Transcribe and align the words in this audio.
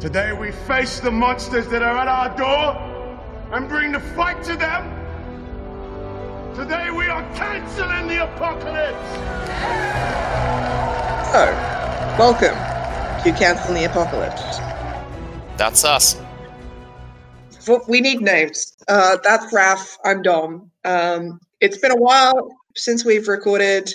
Today 0.00 0.32
we 0.32 0.50
face 0.50 0.98
the 0.98 1.10
monsters 1.10 1.68
that 1.68 1.82
are 1.82 1.98
at 1.98 2.08
our 2.08 2.34
door 2.34 2.74
and 3.52 3.68
bring 3.68 3.92
the 3.92 4.00
fight 4.00 4.42
to 4.44 4.56
them. 4.56 4.88
Today 6.54 6.90
we 6.90 7.08
are 7.08 7.20
canceling 7.34 8.08
the 8.08 8.24
apocalypse. 8.24 8.96
So, 11.30 11.44
welcome 12.18 12.56
to 13.24 13.38
Canceling 13.38 13.74
the 13.74 13.84
Apocalypse. 13.90 14.40
That's 15.58 15.84
us. 15.84 16.18
Well, 17.68 17.82
we 17.86 18.00
need 18.00 18.22
names. 18.22 18.78
Uh, 18.88 19.18
that's 19.22 19.52
Raph. 19.52 19.98
I'm 20.06 20.22
Dom. 20.22 20.70
Um, 20.86 21.40
it's 21.60 21.76
been 21.76 21.92
a 21.92 22.00
while 22.00 22.48
since 22.74 23.04
we've 23.04 23.28
recorded, 23.28 23.92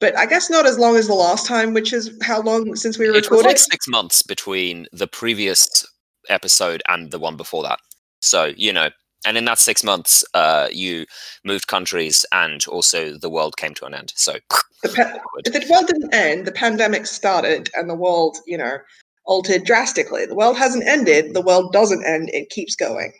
but 0.00 0.16
I 0.16 0.26
guess 0.26 0.50
not 0.50 0.66
as 0.66 0.78
long 0.78 0.96
as 0.96 1.06
the 1.06 1.14
last 1.14 1.46
time, 1.46 1.72
which 1.72 1.92
is 1.92 2.10
how 2.22 2.42
long 2.42 2.76
since 2.76 2.98
we 2.98 3.06
recorded? 3.06 3.26
It 3.26 3.30
was 3.30 3.44
like 3.44 3.58
six 3.58 3.88
months 3.88 4.22
between 4.22 4.86
the 4.92 5.06
previous 5.06 5.86
episode 6.28 6.82
and 6.88 7.10
the 7.10 7.18
one 7.18 7.36
before 7.36 7.62
that. 7.62 7.78
So, 8.20 8.52
you 8.56 8.72
know, 8.72 8.90
and 9.24 9.36
in 9.36 9.44
that 9.46 9.58
six 9.58 9.82
months, 9.82 10.24
uh, 10.34 10.68
you 10.70 11.06
moved 11.44 11.66
countries 11.66 12.24
and 12.32 12.64
also 12.66 13.16
the 13.16 13.30
world 13.30 13.56
came 13.56 13.74
to 13.74 13.86
an 13.86 13.94
end. 13.94 14.12
So, 14.16 14.34
the, 14.82 14.88
pa- 14.90 15.20
the 15.44 15.66
world 15.70 15.86
didn't 15.86 16.14
end. 16.14 16.46
The 16.46 16.52
pandemic 16.52 17.06
started, 17.06 17.70
and 17.74 17.88
the 17.88 17.94
world, 17.94 18.36
you 18.46 18.58
know, 18.58 18.78
altered 19.24 19.64
drastically. 19.64 20.26
The 20.26 20.34
world 20.34 20.56
hasn't 20.56 20.86
ended. 20.86 21.34
The 21.34 21.42
world 21.42 21.72
doesn't 21.72 22.04
end. 22.04 22.30
It 22.32 22.50
keeps 22.50 22.76
going. 22.76 23.12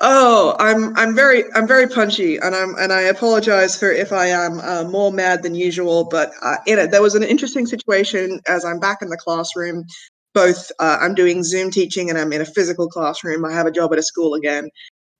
Oh, 0.00 0.56
I'm 0.58 0.96
I'm 0.96 1.14
very 1.14 1.44
I'm 1.54 1.66
very 1.66 1.88
punchy, 1.88 2.36
and 2.36 2.54
I'm 2.54 2.74
and 2.76 2.92
I 2.92 3.02
apologize 3.02 3.78
for 3.78 3.90
if 3.90 4.12
I 4.12 4.26
am 4.26 4.60
uh, 4.60 4.84
more 4.84 5.12
mad 5.12 5.42
than 5.42 5.54
usual. 5.54 6.04
But 6.04 6.32
uh, 6.42 6.56
you 6.66 6.76
know, 6.76 6.86
there 6.86 7.02
was 7.02 7.14
an 7.14 7.22
interesting 7.22 7.66
situation 7.66 8.40
as 8.48 8.64
I'm 8.64 8.78
back 8.78 9.02
in 9.02 9.08
the 9.08 9.16
classroom. 9.16 9.84
Both 10.32 10.70
uh, 10.78 10.98
I'm 11.00 11.14
doing 11.14 11.42
Zoom 11.42 11.70
teaching, 11.70 12.08
and 12.08 12.18
I'm 12.18 12.32
in 12.32 12.40
a 12.40 12.46
physical 12.46 12.88
classroom. 12.88 13.44
I 13.44 13.52
have 13.52 13.66
a 13.66 13.72
job 13.72 13.92
at 13.92 13.98
a 13.98 14.02
school 14.02 14.34
again. 14.34 14.70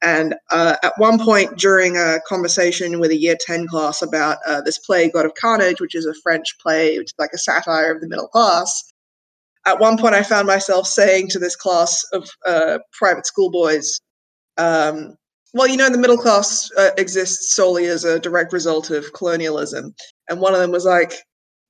And 0.03 0.35
uh, 0.51 0.77
at 0.83 0.95
one 0.99 1.19
point 1.19 1.59
during 1.59 1.97
a 1.99 2.21
conversation 2.27 3.01
with 3.01 3.11
a 3.11 3.17
year 3.17 3.37
10 3.39 3.67
class 3.67 4.01
about 4.01 4.39
uh, 4.47 4.63
this 4.63 4.79
play, 4.79 5.11
God 5.11 5.27
of 5.27 5.35
Carnage, 5.35 5.79
which 5.81 5.95
is 5.95 6.07
a 6.07 6.15
French 6.23 6.57
play, 6.59 6.95
is 6.95 7.13
like 7.19 7.33
a 7.35 7.39
satire 7.39 7.95
of 7.95 8.01
the 8.01 8.09
middle 8.09 8.29
class, 8.29 8.83
at 9.67 9.79
one 9.79 9.99
point 9.99 10.15
I 10.15 10.23
found 10.23 10.47
myself 10.47 10.87
saying 10.87 11.29
to 11.29 11.39
this 11.39 11.57
class 11.57 12.03
of 12.13 12.29
uh, 12.47 12.79
private 12.93 13.27
school 13.27 13.51
boys, 13.51 14.01
um, 14.61 15.17
well, 15.55 15.67
you 15.67 15.77
know, 15.77 15.91
the 15.91 15.99
middle 15.99 16.19
class 16.19 16.71
uh, 16.79 16.91
exists 16.97 17.55
solely 17.55 17.87
as 17.87 18.05
a 18.05 18.21
direct 18.21 18.53
result 18.53 18.91
of 18.91 19.13
colonialism. 19.15 19.95
And 20.29 20.41
one 20.41 20.55
of 20.55 20.61
them 20.61 20.71
was 20.71 20.85
like, 20.85 21.15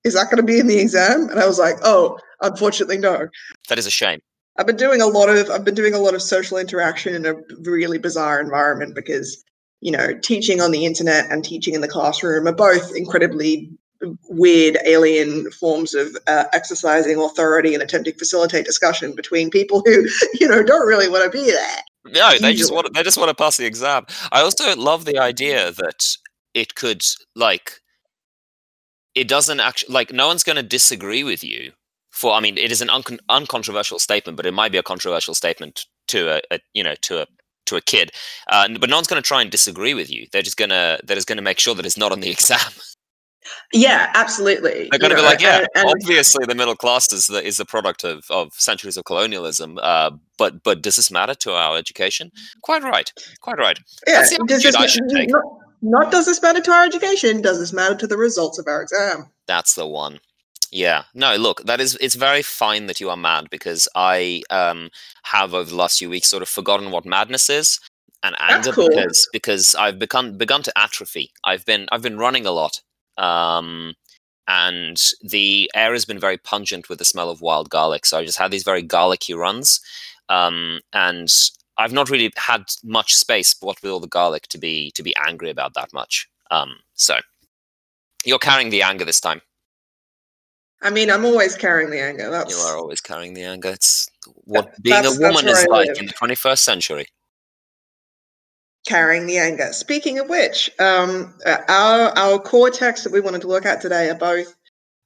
is 0.05 0.15
that 0.15 0.25
going 0.25 0.37
to 0.37 0.43
be 0.43 0.59
in 0.59 0.67
the 0.67 0.79
exam? 0.79 1.29
And 1.31 1.41
I 1.41 1.47
was 1.47 1.59
like, 1.59 1.77
oh, 1.83 2.19
unfortunately, 2.41 2.99
no. 2.99 3.29
that 3.69 3.79
is 3.79 3.87
a 3.87 3.91
shame. 3.91 4.21
I've 4.59 4.67
been 4.67 4.77
doing 4.77 5.01
a 5.01 5.07
lot 5.07 5.31
of 5.31 5.49
I've 5.49 5.65
been 5.65 5.75
doing 5.75 5.95
a 5.95 5.99
lot 5.99 6.15
of 6.15 6.21
social 6.21 6.59
interaction 6.59 7.15
in 7.15 7.25
a 7.25 7.35
really 7.63 7.99
bizarre 7.99 8.41
environment 8.41 8.95
because 8.95 9.43
you 9.81 9.91
know 9.91 10.13
teaching 10.23 10.61
on 10.61 10.71
the 10.71 10.85
internet 10.85 11.31
and 11.31 11.43
teaching 11.43 11.75
in 11.75 11.81
the 11.81 11.89
classroom 11.89 12.47
are 12.47 12.53
both 12.53 12.95
incredibly 12.95 13.71
weird 14.29 14.77
alien 14.85 15.51
forms 15.53 15.95
of 15.95 16.15
uh, 16.27 16.45
exercising 16.53 17.19
authority 17.19 17.73
and 17.73 17.83
attempting 17.83 18.13
to 18.13 18.19
facilitate 18.19 18.67
discussion 18.67 19.15
between 19.15 19.49
people 19.49 19.83
who 19.87 20.07
you 20.41 20.49
know 20.49 20.63
don't 20.63 20.87
really 20.87 21.09
want 21.09 21.25
to 21.25 21.31
be 21.31 21.51
there. 21.51 21.79
No, 22.05 22.33
they 22.39 22.55
just 22.55 22.73
want 22.73 22.93
they 22.95 23.03
just 23.03 23.19
want 23.19 23.29
to 23.29 23.35
pass 23.35 23.57
the 23.57 23.67
exam. 23.67 24.07
I 24.33 24.41
also 24.41 24.75
love 24.77 25.05
the 25.05 25.19
idea 25.19 25.71
that 25.73 26.05
it 26.55 26.75
could 26.75 27.03
like 27.37 27.81
it 29.15 29.29
doesn't 29.29 29.61
actually 29.61 29.93
like 29.93 30.13
no 30.13 30.27
one's 30.27 30.45
going 30.45 30.57
to 30.57 30.63
disagree 30.63 31.25
with 31.25 31.45
you 31.45 31.73
for 32.11 32.33
I 32.33 32.41
mean 32.41 32.57
it 32.57 32.73
is 32.73 32.81
an 32.81 32.89
uncon- 32.89 33.19
uncontroversial 33.29 33.99
statement, 33.99 34.37
but 34.37 34.47
it 34.47 34.55
might 34.55 34.73
be 34.73 34.79
a 34.79 34.83
controversial 34.83 35.35
statement 35.35 35.87
to 36.09 36.37
a, 36.37 36.41
a 36.51 36.61
you 36.73 36.83
know 36.83 36.95
to 37.03 37.23
a 37.23 37.27
to 37.67 37.77
a 37.77 37.81
kid. 37.83 38.11
Uh, 38.49 38.69
but 38.81 38.89
no 38.91 38.97
one's 38.97 39.07
going 39.07 39.23
to 39.23 39.27
try 39.27 39.43
and 39.43 39.51
disagree 39.51 39.95
with 39.95 40.11
you. 40.11 40.27
They're 40.33 40.43
just 40.43 40.57
gonna 40.57 40.99
they're 41.05 41.17
just 41.17 41.29
going 41.29 41.37
to 41.37 41.43
make 41.43 41.59
sure 41.59 41.75
that 41.75 41.87
it's 41.87 41.99
not 41.99 42.13
on 42.13 42.21
the 42.21 42.31
exam. 42.37 42.59
Yeah, 43.73 44.11
absolutely. 44.15 44.89
They're 44.91 44.99
going 44.99 45.11
to 45.11 45.17
be 45.17 45.23
like, 45.23 45.41
yeah, 45.41 45.67
and- 45.75 45.89
obviously 45.89 46.45
the 46.47 46.55
middle 46.55 46.77
class 46.77 47.13
is 47.13 47.27
the 47.27 47.43
is 47.45 47.57
the 47.57 47.65
product 47.65 48.05
of, 48.05 48.25
of 48.31 48.53
centuries 48.55 48.97
of 48.97 49.05
colonialism. 49.05 49.79
Uh, 49.83 50.11
but 50.39 50.63
but 50.63 50.83
does 50.83 50.97
this 50.97 51.11
matter 51.11 51.35
to 51.37 51.53
our 51.53 51.77
education? 51.77 52.31
Quite 52.63 52.83
right, 52.83 53.13
quite 53.41 53.59
right. 53.59 53.79
yeah. 54.07 54.25
Does 54.47 54.63
this 54.63 54.75
I 54.77 54.81
ma- 54.81 54.87
should 54.87 55.09
take. 55.09 55.31
not, 55.31 55.45
not 55.83 56.13
does 56.13 56.27
this 56.27 56.43
matter 56.43 56.61
to 56.61 56.71
our 56.71 56.85
education? 56.85 57.41
Does 57.41 57.59
this 57.59 57.73
matter 57.73 57.95
to 57.97 58.07
the 58.07 58.17
results 58.17 58.59
of 58.59 58.67
our 58.67 58.83
exam? 58.83 59.31
That's 59.47 59.75
the 59.75 59.87
one. 59.87 60.21
Yeah. 60.73 61.05
No, 61.15 61.35
look, 61.37 61.65
that 61.65 61.81
is 61.81 61.97
it's 62.01 62.15
very 62.15 62.43
fine 62.43 62.87
that 62.87 63.01
you 63.01 63.11
are 63.11 63.17
mad 63.17 63.49
because 63.51 63.89
I 63.95 64.43
um 64.51 64.91
have 65.25 65.55
over 65.55 65.69
the 65.71 65.77
last 65.77 65.99
few 65.99 66.11
weeks 66.11 66.29
sort 66.29 66.43
of 66.43 66.49
forgotten 66.49 66.91
what 66.91 67.05
madness 67.05 67.51
is 67.51 67.81
and 68.23 68.37
anger 68.39 68.73
cool. 68.73 68.89
because 68.89 69.29
because 69.33 69.75
I've 69.75 69.99
become 69.99 70.37
begun 70.37 70.63
to 70.65 70.79
atrophy. 70.79 71.33
I've 71.43 71.65
been 71.65 71.89
I've 71.91 72.03
been 72.03 72.19
running 72.19 72.47
a 72.47 72.53
lot. 72.53 72.83
Um 73.21 73.95
and 74.49 75.01
the 75.23 75.71
air 75.77 75.93
has 75.93 76.05
been 76.05 76.19
very 76.19 76.37
pungent 76.39 76.89
with 76.89 76.99
the 76.99 77.05
smell 77.05 77.31
of 77.31 77.41
wild 77.41 77.71
garlic. 77.71 78.05
So 78.07 78.19
I 78.19 78.25
just 78.25 78.39
had 78.39 78.51
these 78.51 78.65
very 78.65 78.83
garlicky 78.83 79.35
runs. 79.35 79.81
Um 80.29 80.81
and 80.93 81.29
I've 81.79 81.93
not 81.93 82.11
really 82.11 82.33
had 82.37 82.65
much 82.83 83.15
space, 83.15 83.55
what 83.61 83.81
with 83.83 83.93
all 83.93 84.01
the 84.01 84.09
garlic, 84.09 84.49
to 84.49 84.59
be 84.59 84.91
to 84.97 85.03
be 85.03 85.15
angry 85.17 85.51
about 85.51 85.75
that 85.75 85.93
much. 85.93 86.29
Um 86.51 86.71
so 86.95 87.19
you're 88.25 88.39
carrying 88.39 88.71
the 88.71 88.83
anger 88.83 89.05
this 89.05 89.21
time. 89.21 89.41
I 90.83 90.89
mean, 90.91 91.11
I'm 91.11 91.25
always 91.27 91.57
carrying 91.57 91.91
the 91.91 92.01
anger. 92.01 92.31
That's 92.31 92.51
You 92.55 92.59
are 92.67 92.77
always 92.79 93.01
carrying 93.03 93.35
the 93.35 93.43
anger. 93.45 93.69
It's 93.69 94.09
what 94.45 94.73
being 94.83 94.97
a 94.97 95.03
that's- 95.03 95.19
woman 95.19 95.47
is 95.49 95.59
I 95.59 95.67
like 95.67 95.89
live. 95.89 95.99
in 95.99 96.07
the 96.07 96.13
21st 96.15 96.59
century. 96.65 97.07
Carrying 98.91 99.27
the 99.27 99.39
anger. 99.39 99.73
Speaking 99.73 100.19
of 100.19 100.29
which, 100.29 100.69
um, 100.81 101.33
our 101.69 102.11
our 102.19 102.39
core 102.41 102.71
texts 102.71 103.05
that 103.05 103.13
we 103.13 103.21
wanted 103.21 103.41
to 103.43 103.47
look 103.47 103.65
at 103.65 103.81
today 103.81 104.11
are 104.11 104.17
both 104.17 104.53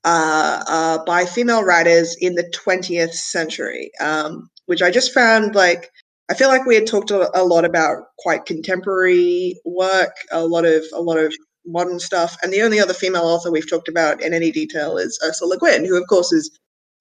uh, 0.04 0.64
uh, 0.66 1.04
by 1.04 1.26
female 1.26 1.62
writers 1.62 2.16
in 2.18 2.34
the 2.34 2.50
20th 2.54 3.12
century, 3.12 3.90
um, 4.00 4.48
which 4.66 4.80
I 4.80 4.90
just 4.90 5.12
found 5.12 5.54
like 5.54 5.90
I 6.30 6.34
feel 6.34 6.48
like 6.48 6.64
we 6.64 6.74
had 6.74 6.86
talked 6.86 7.10
a, 7.10 7.30
a 7.38 7.44
lot 7.44 7.66
about 7.66 7.98
quite 8.18 8.46
contemporary 8.46 9.60
work, 9.66 10.14
a 10.32 10.46
lot 10.46 10.64
of 10.64 10.82
a 10.94 11.02
lot 11.02 11.18
of 11.18 11.34
modern 11.66 12.00
stuff, 12.00 12.38
and 12.42 12.54
the 12.54 12.62
only 12.62 12.80
other 12.80 12.94
female 12.94 13.24
author 13.24 13.52
we've 13.52 13.68
talked 13.68 13.88
about 13.88 14.22
in 14.22 14.32
any 14.32 14.50
detail 14.50 14.96
is 14.96 15.20
Ursula 15.22 15.50
Le 15.50 15.58
Guin, 15.58 15.84
who 15.84 16.00
of 16.00 16.08
course 16.08 16.32
is 16.32 16.58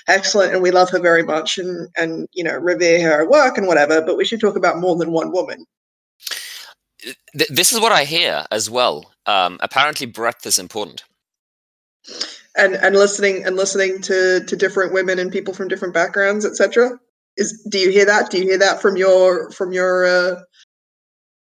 excellent 0.10 0.54
and 0.54 0.62
we 0.62 0.70
love 0.70 0.90
her 0.90 1.00
very 1.00 1.24
much 1.24 1.58
and 1.58 1.88
and 1.96 2.28
you 2.34 2.44
know 2.44 2.58
revere 2.58 3.02
her 3.10 3.30
work 3.30 3.58
and 3.58 3.68
whatever 3.68 4.02
but 4.02 4.18
we 4.18 4.26
should 4.26 4.42
talk 4.42 4.58
about 4.58 4.78
more 4.78 4.98
than 4.98 5.14
one 5.14 5.32
woman 5.32 5.66
Th- 7.38 7.50
this 7.50 7.72
is 7.74 7.80
what 7.80 7.92
I 7.92 8.04
hear 8.06 8.46
as 8.52 8.70
well. 8.70 9.12
Um, 9.26 9.58
apparently, 9.62 10.06
breadth 10.08 10.46
is 10.46 10.60
important. 10.60 11.04
and 12.58 12.76
and 12.76 12.96
listening 12.96 13.44
and 13.46 13.56
listening 13.56 14.02
to 14.02 14.44
to 14.46 14.56
different 14.56 14.94
women 14.94 15.20
and 15.20 15.32
people 15.32 15.54
from 15.54 15.68
different 15.68 15.94
backgrounds 15.94 16.46
etc 16.46 16.92
is 17.38 17.66
do 17.72 17.80
you 17.80 17.90
hear 17.92 18.06
that 18.06 18.30
do 18.30 18.38
you 18.38 18.44
hear 18.44 18.58
that 18.60 18.82
from 18.82 18.96
your 18.98 19.50
from 19.52 19.72
your 19.74 20.06
uh 20.06 20.36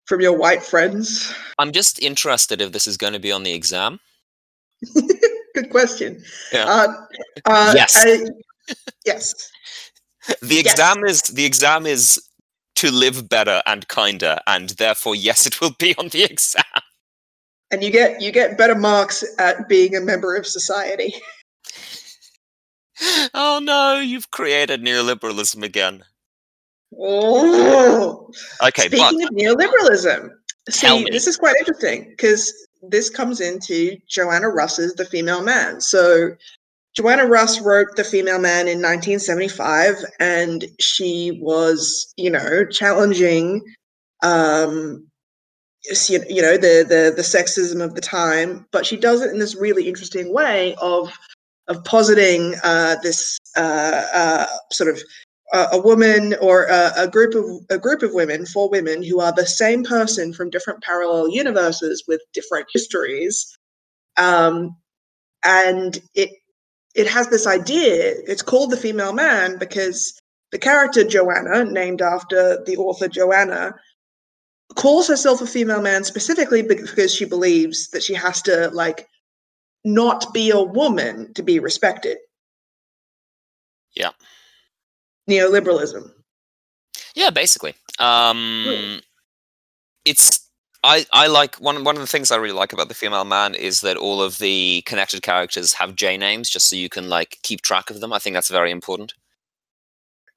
from 0.06 0.22
your 0.22 0.38
white 0.38 0.64
friends 0.64 1.34
I'm 1.60 1.72
just 1.72 2.00
interested 2.02 2.62
if 2.62 2.72
this 2.72 2.88
is 2.88 2.98
going 2.98 3.14
to 3.14 3.20
be 3.20 3.32
on 3.32 3.44
the 3.44 3.54
exam. 3.54 4.00
good 5.56 5.70
question 5.72 6.24
Yeah. 6.54 6.66
uh, 6.66 6.94
uh 7.46 7.74
Yes. 7.76 7.96
I- 7.98 8.30
yes 9.06 9.34
The 10.42 10.62
Yes. 10.64 10.74
exam 10.74 11.04
is 11.06 11.22
the 11.24 11.46
exam 11.46 11.86
is 11.86 12.22
to 12.84 12.92
live 12.92 13.30
better 13.30 13.62
and 13.66 13.88
kinder, 13.88 14.40
and 14.48 14.70
therefore, 14.72 15.16
yes, 15.16 15.46
it 15.46 15.60
will 15.62 15.76
be 15.80 15.96
on 15.98 16.10
the 16.10 16.24
exam. 16.24 16.64
and 17.72 17.84
you 17.84 17.92
get 17.92 18.22
you 18.22 18.32
get 18.32 18.58
better 18.58 18.76
marks 18.76 19.24
at 19.40 19.68
being 19.68 19.96
a 19.96 20.02
member 20.02 20.36
of 20.36 20.46
society 20.46 21.14
oh 23.34 23.60
no, 23.62 24.00
you've 24.00 24.32
created 24.32 24.82
neoliberalism 24.82 25.64
again. 25.64 26.04
oh 27.00 28.30
Okay, 28.62 28.88
but 28.90 28.98
Speaking 28.98 29.24
of 29.24 29.30
neoliberalism, 29.32 30.30
see, 30.70 31.06
this 31.12 31.28
is 31.28 31.38
quite 31.38 31.56
interesting 31.60 32.10
because 32.10 32.54
this 32.90 33.10
comes 33.10 33.40
into 33.42 33.98
Joanna 34.08 34.50
Russ's 34.50 34.94
The 34.94 35.06
Female 35.06 35.44
Man. 35.44 35.82
So, 35.82 36.32
Joanna 36.96 37.26
Russ 37.26 37.60
wrote 37.60 37.96
The 37.96 38.04
Female 38.04 38.40
Man 38.40 38.68
in 38.68 38.82
1975, 38.82 40.06
and 40.20 40.66
she 40.80 41.40
was, 41.42 42.14
you 42.18 42.30
know, 42.30 42.66
challenging, 42.66 43.64
um, 44.22 45.08
you 46.08 46.42
know, 46.42 46.56
the 46.56 46.86
the 46.88 47.14
the 47.16 47.24
sexism 47.24 47.84
of 47.84 47.96
the 47.96 48.02
time, 48.02 48.66
but 48.72 48.86
she 48.86 48.96
does 48.96 49.22
it 49.22 49.32
in 49.32 49.40
this 49.40 49.56
really 49.56 49.88
interesting 49.88 50.32
way 50.32 50.76
of 50.76 51.12
of 51.68 51.84
positing 51.84 52.56
uh, 52.64 52.96
this 53.02 53.40
uh, 53.58 54.06
uh, 54.14 54.46
sort 54.72 54.90
of 54.90 55.02
a, 55.54 55.68
a 55.74 55.82
woman 55.82 56.36
or 56.42 56.66
a, 56.66 56.92
a 56.98 57.08
group 57.08 57.34
of 57.34 57.66
a 57.70 57.80
group 57.80 58.04
of 58.04 58.14
women, 58.14 58.46
four 58.46 58.70
women 58.70 59.02
who 59.02 59.20
are 59.20 59.34
the 59.34 59.48
same 59.48 59.84
person 59.84 60.32
from 60.32 60.52
different 60.52 60.84
parallel 60.84 61.28
universes 61.28 62.04
with 62.08 62.22
different 62.34 62.68
histories, 62.72 63.58
um, 64.18 64.76
and 65.44 66.00
it 66.16 66.30
it 66.96 67.08
has 67.08 67.28
this 67.28 67.48
idea. 67.48 68.16
It's 68.28 68.42
called 68.42 68.72
the 68.72 68.78
female 68.78 69.14
man 69.14 69.58
because 69.58 70.20
the 70.52 70.60
character 70.60 71.04
Joanna, 71.04 71.66
named 71.66 72.02
after 72.02 72.64
the 72.64 72.78
author 72.78 73.08
Joanna, 73.08 73.76
calls 74.76 75.08
herself 75.08 75.42
a 75.42 75.48
female 75.48 75.82
man 75.82 76.04
specifically 76.04 76.62
because 76.62 77.14
she 77.14 77.26
believes 77.26 77.90
that 77.90 78.04
she 78.04 78.14
has 78.14 78.42
to 78.44 78.70
like 78.70 79.08
not 79.84 80.34
be 80.34 80.52
a 80.52 80.62
woman 80.62 81.34
to 81.34 81.44
be 81.44 81.60
respected. 81.60 82.18
Yeah. 83.96 84.12
Neoliberalism. 85.30 86.12
Yeah, 87.16 87.30
basically. 87.30 87.76
Um, 88.00 89.02
it's 90.06 90.43
I 90.84 91.06
I 91.14 91.28
like 91.28 91.56
one 91.56 91.84
one 91.84 91.96
of 91.96 92.02
the 92.02 92.08
things 92.08 92.32
I 92.32 92.36
really 92.36 92.54
like 92.54 92.74
about 92.74 92.90
the 92.90 92.94
female 92.94 93.26
man 93.26 93.56
is 93.56 93.82
that 93.82 93.98
all 93.98 94.22
of 94.22 94.38
the 94.40 94.84
connected 94.86 95.22
characters 95.22 95.74
have 95.74 95.96
J 95.96 96.18
names 96.18 96.50
just 96.50 96.70
so 96.70 96.76
you 96.76 96.90
can 96.90 97.10
like 97.10 97.40
keep 97.44 97.62
track 97.62 97.90
of 97.90 98.02
them. 98.02 98.12
I 98.12 98.20
think 98.20 98.34
that's 98.34 98.50
very 98.50 98.72
important. 98.72 99.14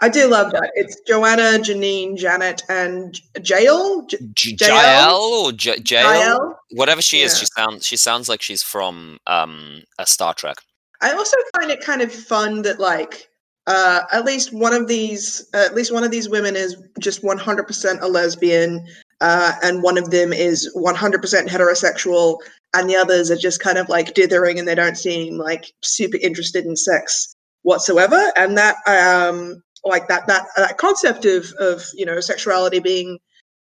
I 0.00 0.10
do 0.10 0.28
love 0.28 0.52
that. 0.52 0.72
It's 0.74 1.00
Joanna, 1.06 1.58
Janine, 1.58 2.18
Janet, 2.18 2.62
and 2.68 3.18
Jael. 3.42 4.02
J- 4.06 4.18
J- 4.34 4.56
Jael 4.66 5.16
or 5.16 5.52
J- 5.52 5.82
Jael, 5.86 6.60
whatever 6.72 7.00
she 7.00 7.22
is, 7.22 7.32
Yeah. 7.32 7.38
she 7.38 7.46
sounds 7.46 7.86
she 7.86 7.96
sounds 7.96 8.28
like 8.28 8.42
she's 8.42 8.62
from 8.62 9.18
um 9.26 9.82
a 9.98 10.06
Star 10.06 10.34
Trek. 10.34 10.58
I 11.00 11.12
also 11.12 11.36
find 11.56 11.70
it 11.70 11.80
kind 11.80 12.02
of 12.02 12.12
fun 12.12 12.62
that 12.62 12.78
like 12.78 13.28
uh, 13.66 14.02
at 14.12 14.24
least 14.24 14.52
one 14.52 14.72
of 14.72 14.86
these 14.86 15.48
at 15.54 15.74
least 15.74 15.92
one 15.92 16.04
of 16.04 16.10
these 16.10 16.28
women 16.28 16.54
is 16.56 16.76
just 17.00 17.22
100% 17.22 18.00
a 18.00 18.06
lesbian 18.06 18.86
uh, 19.20 19.52
and 19.62 19.82
one 19.82 19.98
of 19.98 20.10
them 20.10 20.32
is 20.32 20.70
100% 20.76 21.48
heterosexual 21.48 22.38
and 22.74 22.90
the 22.90 22.96
others 22.96 23.30
are 23.30 23.36
just 23.36 23.60
kind 23.60 23.78
of 23.78 23.88
like 23.88 24.14
dithering 24.14 24.58
and 24.58 24.68
they 24.68 24.74
don't 24.74 24.98
seem 24.98 25.38
like 25.38 25.72
super 25.82 26.18
interested 26.18 26.66
in 26.66 26.76
sex 26.76 27.34
whatsoever. 27.62 28.32
And 28.36 28.56
that 28.58 28.76
um 28.86 29.62
like 29.84 30.08
that 30.08 30.26
that 30.26 30.46
that 30.56 30.78
concept 30.78 31.24
of 31.24 31.52
of 31.58 31.84
you 31.94 32.04
know 32.04 32.20
sexuality 32.20 32.80
being 32.80 33.18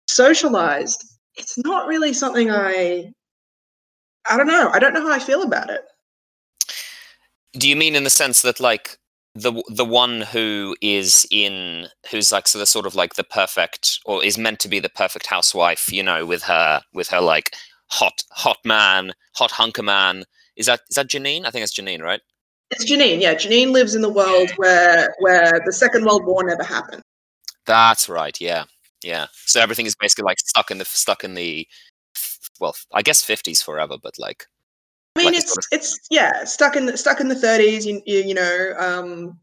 socialized 0.07 1.05
it's 1.37 1.59
not 1.59 1.89
really 1.89 2.13
something 2.13 2.51
i 2.51 3.11
i 4.31 4.37
don't 4.37 4.47
know. 4.47 4.71
I 4.73 4.79
don't 4.79 4.95
know 4.95 5.03
how 5.07 5.13
i 5.13 5.19
feel 5.19 5.43
about 5.43 5.71
it. 5.71 5.83
Do 7.53 7.69
you 7.69 7.77
mean 7.77 7.95
in 7.95 8.05
the 8.05 8.11
sense 8.11 8.43
that 8.43 8.61
like 8.61 8.99
the 9.35 9.63
the 9.69 9.85
one 9.85 10.21
who 10.21 10.77
is 10.81 11.27
in 11.31 11.89
who's 12.11 12.31
like 12.31 12.47
so 12.47 12.59
the 12.59 12.67
sort 12.67 12.87
of 12.87 12.95
like 12.95 13.15
the 13.15 13.25
perfect 13.25 13.99
or 14.05 14.25
is 14.25 14.39
meant 14.39 14.61
to 14.61 14.69
be 14.69 14.79
the 14.79 14.89
perfect 14.89 15.27
housewife, 15.27 15.93
you 15.93 16.03
know, 16.03 16.25
with 16.25 16.43
her 16.45 16.83
with 16.93 17.09
her 17.09 17.21
like 17.21 17.51
hot 17.91 18.23
hot 18.31 18.59
man, 18.65 19.13
hot 19.35 19.51
hunker 19.51 19.83
man. 19.83 20.25
Is 20.57 20.67
that 20.67 20.81
is 20.89 20.95
that 20.95 21.09
Janine? 21.09 21.45
I 21.45 21.51
think 21.51 21.65
it's 21.65 21.79
Janine, 21.79 22.01
right? 22.01 22.21
It's 22.71 22.91
Janine. 22.91 23.21
Yeah, 23.21 23.35
Janine 23.35 23.73
lives 23.73 23.95
in 23.95 24.03
the 24.03 24.13
world 24.13 24.51
where 24.57 25.15
where 25.19 25.61
the 25.65 25.73
Second 25.73 26.05
World 26.05 26.25
War 26.25 26.45
never 26.45 26.63
happened. 26.63 27.03
That's 27.67 28.09
right. 28.09 28.41
Yeah, 28.41 28.65
yeah. 29.03 29.27
So 29.47 29.61
everything 29.61 29.87
is 29.87 29.97
basically 29.97 30.25
like 30.25 30.39
stuck 30.39 30.71
in 30.71 30.79
the 30.79 30.85
stuck 30.85 31.25
in 31.25 31.35
the 31.35 31.67
well, 32.61 32.77
I 32.93 33.03
guess 33.03 33.23
fifties 33.23 33.63
forever, 33.63 33.97
but 34.01 34.15
like 34.19 34.47
I 35.17 35.21
mean, 35.21 35.27
Like 35.27 35.37
it's 35.37 35.53
sort 35.53 35.67
it's 35.71 35.99
yeah, 36.11 36.45
stuck 36.45 36.77
in 36.77 36.87
the, 36.87 36.97
stuck 36.97 37.21
in 37.21 37.29
the 37.29 37.35
30s. 37.35 37.85
You, 37.85 38.03
you 38.07 38.19
you 38.19 38.35
know, 38.35 38.75
um, 38.79 39.39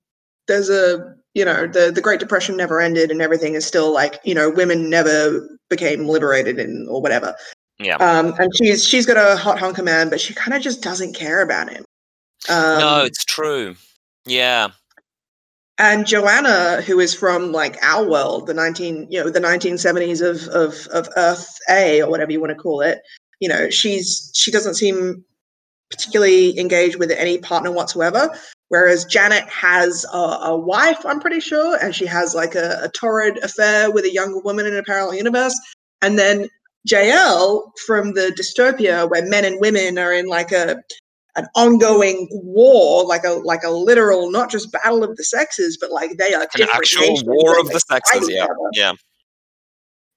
there's 0.47 0.69
a 0.69 1.15
you 1.33 1.45
know 1.45 1.67
the 1.67 1.91
the 1.91 2.01
Great 2.01 2.19
Depression 2.19 2.57
never 2.57 2.81
ended, 2.81 3.09
and 3.09 3.21
everything 3.21 3.53
is 3.53 3.65
still 3.65 3.93
like 3.93 4.19
you 4.23 4.35
know 4.35 4.49
women 4.49 4.89
never 4.89 5.47
became 5.69 6.07
liberated 6.07 6.59
and 6.59 6.89
or 6.89 7.01
whatever. 7.01 7.35
yeah. 7.79 7.95
Um, 7.97 8.33
and 8.37 8.49
she's 8.55 8.85
she's 8.85 9.05
got 9.05 9.17
a 9.17 9.37
hot 9.37 9.59
hunker 9.59 9.83
man, 9.83 10.09
but 10.09 10.19
she 10.19 10.33
kind 10.33 10.53
of 10.53 10.61
just 10.61 10.81
doesn't 10.81 11.15
care 11.15 11.41
about 11.41 11.69
him. 11.69 11.85
Um, 12.49 12.79
no, 12.79 13.03
it's 13.05 13.23
true. 13.23 13.75
Yeah, 14.25 14.69
and 15.81 16.05
Joanna, 16.05 16.81
who 16.81 16.99
is 16.99 17.15
from 17.15 17.51
like 17.51 17.81
our 17.81 18.07
world, 18.07 18.45
the 18.45 18.53
nineteen, 18.53 19.07
you 19.09 19.23
know, 19.23 19.31
the 19.31 19.39
nineteen 19.39 19.79
seventies 19.79 20.21
of 20.21 20.47
of 20.49 20.87
of 20.93 21.09
Earth 21.17 21.57
A 21.69 22.01
or 22.01 22.09
whatever 22.09 22.31
you 22.31 22.39
want 22.39 22.51
to 22.51 22.55
call 22.55 22.81
it, 22.81 23.01
you 23.39 23.49
know, 23.49 23.69
she's 23.71 24.31
she 24.35 24.51
doesn't 24.51 24.75
seem 24.75 25.25
particularly 25.91 26.57
engaged 26.57 26.97
with 26.97 27.11
any 27.11 27.37
partner 27.37 27.71
whatsoever. 27.71 28.29
Whereas 28.69 29.05
Janet 29.05 29.43
has 29.49 30.05
a, 30.13 30.17
a 30.17 30.57
wife, 30.57 31.05
I'm 31.05 31.19
pretty 31.19 31.41
sure, 31.41 31.77
and 31.83 31.93
she 31.93 32.05
has 32.05 32.33
like 32.33 32.55
a, 32.55 32.79
a 32.83 32.89
torrid 32.89 33.37
affair 33.43 33.91
with 33.91 34.05
a 34.05 34.13
younger 34.13 34.39
woman 34.39 34.65
in 34.65 34.75
a 34.75 34.83
parallel 34.83 35.15
universe. 35.15 35.59
And 36.01 36.17
then 36.17 36.47
Jael 36.85 37.73
from 37.85 38.13
the 38.13 38.33
dystopia, 38.37 39.09
where 39.09 39.27
men 39.27 39.45
and 39.45 39.59
women 39.59 39.97
are 39.97 40.13
in 40.13 40.27
like 40.27 40.51
a 40.51 40.81
an 41.35 41.47
ongoing 41.55 42.27
war, 42.31 43.05
like 43.05 43.23
a 43.23 43.31
like 43.31 43.63
a 43.63 43.69
literal, 43.69 44.31
not 44.31 44.49
just 44.49 44.71
battle 44.71 45.03
of 45.03 45.15
the 45.17 45.23
sexes, 45.23 45.77
but 45.79 45.91
like 45.91 46.17
they 46.17 46.33
are 46.33 46.41
an 46.41 46.67
actual 46.73 47.15
war 47.25 47.59
of 47.59 47.69
the 47.69 47.79
sexes. 47.79 48.29
Yeah, 48.29 48.45
other. 48.45 48.53
yeah. 48.73 48.93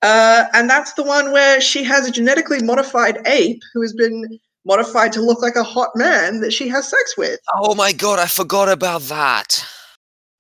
Uh, 0.02 0.44
and 0.52 0.68
that's 0.68 0.92
the 0.94 1.02
one 1.02 1.32
where 1.32 1.60
she 1.60 1.82
has 1.82 2.06
a 2.06 2.10
genetically 2.10 2.62
modified 2.62 3.26
ape 3.26 3.62
who 3.72 3.80
has 3.80 3.94
been 3.94 4.38
modified 4.64 5.12
to 5.12 5.20
look 5.20 5.42
like 5.42 5.56
a 5.56 5.62
hot 5.62 5.90
man 5.94 6.40
that 6.40 6.52
she 6.52 6.68
has 6.68 6.88
sex 6.88 7.16
with. 7.16 7.40
Oh 7.54 7.74
my 7.74 7.92
god, 7.92 8.18
I 8.18 8.26
forgot 8.26 8.68
about 8.68 9.02
that. 9.02 9.64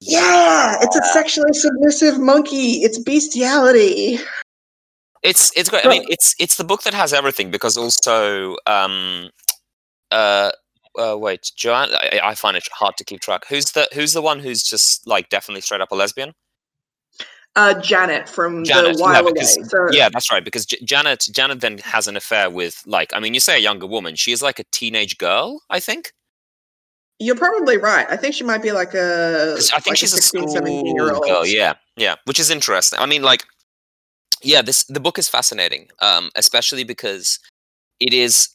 Yeah, 0.00 0.76
it's 0.80 0.96
a 0.96 1.04
sexually 1.12 1.52
submissive 1.52 2.18
monkey. 2.18 2.82
It's 2.82 2.98
bestiality. 2.98 4.18
It's 5.22 5.50
it's 5.56 5.70
great. 5.70 5.86
I 5.86 5.88
mean, 5.88 6.04
it's 6.08 6.34
it's 6.38 6.56
the 6.56 6.64
book 6.64 6.82
that 6.82 6.92
has 6.92 7.14
everything 7.14 7.50
because 7.50 7.78
also, 7.78 8.56
um, 8.66 9.30
uh, 10.10 10.52
uh 10.98 11.16
wait, 11.18 11.50
Joanne. 11.56 11.88
I, 11.94 12.20
I 12.22 12.34
find 12.34 12.56
it 12.56 12.68
hard 12.72 12.98
to 12.98 13.04
keep 13.04 13.20
track. 13.20 13.44
Who's 13.48 13.72
the 13.72 13.88
who's 13.94 14.12
the 14.12 14.20
one 14.20 14.40
who's 14.40 14.62
just 14.62 15.06
like 15.06 15.30
definitely 15.30 15.62
straight 15.62 15.80
up 15.80 15.92
a 15.92 15.94
lesbian? 15.94 16.34
Uh, 17.56 17.80
Janet 17.80 18.28
from 18.28 18.64
Janet, 18.64 18.96
the 18.96 18.98
yeah, 18.98 19.22
Whileaway. 19.22 19.68
So, 19.68 19.88
Yeah, 19.92 20.08
that's 20.08 20.30
right. 20.32 20.44
Because 20.44 20.66
J- 20.66 20.78
Janet 20.84 21.28
Janet 21.32 21.60
then 21.60 21.78
has 21.78 22.08
an 22.08 22.16
affair 22.16 22.50
with 22.50 22.82
like 22.84 23.12
I 23.14 23.20
mean, 23.20 23.32
you 23.32 23.38
say 23.40 23.54
a 23.56 23.60
younger 23.60 23.86
woman. 23.86 24.16
She 24.16 24.32
is 24.32 24.42
like 24.42 24.58
a 24.58 24.64
teenage 24.72 25.18
girl, 25.18 25.62
I 25.70 25.78
think. 25.78 26.12
You're 27.20 27.36
probably 27.36 27.78
right. 27.78 28.06
I 28.10 28.16
think 28.16 28.34
she 28.34 28.42
might 28.42 28.60
be 28.60 28.72
like 28.72 28.92
a. 28.94 29.54
I 29.56 29.78
think 29.78 29.86
like 29.92 29.96
she's 29.98 30.12
a 30.12 30.16
16, 30.16 30.48
school 30.48 30.94
year 30.96 31.14
old. 31.14 31.24
girl. 31.24 31.46
Yeah, 31.46 31.74
yeah, 31.96 32.16
which 32.24 32.40
is 32.40 32.50
interesting. 32.50 32.98
I 32.98 33.06
mean, 33.06 33.22
like, 33.22 33.44
yeah, 34.42 34.60
this 34.62 34.82
the 34.84 34.98
book 34.98 35.16
is 35.16 35.28
fascinating, 35.28 35.88
um, 36.00 36.30
especially 36.34 36.82
because 36.82 37.38
it 38.00 38.12
is 38.12 38.48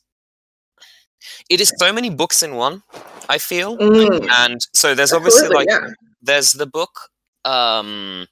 it 1.49 1.61
is 1.61 1.73
so 1.77 1.93
many 1.93 2.09
books 2.09 2.43
in 2.43 2.55
one. 2.55 2.83
I 3.29 3.37
feel, 3.37 3.77
Mm, 3.77 4.27
and 4.29 4.59
so 4.73 4.93
there's 4.93 5.13
obviously 5.13 5.47
like 5.47 5.69
yeah. 5.69 5.87
there's 6.21 6.51
the 6.51 6.65
book 6.65 6.91
um 7.45 8.27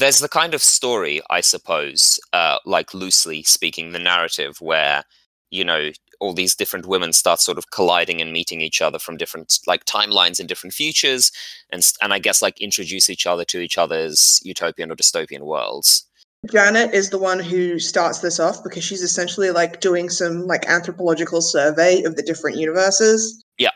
there's 0.00 0.18
the 0.18 0.28
kind 0.28 0.54
of 0.54 0.62
story 0.62 1.20
i 1.30 1.40
suppose 1.40 2.18
uh 2.32 2.58
like 2.64 2.92
loosely 2.94 3.42
speaking 3.42 3.92
the 3.92 3.98
narrative 3.98 4.56
where 4.60 5.04
you 5.50 5.64
know 5.64 5.90
all 6.20 6.34
these 6.34 6.54
different 6.56 6.86
women 6.86 7.12
start 7.12 7.40
sort 7.40 7.58
of 7.58 7.70
colliding 7.70 8.20
and 8.20 8.32
meeting 8.32 8.60
each 8.60 8.82
other 8.82 8.98
from 8.98 9.16
different 9.16 9.58
like 9.66 9.84
timelines 9.84 10.40
and 10.40 10.48
different 10.48 10.72
futures 10.72 11.30
and 11.70 11.92
and 12.02 12.12
i 12.12 12.18
guess 12.18 12.42
like 12.42 12.60
introduce 12.60 13.10
each 13.10 13.26
other 13.26 13.44
to 13.44 13.60
each 13.60 13.78
other's 13.78 14.40
utopian 14.42 14.90
or 14.90 14.96
dystopian 14.96 15.42
worlds 15.42 16.06
Janet 16.50 16.94
is 16.94 17.10
the 17.10 17.18
one 17.18 17.38
who 17.38 17.78
starts 17.78 18.20
this 18.20 18.40
off 18.40 18.64
because 18.64 18.82
she's 18.82 19.02
essentially 19.02 19.50
like 19.50 19.80
doing 19.80 20.08
some 20.08 20.46
like 20.46 20.66
anthropological 20.66 21.42
survey 21.42 22.02
of 22.04 22.16
the 22.16 22.22
different 22.22 22.56
universes. 22.56 23.44
Yeah. 23.58 23.72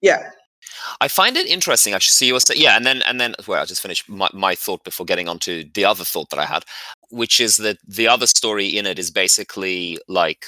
Yeah. 0.00 0.30
I 1.00 1.08
find 1.08 1.36
it 1.36 1.46
interesting 1.46 1.94
actually. 1.94 2.12
So 2.12 2.24
you 2.24 2.32
were 2.34 2.40
say, 2.40 2.54
yeah, 2.56 2.76
and 2.76 2.84
then 2.86 3.02
and 3.02 3.20
then 3.20 3.34
well, 3.46 3.60
I'll 3.60 3.66
just 3.66 3.82
finish 3.82 4.08
my, 4.08 4.28
my 4.32 4.54
thought 4.54 4.84
before 4.84 5.06
getting 5.06 5.28
on 5.28 5.38
to 5.40 5.64
the 5.74 5.84
other 5.84 6.04
thought 6.04 6.30
that 6.30 6.38
I 6.38 6.46
had, 6.46 6.64
which 7.10 7.40
is 7.40 7.56
that 7.58 7.78
the 7.86 8.08
other 8.08 8.26
story 8.26 8.66
in 8.66 8.86
it 8.86 8.98
is 8.98 9.10
basically 9.10 9.98
like 10.08 10.46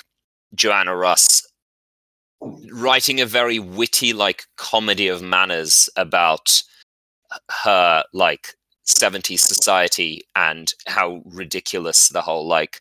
Joanna 0.55 0.97
Russ 0.97 1.47
writing 2.73 3.21
a 3.21 3.27
very 3.27 3.59
witty 3.59 4.13
like 4.13 4.45
comedy 4.57 5.09
of 5.09 5.23
manners 5.23 5.89
about 5.97 6.63
her 7.65 8.05
like 8.13 8.49
70s 8.87 9.41
society 9.41 10.23
and 10.37 10.73
how 10.87 11.23
ridiculous 11.25 12.09
the 12.09 12.23
whole 12.23 12.47
like 12.47 12.81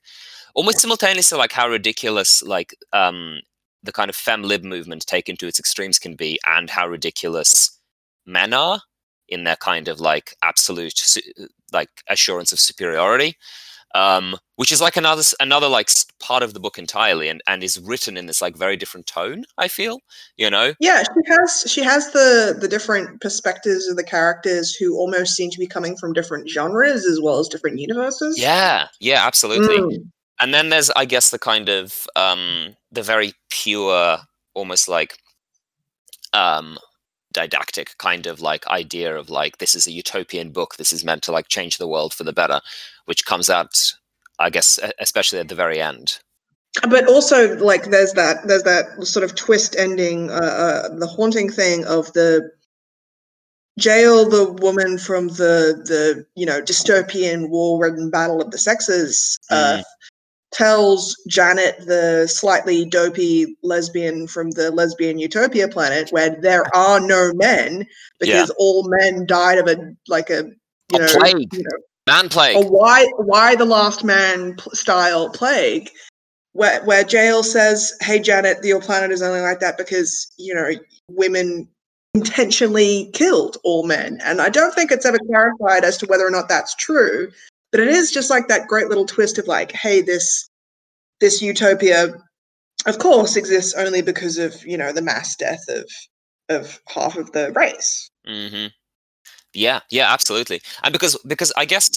almost 0.54 0.80
simultaneously 0.80 1.38
like 1.38 1.52
how 1.52 1.68
ridiculous 1.68 2.44
like 2.44 2.76
um 2.94 3.40
the 3.86 3.92
kind 3.92 4.10
of 4.10 4.16
fem 4.16 4.44
lib 4.44 4.64
movement 4.64 5.06
taken 5.06 5.38
to 5.38 5.48
its 5.48 5.60
extremes 5.60 6.00
can 6.00 6.16
be 6.16 6.40
and 6.46 6.70
how 6.70 6.88
ridiculous 6.88 7.80
men 8.26 8.54
are 8.54 8.82
in 9.30 9.44
their 9.44 9.56
kind 9.58 9.88
of 9.88 10.00
like 10.00 10.36
absolute 10.44 10.98
su- 10.98 11.48
like 11.72 11.90
assurance 12.10 12.52
of 12.52 12.60
superiority 12.60 13.36
um 13.96 14.36
which 14.58 14.72
is 14.72 14.82
like 14.82 14.98
another 14.98 15.24
another 15.40 15.68
like 15.68 15.90
part 16.20 16.44
of 16.44 16.54
the 16.54 16.60
book 16.60 16.78
entirely 16.78 17.30
and 17.30 17.42
and 17.48 17.64
is 17.64 17.80
written 17.80 18.18
in 18.18 18.26
this 18.26 18.42
like 18.42 18.58
very 18.58 18.76
different 18.76 19.06
tone 19.08 19.44
i 19.58 19.68
feel 19.68 20.00
you 20.38 20.50
know 20.50 20.74
Yeah, 20.80 21.02
she 21.04 21.32
has 21.32 21.64
she 21.68 21.84
has 21.84 22.12
the 22.12 22.58
the 22.60 22.68
different 22.68 23.22
perspectives 23.22 23.88
of 23.88 23.96
the 23.96 24.04
characters 24.04 24.76
who 24.76 24.98
almost 24.98 25.36
seem 25.36 25.50
to 25.52 25.60
be 25.60 25.68
coming 25.68 25.96
from 25.96 26.14
different 26.14 26.50
genres 26.50 27.06
as 27.06 27.20
well 27.22 27.40
as 27.40 27.48
different 27.48 27.80
universes. 27.80 28.38
yeah 28.40 28.88
yeah 29.00 29.26
absolutely 29.26 29.78
Mm. 29.78 30.12
And 30.40 30.54
then 30.54 30.70
there's 30.70 30.92
i 30.96 31.06
guess 31.06 31.30
the 31.30 31.40
kind 31.40 31.70
of 31.70 32.08
um 32.16 32.76
the 32.92 33.04
very 33.04 33.34
pure 33.50 34.20
almost 34.54 34.88
like 34.88 35.18
um 36.34 36.78
didactic 37.34 37.98
kind 37.98 38.28
of 38.28 38.40
like 38.40 38.66
idea 38.68 39.16
of 39.16 39.30
like 39.30 39.58
this 39.58 39.76
is 39.76 39.88
a 39.88 39.92
utopian 39.92 40.52
book 40.52 40.76
this 40.78 40.94
is 40.94 41.04
meant 41.04 41.22
to 41.24 41.32
like 41.32 41.48
change 41.50 41.78
the 41.78 41.88
world 41.88 42.14
for 42.14 42.24
the 42.24 42.34
better 42.34 42.62
which 43.06 43.26
comes 43.26 43.50
out 43.50 43.94
i 44.40 44.50
guess 44.50 44.80
especially 45.00 45.40
at 45.40 45.50
the 45.50 45.56
very 45.56 45.82
end 45.82 46.20
but 46.90 47.08
also 47.08 47.58
like 47.58 47.86
there's 47.92 48.14
that 48.14 48.46
there's 48.48 48.64
that 48.64 48.86
sort 49.06 49.24
of 49.24 49.36
twist 49.36 49.76
ending 49.78 50.30
uh, 50.30 50.34
uh 50.34 50.90
the 50.98 51.08
haunting 51.08 51.50
thing 51.52 51.86
of 51.86 52.12
the 52.14 52.50
Jael 53.78 54.30
the 54.30 54.54
woman 54.62 54.98
from 54.98 55.28
the 55.28 55.82
the 55.86 56.26
you 56.36 56.46
know 56.46 56.62
dystopian 56.62 57.50
war-ridden 57.50 58.10
battle 58.10 58.42
of 58.42 58.52
the 58.52 58.58
sexes 58.58 59.38
uh 59.50 59.78
Mm. 59.78 59.84
Tells 60.54 61.16
janet 61.28 61.76
the 61.86 62.28
slightly 62.28 62.86
dopey 62.86 63.58
lesbian 63.62 64.26
from 64.26 64.52
the 64.52 64.72
lesbian 64.72 65.20
utopia 65.20 65.68
planet 65.68 66.10
where 66.12 66.40
there 66.40 66.64
are 66.74 67.00
no 67.02 67.34
men 67.34 67.86
because 68.20 68.50
all 68.58 68.88
men 68.88 69.26
died 69.26 69.58
of 69.58 69.68
a 69.68 69.76
like 70.08 70.30
a 70.30 70.44
you 70.92 70.98
A 70.98 71.00
know, 71.00 71.08
plague. 71.20 71.54
you 71.54 71.64
know 71.64 71.78
man 72.08 72.30
plague. 72.30 72.56
a 72.56 72.62
why 72.62 73.06
why 73.18 73.56
the 73.56 73.66
last 73.66 74.06
man 74.06 74.56
style 74.72 75.30
plague 75.30 75.90
where 76.54 76.82
where 76.86 77.06
Jael 77.06 77.44
says 77.44 77.92
hey 78.02 78.20
janet 78.20 78.58
your 78.64 78.80
planet 78.80 79.12
is 79.12 79.22
only 79.22 79.42
like 79.42 79.60
that 79.60 79.78
because 79.78 80.32
you 80.38 80.54
know 80.54 80.72
women 81.10 81.68
intentionally 82.14 83.10
killed 83.14 83.58
all 83.66 83.86
men. 83.86 84.22
And 84.24 84.40
i 84.40 84.48
don't 84.48 84.74
think 84.74 84.90
it's 84.92 85.06
ever 85.06 85.20
clarified 85.28 85.84
as 85.84 85.98
to 85.98 86.06
whether 86.06 86.26
or 86.26 86.32
not 86.32 86.48
that's 86.48 86.74
true 86.76 87.30
but 87.76 87.84
it 87.84 87.90
is 87.90 88.10
just 88.12 88.30
like 88.30 88.48
that 88.48 88.68
great 88.68 88.88
little 88.88 89.06
twist 89.06 89.38
of 89.38 89.48
like 89.48 89.72
hey 89.74 90.02
this 90.02 90.50
this 91.20 91.42
utopia 91.42 92.14
of 92.86 93.00
course 93.00 93.36
exists 93.36 93.74
only 93.74 94.02
because 94.02 94.38
of 94.38 94.66
you 94.66 94.78
know 94.78 94.92
the 94.94 95.02
mass 95.02 95.36
death 95.36 95.64
of 95.70 95.84
of 96.50 96.80
half 96.88 97.18
of 97.18 97.32
the 97.34 97.52
race 97.52 98.10
mm-hmm. 98.28 98.68
Yeah, 99.56 99.80
yeah, 99.90 100.12
absolutely. 100.12 100.62
And 100.84 100.92
because 100.92 101.18
because 101.26 101.52
I 101.56 101.66
guess 101.66 101.90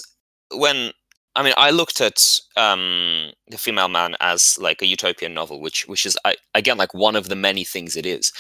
when 0.55 0.93
I 1.35 1.43
mean 1.43 1.55
I 1.57 1.71
looked 1.71 2.01
at 2.01 2.39
um 2.57 3.33
the 3.49 3.59
Female 3.59 3.89
Man 3.89 4.15
as 4.21 4.57
like 4.61 4.81
a 4.81 4.87
utopian 4.87 5.35
novel, 5.35 5.61
which 5.61 5.87
which 5.89 6.07
is 6.07 6.17
I, 6.25 6.37
again 6.55 6.79
like 6.79 6.95
one 6.95 7.17
of 7.17 7.29
the 7.29 7.35
many 7.37 7.65
things 7.65 7.97
it 7.97 8.07
is. 8.07 8.33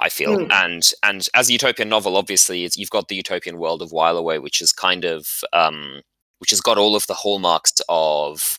I 0.00 0.08
feel 0.08 0.38
Mm. 0.38 0.50
and 0.52 0.90
and 1.02 1.28
as 1.34 1.50
a 1.50 1.52
utopian 1.52 1.90
novel, 1.90 2.16
obviously 2.16 2.64
it's, 2.64 2.76
you've 2.78 2.90
got 2.90 3.08
the 3.08 3.16
utopian 3.16 3.58
world 3.58 3.82
of 3.82 3.90
Whileaway, 3.90 4.42
which 4.42 4.62
is 4.62 4.72
kind 4.72 5.04
of 5.04 5.28
um 5.52 6.00
which 6.42 6.50
has 6.50 6.60
got 6.60 6.76
all 6.76 6.96
of 6.96 7.06
the 7.06 7.14
hallmarks 7.14 7.80
of 7.88 8.58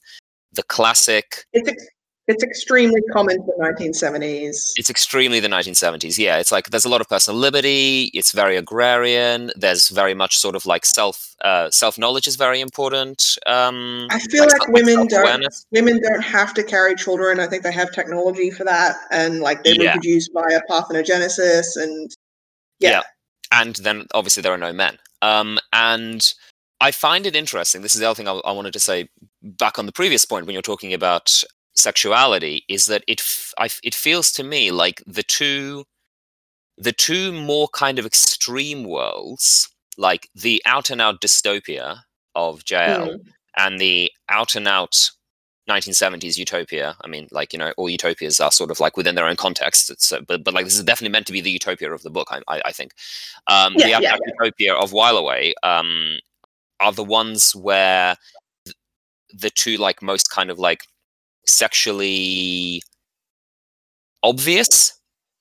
the 0.53 0.63
classic 0.63 1.43
it's 1.51 1.67
ex- 1.67 1.87
it's 2.29 2.41
extremely 2.41 3.01
common 3.11 3.37
for 3.43 3.53
the 3.57 3.63
1970s 3.83 4.71
it's 4.77 4.89
extremely 4.89 5.41
the 5.41 5.49
1970s 5.49 6.17
yeah 6.17 6.37
it's 6.37 6.49
like 6.53 6.69
there's 6.69 6.85
a 6.85 6.89
lot 6.89 7.01
of 7.01 7.09
personal 7.09 7.37
liberty 7.37 8.09
it's 8.13 8.31
very 8.31 8.55
agrarian 8.55 9.51
there's 9.57 9.89
very 9.89 10.13
much 10.13 10.37
sort 10.37 10.55
of 10.55 10.65
like 10.65 10.85
self 10.85 11.35
uh, 11.43 11.69
self 11.71 11.97
knowledge 11.97 12.25
is 12.25 12.37
very 12.37 12.61
important 12.61 13.37
um 13.47 14.07
I 14.11 14.19
feel 14.19 14.43
like, 14.43 14.51
self- 14.51 14.69
women 14.69 15.05
don't 15.07 15.45
women 15.71 15.99
don't 16.01 16.21
have 16.23 16.53
to 16.53 16.63
carry 16.63 16.95
children. 16.95 17.41
I 17.41 17.47
think 17.47 17.63
they 17.63 17.73
have 17.73 17.91
technology 17.91 18.49
for 18.49 18.63
that, 18.63 18.95
and 19.11 19.41
like 19.41 19.63
they 19.63 19.73
Yeah. 19.73 19.87
reproduce 19.89 20.29
via 20.33 20.61
parthenogenesis. 20.69 21.75
And 21.75 22.09
yeah, 22.79 23.01
and 23.51 23.75
then 23.75 24.07
obviously 24.13 24.41
there 24.41 24.53
are 24.53 24.57
no 24.57 24.71
men 24.71 24.97
um 25.21 25.59
and 25.73 26.33
i 26.81 26.91
find 26.91 27.25
it 27.25 27.35
interesting 27.35 27.81
this 27.81 27.93
is 27.95 27.99
the 28.01 28.07
other 28.09 28.15
thing 28.15 28.27
I, 28.27 28.33
I 28.45 28.51
wanted 28.51 28.73
to 28.73 28.79
say 28.79 29.09
back 29.41 29.77
on 29.79 29.85
the 29.85 29.91
previous 29.91 30.25
point 30.25 30.45
when 30.45 30.53
you're 30.53 30.61
talking 30.61 30.93
about 30.93 31.43
sexuality 31.75 32.63
is 32.69 32.85
that 32.87 33.03
it 33.07 33.19
f- 33.21 33.53
I 33.57 33.69
it 33.83 33.95
feels 33.95 34.31
to 34.33 34.43
me 34.43 34.71
like 34.71 35.01
the 35.07 35.23
two 35.23 35.85
the 36.77 36.91
two 36.91 37.31
more 37.31 37.67
kind 37.69 37.99
of 37.99 38.05
extreme 38.05 38.83
worlds 38.83 39.69
like 39.97 40.29
the 40.35 40.61
out 40.65 40.89
and 40.89 41.01
out 41.01 41.21
dystopia 41.21 41.99
of 42.35 42.61
Jael 42.69 43.07
Mm. 43.07 43.19
and 43.57 43.79
the 43.79 44.11
out 44.29 44.55
and 44.55 44.67
out 44.67 45.09
1970s 45.69 46.37
utopia. 46.37 46.95
I 47.03 47.07
mean 47.07 47.27
like 47.31 47.53
you 47.53 47.59
know 47.59 47.73
all 47.77 47.89
utopias 47.89 48.39
are 48.39 48.51
sort 48.51 48.69
of 48.71 48.79
like 48.79 48.97
within 48.97 49.15
their 49.15 49.27
own 49.27 49.35
context. 49.37 49.89
It's, 49.89 50.11
uh, 50.11 50.21
but 50.27 50.43
but 50.43 50.53
like 50.53 50.65
this 50.65 50.75
is 50.75 50.83
definitely 50.83 51.13
meant 51.13 51.27
to 51.27 51.33
be 51.33 51.41
the 51.41 51.51
utopia 51.51 51.91
of 51.93 52.01
the 52.03 52.09
book 52.09 52.27
i 52.31 52.41
i, 52.47 52.61
I 52.65 52.71
think. 52.71 52.91
Um 53.47 53.73
Yeah, 53.77 53.87
the 53.87 53.93
and 53.95 54.03
yeah, 54.03 54.17
utopia 54.27 54.73
of 54.73 54.91
Whileaway 54.91 55.53
um 55.63 56.19
are 56.83 56.91
the 56.91 57.03
ones 57.03 57.55
where 57.55 58.15
the 59.33 59.49
two 59.49 59.77
like 59.77 60.01
most 60.01 60.29
kind 60.29 60.49
of 60.51 60.59
like 60.59 60.81
sexually 61.45 62.81
obvious 64.21 64.93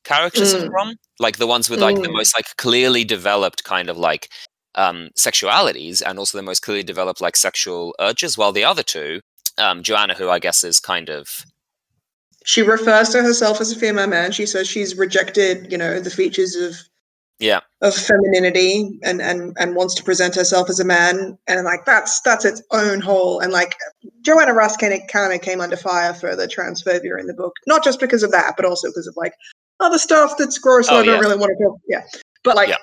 characters 0.04 0.54
are 0.54 0.60
Mm. 0.60 0.70
from 0.70 0.96
like 1.20 1.36
the 1.36 1.46
ones 1.46 1.68
with 1.70 1.80
like 1.80 2.00
the 2.02 2.08
Mm. 2.08 2.14
most 2.14 2.34
like 2.36 2.46
clearly 2.56 3.04
developed 3.04 3.62
kind 3.64 3.88
of 3.88 3.96
like 3.96 4.28
um 4.74 5.10
sexualities 5.16 6.02
and 6.04 6.18
also 6.18 6.38
the 6.38 6.42
most 6.42 6.60
clearly 6.62 6.82
developed 6.82 7.20
like 7.20 7.36
sexual 7.36 7.94
urges 8.00 8.36
while 8.38 8.52
the 8.52 8.64
other 8.64 8.82
two 8.82 9.20
um 9.58 9.82
joanna 9.82 10.14
who 10.14 10.28
i 10.30 10.38
guess 10.38 10.64
is 10.64 10.80
kind 10.80 11.08
of 11.10 11.44
she 12.44 12.62
refers 12.62 13.10
to 13.10 13.22
herself 13.22 13.60
as 13.60 13.70
a 13.70 13.78
female 13.78 14.08
man. 14.08 14.32
She 14.32 14.46
says 14.46 14.66
she's 14.66 14.96
rejected, 14.98 15.70
you 15.70 15.78
know, 15.78 16.00
the 16.00 16.10
features 16.10 16.56
of 16.56 16.74
yeah 17.38 17.60
of 17.82 17.94
femininity 17.94 18.98
and 19.02 19.20
and 19.20 19.56
and 19.58 19.74
wants 19.74 19.94
to 19.96 20.04
present 20.04 20.36
herself 20.36 20.70
as 20.70 20.78
a 20.78 20.84
man. 20.84 21.36
And 21.48 21.64
like 21.64 21.84
that's 21.84 22.20
that's 22.20 22.44
its 22.44 22.62
own 22.70 23.00
whole. 23.00 23.40
And 23.40 23.52
like 23.52 23.76
Joanna 24.22 24.54
Russ 24.54 24.76
kind 24.76 24.94
of 24.94 25.00
kind 25.08 25.34
of 25.34 25.40
came 25.40 25.60
under 25.60 25.76
fire 25.76 26.14
for 26.14 26.36
the 26.36 26.46
transphobia 26.46 27.18
in 27.18 27.26
the 27.26 27.34
book, 27.34 27.52
not 27.66 27.82
just 27.82 27.98
because 27.98 28.22
of 28.22 28.30
that, 28.30 28.54
but 28.56 28.64
also 28.64 28.88
because 28.88 29.08
of 29.08 29.14
like 29.16 29.34
other 29.80 29.98
stuff 29.98 30.34
that's 30.38 30.58
gross. 30.58 30.88
Oh, 30.88 31.00
I 31.00 31.04
don't 31.04 31.14
yeah. 31.14 31.20
really 31.20 31.36
want 31.36 31.52
to 31.58 31.64
talk. 31.64 31.78
Yeah, 31.88 32.02
but 32.44 32.54
like 32.56 32.68
Yeah. 32.68 32.76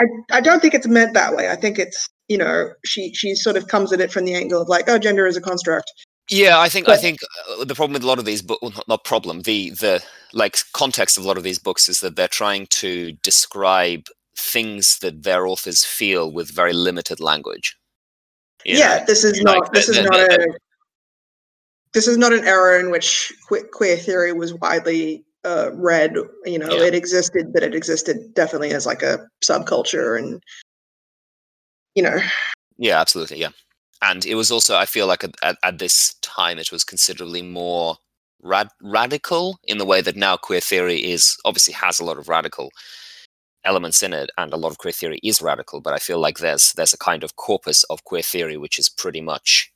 I 0.00 0.04
I 0.32 0.40
don't 0.40 0.60
think 0.60 0.74
it's 0.74 0.88
meant 0.88 1.14
that 1.14 1.36
way. 1.36 1.48
I 1.48 1.56
think 1.56 1.78
it's 1.78 2.08
you 2.28 2.36
know 2.36 2.70
she 2.84 3.14
she 3.14 3.36
sort 3.36 3.56
of 3.56 3.68
comes 3.68 3.92
at 3.92 4.00
it 4.00 4.10
from 4.10 4.24
the 4.24 4.34
angle 4.34 4.60
of 4.60 4.68
like 4.68 4.88
oh 4.88 4.98
gender 4.98 5.26
is 5.26 5.36
a 5.36 5.40
construct. 5.40 5.92
Yeah 6.30 6.58
i 6.60 6.68
think 6.68 6.88
i 6.88 6.96
think 6.96 7.18
uh, 7.58 7.64
the 7.64 7.74
problem 7.74 7.92
with 7.92 8.02
a 8.02 8.06
lot 8.06 8.18
of 8.18 8.24
these 8.24 8.42
books 8.42 8.60
well, 8.62 8.70
not, 8.72 8.88
not 8.88 9.04
problem 9.04 9.42
the 9.42 9.70
the 9.70 10.02
like 10.32 10.58
context 10.72 11.18
of 11.18 11.24
a 11.24 11.26
lot 11.26 11.36
of 11.36 11.42
these 11.42 11.58
books 11.58 11.88
is 11.88 12.00
that 12.00 12.16
they're 12.16 12.28
trying 12.28 12.66
to 12.66 13.12
describe 13.22 14.04
things 14.36 14.98
that 15.00 15.22
their 15.22 15.46
authors 15.46 15.84
feel 15.84 16.32
with 16.32 16.50
very 16.50 16.72
limited 16.72 17.20
language 17.20 17.76
you 18.64 18.76
yeah, 18.78 18.98
know? 18.98 19.04
this 19.06 19.24
is 19.24 19.40
like 19.42 19.56
not 19.62 19.72
this 19.72 19.86
the- 19.86 19.92
is 19.92 19.96
the- 19.98 20.02
not 20.04 20.12
the- 20.30 20.42
a 20.44 20.58
this 21.92 22.06
is 22.06 22.16
not 22.16 22.32
an 22.32 22.44
era 22.44 22.78
in 22.78 22.90
which 22.92 23.32
queer 23.72 23.96
theory 23.96 24.32
was 24.32 24.54
widely 24.54 25.24
uh, 25.44 25.70
read. 25.74 26.14
You 26.44 26.58
know, 26.58 26.70
Yeah. 26.72 26.84
it 26.84 26.94
existed, 26.94 27.52
but 27.52 27.64
it 27.64 27.74
existed 27.74 28.32
definitely 28.34 28.70
as 28.72 28.86
like 28.86 29.02
a 29.02 29.26
subculture, 29.42 30.16
and 30.16 30.40
you 31.96 32.02
know, 32.04 32.16
Yeah, 32.78 33.00
absolutely. 33.00 33.38
Yeah, 33.40 33.48
and 34.02 34.24
it 34.26 34.34
was 34.34 34.50
also 34.50 34.76
I 34.76 34.86
feel 34.86 35.06
like 35.06 35.24
at, 35.24 35.34
at, 35.42 35.58
at 35.62 35.78
this 35.78 36.14
time 36.22 36.58
it 36.58 36.72
was 36.72 36.84
considerably 36.84 37.42
more 37.42 37.96
rad- 38.42 38.70
radical 38.82 39.58
in 39.64 39.78
the 39.78 39.84
way 39.84 40.00
that 40.00 40.16
now 40.16 40.36
queer 40.36 40.60
theory 40.60 40.96
is 41.10 41.36
obviously 41.44 41.74
has 41.74 42.00
a 42.00 42.04
lot 42.04 42.18
of 42.18 42.28
radical 42.28 42.70
elements 43.64 44.02
in 44.02 44.12
it, 44.12 44.30
and 44.38 44.52
a 44.52 44.56
lot 44.56 44.70
of 44.70 44.78
queer 44.78 44.92
theory 44.92 45.20
is 45.22 45.42
radical. 45.42 45.80
But 45.80 45.94
I 45.94 45.98
feel 45.98 46.18
like 46.18 46.38
there's 46.38 46.72
there's 46.74 46.94
a 46.94 46.98
kind 46.98 47.24
of 47.24 47.36
corpus 47.36 47.84
of 47.84 48.04
queer 48.04 48.22
theory 48.22 48.56
which 48.56 48.78
is 48.78 48.88
pretty 48.88 49.20
much 49.20 49.70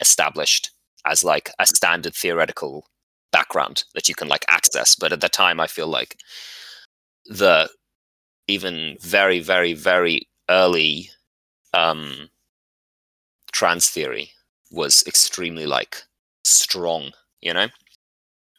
established 0.00 0.70
as 1.06 1.24
like 1.24 1.50
a 1.58 1.66
standard 1.66 2.14
theoretical 2.14 2.86
background 3.32 3.84
that 3.94 4.08
you 4.08 4.14
can 4.14 4.28
like 4.28 4.44
access. 4.48 4.94
But 4.94 5.12
at 5.12 5.20
the 5.20 5.28
time, 5.28 5.60
I 5.60 5.66
feel 5.66 5.86
like 5.88 6.16
the 7.26 7.68
even 8.48 8.96
very 9.00 9.40
very 9.40 9.72
very 9.74 10.28
early 10.48 11.10
um 11.74 12.28
trans 13.56 13.88
theory 13.88 14.26
was 14.70 15.02
extremely 15.06 15.66
like 15.66 16.02
strong 16.44 17.02
you 17.40 17.52
know 17.52 17.68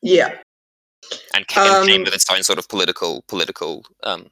yeah, 0.01 0.31
and 1.33 1.47
came, 1.47 1.63
Um, 1.63 2.03
with 2.03 2.13
its 2.13 2.29
own 2.31 2.43
sort 2.43 2.59
of 2.59 2.67
political 2.69 3.23
political 3.27 3.83
um 4.03 4.29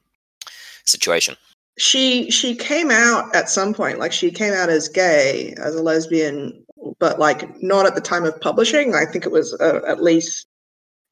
situation 0.84 1.36
she 1.78 2.30
she 2.30 2.54
came 2.54 2.90
out 2.90 3.34
at 3.36 3.50
some 3.50 3.74
point. 3.74 3.98
Like 3.98 4.12
she 4.12 4.30
came 4.30 4.54
out 4.54 4.70
as 4.70 4.88
gay, 4.88 5.52
as 5.62 5.74
a 5.74 5.82
lesbian, 5.82 6.64
but 6.98 7.18
like 7.18 7.62
not 7.62 7.84
at 7.84 7.94
the 7.94 8.00
time 8.00 8.24
of 8.24 8.40
publishing. 8.40 8.94
I 8.94 9.04
think 9.04 9.26
it 9.26 9.32
was 9.32 9.52
uh, 9.60 9.82
at 9.86 10.02
least 10.02 10.46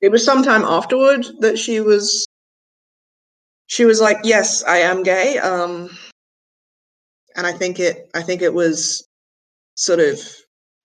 it 0.05 0.11
was 0.11 0.25
sometime 0.25 0.63
afterward 0.65 1.27
that 1.41 1.59
she 1.59 1.81
was 1.81 2.27
she 3.67 3.87
was 3.87 4.01
like 4.01 4.19
yes 4.23 4.63
i 4.65 4.77
am 4.77 5.03
gay 5.03 5.39
um 5.39 5.89
and 7.37 7.47
i 7.47 7.53
think 7.53 7.81
it 7.81 8.11
i 8.15 8.23
think 8.23 8.43
it 8.43 8.53
was 8.53 9.09
sort 9.75 10.01
of 10.01 10.21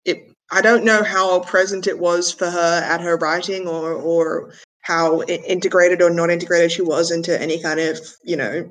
it 0.05 0.23
i 0.51 0.61
don't 0.61 0.83
know 0.85 1.03
how 1.03 1.39
present 1.41 1.87
it 1.87 1.99
was 1.99 2.31
for 2.31 2.49
her 2.49 2.81
at 2.83 3.01
her 3.01 3.17
writing 3.17 3.67
or 3.67 3.93
or 3.93 4.53
how 4.81 5.21
integrated 5.23 6.01
or 6.01 6.09
not 6.09 6.29
integrated 6.29 6.71
she 6.71 6.81
was 6.81 7.11
into 7.11 7.39
any 7.41 7.61
kind 7.61 7.79
of 7.79 7.99
you 8.23 8.35
know 8.35 8.67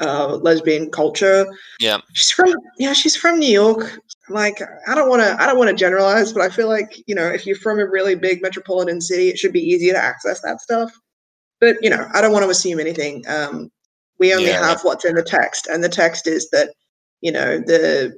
uh 0.00 0.36
lesbian 0.36 0.90
culture. 0.90 1.46
Yeah. 1.78 1.98
She's 2.14 2.30
from 2.30 2.54
yeah 2.78 2.94
she's 2.94 3.14
from 3.16 3.38
new 3.38 3.52
york. 3.52 4.00
Like 4.30 4.60
i 4.88 4.94
don't 4.94 5.08
want 5.10 5.22
to 5.22 5.40
i 5.40 5.46
don't 5.46 5.58
want 5.58 5.68
to 5.70 5.76
generalize 5.76 6.32
but 6.32 6.42
i 6.42 6.48
feel 6.48 6.68
like 6.68 7.02
you 7.06 7.14
know 7.14 7.26
if 7.28 7.46
you're 7.46 7.56
from 7.56 7.78
a 7.78 7.86
really 7.86 8.14
big 8.14 8.40
metropolitan 8.42 9.00
city 9.00 9.28
it 9.28 9.38
should 9.38 9.52
be 9.52 9.60
easier 9.60 9.92
to 9.92 10.02
access 10.02 10.40
that 10.40 10.60
stuff. 10.60 10.90
But 11.60 11.76
you 11.82 11.90
know 11.90 12.06
i 12.14 12.20
don't 12.20 12.32
want 12.32 12.44
to 12.44 12.50
assume 12.50 12.80
anything. 12.80 13.24
Um 13.28 13.70
We 14.18 14.34
only 14.34 14.50
Yeah. 14.50 14.66
have 14.66 14.80
what's 14.82 15.04
in 15.04 15.14
the 15.14 15.22
text, 15.22 15.66
and 15.66 15.82
the 15.84 15.88
text 15.88 16.26
is 16.26 16.48
that 16.50 16.70
you 17.20 17.32
know 17.32 17.58
the 17.58 18.12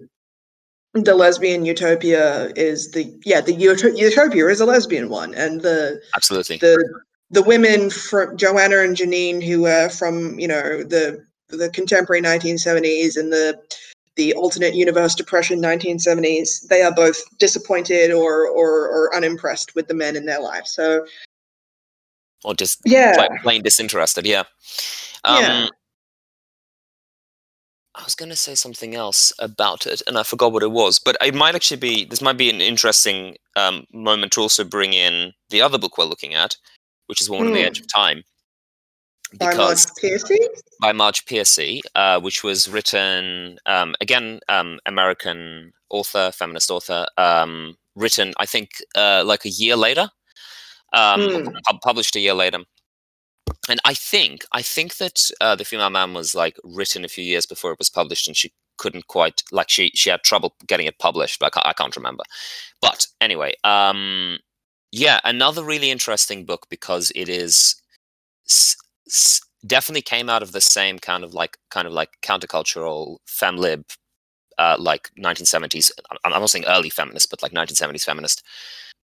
the 0.94 1.14
lesbian 1.14 1.64
utopia 1.64 2.52
is 2.54 2.90
the 2.90 3.18
yeah 3.24 3.40
the 3.40 3.54
Uto- 3.54 3.96
utopia 3.96 4.46
is 4.48 4.60
a 4.60 4.66
lesbian 4.66 5.08
one, 5.08 5.34
and 5.34 5.62
the 5.62 6.00
Absolutely. 6.14 6.58
the 6.58 6.82
the 7.30 7.42
women 7.42 7.90
from 7.90 8.36
Joanna 8.36 8.78
and 8.78 8.96
Janine 8.96 9.42
who 9.42 9.66
are 9.66 9.88
from 9.88 10.38
you 10.38 10.48
know 10.48 10.82
the 10.82 11.24
the 11.48 11.70
contemporary 11.70 12.22
1970s 12.22 13.16
and 13.16 13.32
the 13.32 13.58
the 14.16 14.34
alternate 14.34 14.74
universe 14.74 15.14
depression 15.14 15.60
1970s 15.60 16.68
they 16.68 16.82
are 16.82 16.94
both 16.94 17.18
disappointed 17.38 18.10
or 18.10 18.46
or, 18.46 18.88
or 18.88 19.14
unimpressed 19.14 19.74
with 19.74 19.88
the 19.88 19.94
men 19.94 20.16
in 20.16 20.26
their 20.26 20.40
life 20.40 20.66
so 20.66 21.06
or 22.44 22.54
just 22.54 22.80
yeah 22.84 23.14
plain, 23.14 23.38
plain 23.42 23.62
disinterested. 23.62 24.26
Yeah. 24.26 24.44
Um, 25.24 25.42
Yeah. 25.42 25.68
I 27.94 28.04
was 28.04 28.14
going 28.14 28.30
to 28.30 28.36
say 28.36 28.54
something 28.54 28.94
else 28.94 29.32
about 29.38 29.86
it, 29.86 30.00
and 30.06 30.16
I 30.16 30.22
forgot 30.22 30.52
what 30.52 30.62
it 30.62 30.70
was. 30.70 30.98
But 30.98 31.16
it 31.22 31.34
might 31.34 31.54
actually 31.54 31.76
be 31.76 32.04
this 32.04 32.22
might 32.22 32.38
be 32.38 32.48
an 32.50 32.60
interesting 32.60 33.36
um, 33.56 33.84
moment 33.92 34.32
to 34.32 34.40
also 34.40 34.64
bring 34.64 34.94
in 34.94 35.32
the 35.50 35.60
other 35.60 35.78
book 35.78 35.98
we're 35.98 36.04
looking 36.04 36.34
at, 36.34 36.56
which 37.06 37.20
is 37.20 37.28
Woman 37.28 37.48
on 37.48 37.52
the 37.52 37.60
Hmm. 37.60 37.66
Edge 37.66 37.80
of 37.80 37.92
Time, 37.92 38.24
by 39.38 39.54
Marge 39.54 39.86
Piercy 40.00 40.38
by 40.80 40.92
Marge 40.92 41.24
Piercy, 41.26 41.80
uh, 41.94 42.20
which 42.20 42.42
was 42.42 42.68
written 42.68 43.58
um, 43.66 43.94
again, 44.00 44.40
um, 44.48 44.78
American 44.86 45.72
author, 45.90 46.32
feminist 46.32 46.70
author, 46.70 47.06
um, 47.18 47.76
written 47.94 48.32
I 48.38 48.46
think 48.46 48.70
uh, 48.96 49.22
like 49.24 49.44
a 49.44 49.48
year 49.50 49.76
later, 49.76 50.10
pub- 51.66 51.80
published 51.82 52.16
a 52.16 52.20
year 52.20 52.34
later. 52.34 52.60
And 53.68 53.80
I 53.84 53.94
think 53.94 54.44
I 54.52 54.62
think 54.62 54.96
that 54.96 55.30
uh, 55.40 55.54
the 55.54 55.64
female 55.64 55.90
man 55.90 56.14
was 56.14 56.34
like 56.34 56.58
written 56.64 57.04
a 57.04 57.08
few 57.08 57.24
years 57.24 57.46
before 57.46 57.72
it 57.72 57.78
was 57.78 57.90
published, 57.90 58.26
and 58.28 58.36
she 58.36 58.52
couldn't 58.78 59.06
quite 59.06 59.42
like 59.52 59.70
she 59.70 59.90
she 59.94 60.10
had 60.10 60.22
trouble 60.22 60.54
getting 60.66 60.86
it 60.86 60.98
published, 60.98 61.38
but 61.38 61.46
I 61.46 61.50
can't, 61.50 61.66
I 61.66 61.72
can't 61.72 61.96
remember. 61.96 62.24
But 62.80 63.06
anyway, 63.20 63.54
um, 63.64 64.38
yeah, 64.90 65.20
another 65.24 65.62
really 65.64 65.90
interesting 65.90 66.44
book 66.44 66.66
because 66.70 67.12
it 67.14 67.28
is 67.28 67.76
s- 68.48 68.76
s- 69.08 69.40
definitely 69.66 70.02
came 70.02 70.28
out 70.28 70.42
of 70.42 70.52
the 70.52 70.60
same 70.60 70.98
kind 70.98 71.22
of 71.24 71.34
like 71.34 71.56
kind 71.70 71.86
of 71.86 71.92
like 71.92 72.10
countercultural 72.22 73.18
femlib 73.26 73.84
uh, 74.58 74.76
like 74.78 75.10
1970s 75.18 75.90
I'm 76.10 76.18
I'm 76.34 76.40
not 76.40 76.50
saying 76.50 76.64
early 76.66 76.90
feminist 76.90 77.30
but 77.30 77.42
like 77.42 77.52
1970s 77.52 78.04
feminist 78.04 78.42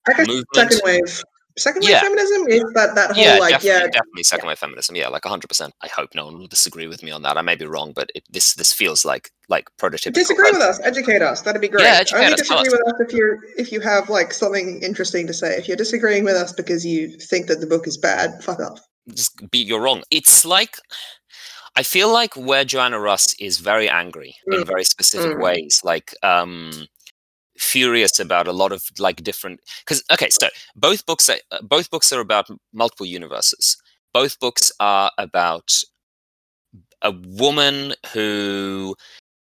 I 0.06 0.18
movement. 0.18 0.46
second 0.54 0.80
wave 0.84 1.22
second 1.58 1.82
wave 1.82 1.90
Yeah. 1.90 2.00
feminism? 2.00 2.48
Is 2.48 2.64
that 2.74 2.94
that 2.94 3.12
whole 3.12 3.24
yeah 3.24 3.38
like 3.38 3.50
definitely, 3.52 3.80
yeah. 3.80 3.86
definitely 3.86 4.22
second 4.22 4.48
wave 4.48 4.58
feminism. 4.58 4.96
Yeah 4.96 5.08
like 5.08 5.22
100% 5.22 5.70
i 5.82 5.88
hope 5.88 6.10
no 6.14 6.24
one 6.26 6.38
will 6.38 6.46
disagree 6.46 6.86
with 6.86 7.02
me 7.02 7.10
on 7.10 7.22
that. 7.22 7.36
I 7.36 7.42
may 7.42 7.56
be 7.56 7.66
wrong 7.66 7.92
but 7.94 8.10
it, 8.14 8.24
this 8.30 8.54
this 8.54 8.72
feels 8.72 9.04
like 9.04 9.30
like 9.48 9.68
prototypical. 9.80 10.12
Disagree 10.14 10.50
with 10.52 10.60
us. 10.60 10.78
Educate 10.84 11.22
us. 11.22 11.40
That'd 11.42 11.60
be 11.62 11.68
great. 11.68 11.84
Yeah, 11.84 11.98
educate 12.00 12.20
only 12.20 12.32
us, 12.34 12.40
disagree 12.40 12.68
with 12.70 12.86
us 12.86 13.00
if 13.00 13.12
you're 13.12 13.38
if 13.56 13.72
you 13.72 13.80
have 13.80 14.08
like 14.10 14.32
something 14.32 14.82
interesting 14.82 15.26
to 15.26 15.32
say. 15.34 15.56
If 15.56 15.68
you're 15.68 15.76
disagreeing 15.76 16.24
with 16.24 16.34
us 16.36 16.52
because 16.52 16.84
you 16.84 17.08
think 17.30 17.46
that 17.46 17.60
the 17.60 17.66
book 17.66 17.86
is 17.86 17.96
bad 17.96 18.42
fuck 18.42 18.60
off. 18.60 18.80
Just 19.14 19.50
be 19.50 19.58
you're 19.58 19.80
wrong. 19.80 20.02
It's 20.10 20.44
like 20.44 20.76
i 21.76 21.82
feel 21.82 22.10
like 22.12 22.34
where 22.34 22.64
joanna 22.64 22.98
russ 22.98 23.34
is 23.38 23.58
very 23.58 23.88
angry 23.88 24.34
in 24.48 24.62
Mm. 24.62 24.66
very 24.66 24.84
specific 24.84 25.36
Mm. 25.36 25.42
ways. 25.42 25.80
Like 25.84 26.14
um 26.22 26.72
furious 27.58 28.18
about 28.20 28.48
a 28.48 28.52
lot 28.52 28.72
of 28.72 28.82
like 28.98 29.22
different 29.22 29.60
because 29.80 30.02
okay 30.12 30.28
so 30.30 30.48
both 30.76 31.04
books 31.06 31.28
are, 31.30 31.38
uh, 31.52 31.60
both 31.62 31.90
books 31.90 32.12
are 32.12 32.20
about 32.20 32.48
multiple 32.72 33.06
universes. 33.06 33.76
Both 34.14 34.40
books 34.40 34.72
are 34.80 35.10
about 35.18 35.70
a 37.02 37.12
woman 37.12 37.94
who 38.12 38.94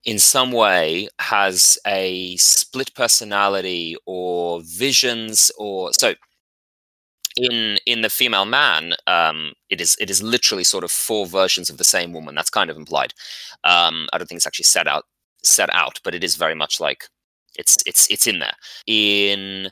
in 0.06 0.20
some 0.20 0.52
way 0.52 1.10
has 1.20 1.78
a 1.88 2.36
split 2.38 2.94
personality 2.96 3.96
or 4.06 4.62
visions 4.64 5.52
or 5.58 5.92
so 5.94 6.14
in 7.38 7.78
in 7.86 8.02
the 8.02 8.10
female 8.10 8.46
man 8.46 8.94
um 9.08 9.54
it 9.70 9.80
is 9.82 9.96
it 10.00 10.10
is 10.10 10.22
literally 10.24 10.64
sort 10.64 10.84
of 10.84 10.92
four 10.92 11.26
versions 11.28 11.70
of 11.70 11.78
the 11.78 11.84
same 11.84 12.12
woman. 12.14 12.36
That's 12.36 12.50
kind 12.50 12.70
of 12.70 12.78
implied. 12.78 13.14
Um 13.64 14.08
i 14.14 14.18
don't 14.18 14.28
think 14.28 14.38
it's 14.40 14.48
actually 14.48 14.64
set 14.66 14.88
out 14.88 15.06
set 15.44 15.70
out 15.74 16.00
but 16.04 16.16
it 16.16 16.24
is 16.24 16.36
very 16.36 16.56
much 16.56 16.80
like 16.80 17.06
it's 17.60 17.78
it's 17.86 18.08
it's 18.10 18.28
in 18.28 18.40
there 18.40 18.56
in 18.88 19.70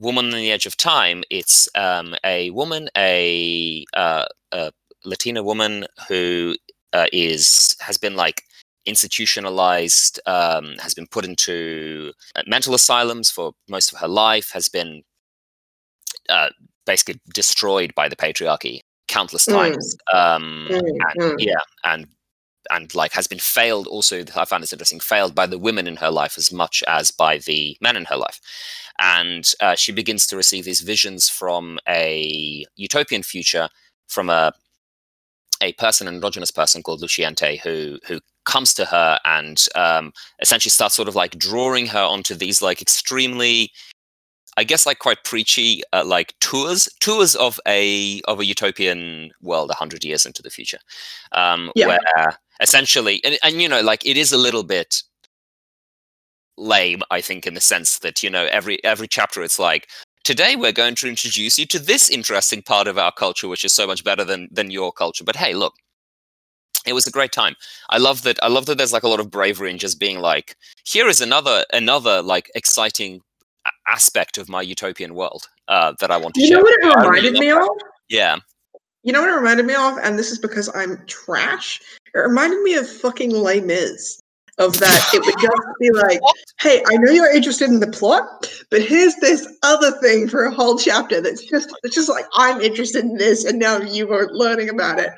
woman 0.00 0.26
on 0.26 0.32
the 0.32 0.52
edge 0.52 0.66
of 0.66 0.76
time 0.76 1.22
it's 1.30 1.68
um 1.74 2.14
a 2.24 2.50
woman 2.50 2.88
a 2.96 3.84
uh 3.94 4.26
a 4.52 4.72
latina 5.04 5.42
woman 5.42 5.86
who 6.08 6.54
uh, 6.92 7.06
is 7.12 7.76
has 7.80 7.96
been 7.96 8.16
like 8.16 8.42
institutionalized 8.86 10.20
um 10.26 10.74
has 10.80 10.94
been 10.94 11.06
put 11.06 11.24
into 11.24 12.12
uh, 12.36 12.42
mental 12.46 12.74
asylums 12.74 13.30
for 13.30 13.52
most 13.68 13.92
of 13.92 13.98
her 13.98 14.08
life 14.08 14.50
has 14.52 14.68
been 14.68 15.02
uh, 16.28 16.48
basically 16.86 17.20
destroyed 17.34 17.94
by 17.94 18.08
the 18.08 18.16
patriarchy 18.16 18.80
countless 19.08 19.46
Mm. 19.46 19.54
times 19.54 19.96
um 20.12 20.68
Mm, 20.70 20.80
and 21.10 21.20
mm. 21.20 21.34
yeah 21.38 21.60
and 21.84 22.06
and 22.70 22.94
like 22.94 23.12
has 23.12 23.26
been 23.26 23.38
failed 23.38 23.86
also 23.86 24.24
i 24.36 24.44
found 24.44 24.62
this 24.62 24.72
interesting 24.72 25.00
failed 25.00 25.34
by 25.34 25.46
the 25.46 25.58
women 25.58 25.86
in 25.86 25.96
her 25.96 26.10
life 26.10 26.36
as 26.38 26.52
much 26.52 26.82
as 26.86 27.10
by 27.10 27.38
the 27.38 27.76
men 27.80 27.96
in 27.96 28.04
her 28.04 28.16
life 28.16 28.40
and 29.00 29.54
uh, 29.60 29.74
she 29.76 29.92
begins 29.92 30.26
to 30.26 30.36
receive 30.36 30.64
these 30.64 30.80
visions 30.80 31.28
from 31.28 31.78
a 31.88 32.64
utopian 32.76 33.22
future 33.22 33.68
from 34.08 34.28
a 34.30 34.52
a 35.62 35.72
person 35.74 36.06
an 36.08 36.14
androgynous 36.14 36.50
person 36.50 36.82
called 36.82 37.00
luciente 37.02 37.60
who 37.60 37.98
who 38.06 38.20
comes 38.44 38.72
to 38.72 38.84
her 38.86 39.18
and 39.26 39.66
um, 39.74 40.10
essentially 40.40 40.70
starts 40.70 40.94
sort 40.94 41.08
of 41.08 41.14
like 41.14 41.32
drawing 41.38 41.86
her 41.86 42.00
onto 42.02 42.34
these 42.34 42.62
like 42.62 42.80
extremely 42.80 43.70
I 44.56 44.64
guess 44.64 44.86
like 44.86 44.98
quite 44.98 45.22
preachy, 45.22 45.82
uh, 45.92 46.04
like 46.04 46.34
tours, 46.40 46.88
tours 46.98 47.36
of 47.36 47.60
a 47.66 48.20
of 48.22 48.40
a 48.40 48.44
utopian 48.44 49.30
world 49.40 49.70
a 49.70 49.74
hundred 49.74 50.04
years 50.04 50.26
into 50.26 50.42
the 50.42 50.50
future, 50.50 50.80
um, 51.30 51.70
Yeah. 51.76 51.86
where 51.86 52.38
essentially, 52.60 53.22
and, 53.24 53.38
and 53.42 53.60
you 53.60 53.68
know, 53.68 53.80
like 53.80 54.04
it 54.06 54.16
is 54.16 54.32
a 54.32 54.38
little 54.38 54.62
bit 54.64 55.02
lame, 56.56 57.02
I 57.10 57.20
think, 57.20 57.46
in 57.46 57.54
the 57.54 57.60
sense 57.60 57.98
that 58.00 58.22
you 58.22 58.30
know 58.30 58.46
every 58.50 58.82
every 58.84 59.08
chapter 59.08 59.42
it's 59.42 59.58
like 59.58 59.88
today 60.24 60.56
we're 60.56 60.72
going 60.72 60.94
to 60.96 61.08
introduce 61.08 61.58
you 61.58 61.66
to 61.66 61.78
this 61.78 62.10
interesting 62.10 62.62
part 62.62 62.86
of 62.86 62.98
our 62.98 63.12
culture, 63.12 63.48
which 63.48 63.64
is 63.64 63.72
so 63.72 63.86
much 63.86 64.04
better 64.04 64.24
than 64.24 64.48
than 64.50 64.70
your 64.70 64.92
culture. 64.92 65.24
But 65.24 65.36
hey, 65.36 65.54
look, 65.54 65.74
it 66.86 66.92
was 66.92 67.06
a 67.06 67.10
great 67.10 67.32
time. 67.32 67.54
I 67.90 67.98
love 67.98 68.22
that. 68.22 68.42
I 68.42 68.48
love 68.48 68.66
that. 68.66 68.78
There's 68.78 68.92
like 68.92 69.04
a 69.04 69.08
lot 69.08 69.20
of 69.20 69.30
bravery 69.30 69.70
in 69.70 69.78
just 69.78 69.98
being 70.00 70.18
like, 70.18 70.56
here 70.84 71.08
is 71.08 71.20
another 71.20 71.64
another 71.72 72.22
like 72.22 72.50
exciting 72.54 73.20
aspect 73.86 74.38
of 74.38 74.48
my 74.48 74.62
utopian 74.62 75.14
world 75.14 75.48
uh, 75.68 75.92
that 76.00 76.10
I 76.10 76.16
want 76.16 76.34
to 76.34 76.40
you 76.40 76.48
share. 76.48 76.56
know 76.58 76.62
what 76.62 76.74
it 76.74 76.96
I 76.96 77.06
really 77.06 77.30
reminded 77.30 77.40
me 77.40 77.50
of 77.50 77.68
Yeah, 78.08 78.36
You 79.02 79.12
know 79.12 79.20
what 79.20 79.30
it 79.30 79.36
reminded 79.36 79.66
me 79.66 79.74
of? 79.74 79.98
And 79.98 80.18
this 80.18 80.30
is 80.30 80.38
because 80.38 80.70
I'm 80.74 81.02
trash. 81.06 81.80
It 82.14 82.18
reminded 82.18 82.62
me 82.62 82.74
of 82.74 82.88
fucking 82.88 83.30
Les 83.30 83.60
Mis. 83.60 84.20
Of 84.58 84.76
that, 84.80 85.10
it 85.14 85.24
would 85.24 85.38
just 85.40 85.68
be 85.78 85.90
like, 85.94 86.18
hey, 86.58 86.82
I 86.90 86.96
know 86.96 87.12
you're 87.12 87.32
interested 87.32 87.68
in 87.68 87.78
the 87.78 87.86
plot, 87.86 88.50
but 88.72 88.82
here's 88.82 89.14
this 89.16 89.46
other 89.62 89.92
thing 90.00 90.26
for 90.28 90.46
a 90.46 90.50
whole 90.52 90.76
chapter 90.76 91.20
that's 91.20 91.44
just 91.44 91.72
it's 91.84 91.94
just 91.94 92.08
like 92.08 92.24
I'm 92.34 92.60
interested 92.60 93.04
in 93.04 93.16
this, 93.16 93.44
and 93.44 93.60
now 93.60 93.78
you 93.78 94.12
are 94.12 94.28
learning 94.32 94.68
about 94.68 94.98
it. 94.98 95.10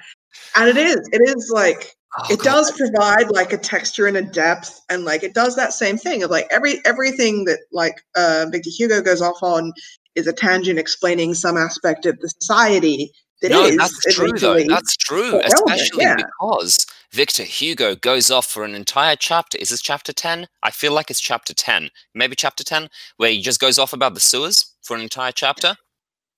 And 0.56 0.68
it 0.68 0.76
is, 0.76 1.08
it 1.10 1.22
is 1.26 1.50
like 1.54 1.96
Oh, 2.18 2.26
it 2.28 2.38
God. 2.40 2.44
does 2.44 2.72
provide 2.72 3.30
like 3.30 3.52
a 3.52 3.56
texture 3.56 4.06
and 4.06 4.16
a 4.16 4.22
depth 4.22 4.80
and 4.90 5.04
like 5.04 5.22
it 5.22 5.32
does 5.32 5.54
that 5.54 5.72
same 5.72 5.96
thing 5.96 6.24
of 6.24 6.30
like 6.30 6.48
every 6.50 6.84
everything 6.84 7.44
that 7.44 7.60
like 7.70 8.02
uh, 8.16 8.46
victor 8.50 8.70
hugo 8.70 9.00
goes 9.00 9.22
off 9.22 9.40
on 9.42 9.72
is 10.16 10.26
a 10.26 10.32
tangent 10.32 10.78
explaining 10.78 11.34
some 11.34 11.56
aspect 11.56 12.06
of 12.06 12.18
the 12.18 12.28
society 12.40 13.12
no, 13.42 13.64
is 13.64 13.76
that's 13.76 14.14
true 14.14 14.32
though. 14.32 14.62
That's 14.64 14.96
true, 14.96 15.40
especially 15.40 16.04
yeah. 16.04 16.16
because 16.16 16.86
Victor 17.12 17.42
Hugo 17.42 17.94
goes 17.94 18.30
off 18.30 18.46
for 18.46 18.64
an 18.64 18.74
entire 18.74 19.16
chapter. 19.16 19.56
Is 19.58 19.70
this 19.70 19.80
chapter 19.80 20.12
ten? 20.12 20.46
I 20.62 20.70
feel 20.70 20.92
like 20.92 21.10
it's 21.10 21.20
chapter 21.20 21.54
ten, 21.54 21.90
maybe 22.14 22.36
chapter 22.36 22.62
ten, 22.62 22.88
where 23.16 23.30
he 23.30 23.40
just 23.40 23.60
goes 23.60 23.78
off 23.78 23.92
about 23.92 24.14
the 24.14 24.20
sewers 24.20 24.74
for 24.82 24.94
an 24.96 25.02
entire 25.02 25.32
chapter. 25.32 25.76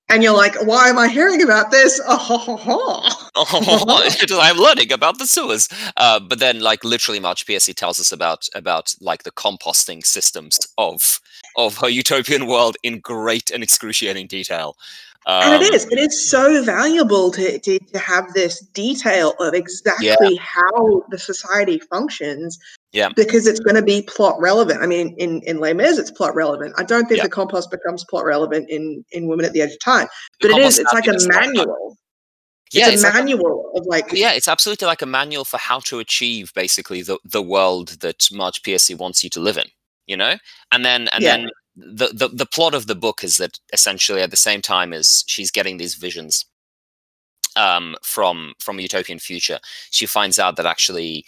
and 0.08 0.22
you're 0.22 0.36
like 0.36 0.54
why 0.66 0.88
am 0.88 0.98
i 0.98 1.08
hearing 1.08 1.42
about 1.42 1.70
this 1.70 2.00
oh, 2.08 2.16
ho, 2.16 2.36
ho, 2.36 2.56
ho. 2.56 3.00
oh, 3.36 4.40
I'm 4.40 4.56
learning 4.58 4.92
about 4.92 5.18
the 5.18 5.26
sewers. 5.26 5.68
Uh, 5.96 6.20
but 6.20 6.38
then, 6.38 6.60
like, 6.60 6.84
literally, 6.84 7.20
Marge 7.20 7.46
Piercy 7.46 7.74
tells 7.74 7.98
us 7.98 8.12
about 8.12 8.48
about 8.54 8.94
like 9.00 9.22
the 9.24 9.32
composting 9.32 10.04
systems 10.04 10.58
of 10.78 11.20
of 11.56 11.78
her 11.78 11.88
utopian 11.88 12.46
world 12.46 12.76
in 12.82 13.00
great 13.00 13.50
and 13.50 13.62
excruciating 13.62 14.26
detail. 14.26 14.76
Um, 15.26 15.42
and 15.52 15.62
it 15.62 15.72
is 15.74 15.84
it 15.90 15.98
is 15.98 16.28
so 16.30 16.64
valuable 16.64 17.30
to, 17.30 17.58
to, 17.60 17.78
to 17.78 17.98
have 17.98 18.32
this 18.34 18.60
detail 18.74 19.34
of 19.38 19.54
exactly 19.54 20.34
how 20.36 21.04
the 21.10 21.18
society 21.18 21.78
functions 21.78 22.58
Yeah. 22.92 23.10
because 23.14 23.46
it's 23.46 23.60
going 23.60 23.76
to 23.76 23.82
be 23.82 24.02
plot 24.02 24.34
relevant 24.40 24.82
i 24.82 24.86
mean 24.86 25.14
in 25.18 25.40
in 25.42 25.60
Les 25.60 25.74
Mis 25.74 25.96
it's 25.98 26.10
plot 26.10 26.34
relevant 26.34 26.74
i 26.76 26.82
don't 26.82 27.06
think 27.06 27.18
Yeah. 27.18 27.24
the 27.24 27.30
compost 27.30 27.70
becomes 27.70 28.04
plot 28.04 28.24
relevant 28.24 28.68
in 28.68 29.04
in 29.12 29.28
women 29.28 29.44
at 29.44 29.52
the 29.52 29.60
edge 29.62 29.72
of 29.72 29.80
time 29.80 30.08
the 30.40 30.48
but 30.48 30.58
it 30.58 30.64
is 30.66 30.78
it's 30.80 30.92
like 30.92 31.06
a 31.06 31.16
manual 31.28 31.96
yeah, 32.72 32.86
it's 32.86 32.94
it's 32.94 33.02
a 33.04 33.06
like 33.06 33.14
a- 33.14 33.18
manual 33.18 33.70
of 33.76 33.86
like 33.86 34.12
yeah, 34.12 34.32
it's 34.32 34.48
absolutely 34.48 34.86
like 34.86 35.02
a 35.02 35.06
manual 35.06 35.44
for 35.44 35.58
how 35.58 35.78
to 35.80 35.98
achieve 35.98 36.52
basically 36.54 37.02
the 37.02 37.18
the 37.24 37.42
world 37.42 38.00
that 38.00 38.26
Marge 38.32 38.62
Piercy 38.62 38.94
wants 38.94 39.22
you 39.22 39.28
to 39.30 39.40
live 39.40 39.58
in. 39.58 39.66
You 40.06 40.16
know, 40.16 40.34
and 40.72 40.84
then 40.84 41.08
and 41.08 41.22
Yeah. 41.22 41.36
then 41.36 41.50
the, 41.76 42.08
the 42.08 42.28
the 42.28 42.46
plot 42.46 42.74
of 42.74 42.86
the 42.86 42.94
book 42.94 43.24
is 43.24 43.36
that 43.38 43.58
essentially 43.72 44.20
at 44.20 44.30
the 44.30 44.36
same 44.36 44.60
time 44.60 44.92
as 44.92 45.24
she's 45.26 45.50
getting 45.50 45.78
these 45.78 45.94
visions 45.94 46.44
um, 47.56 47.96
from 48.02 48.54
from 48.60 48.78
a 48.78 48.82
utopian 48.82 49.18
future, 49.18 49.58
she 49.90 50.06
finds 50.06 50.38
out 50.38 50.56
that 50.56 50.66
actually 50.66 51.24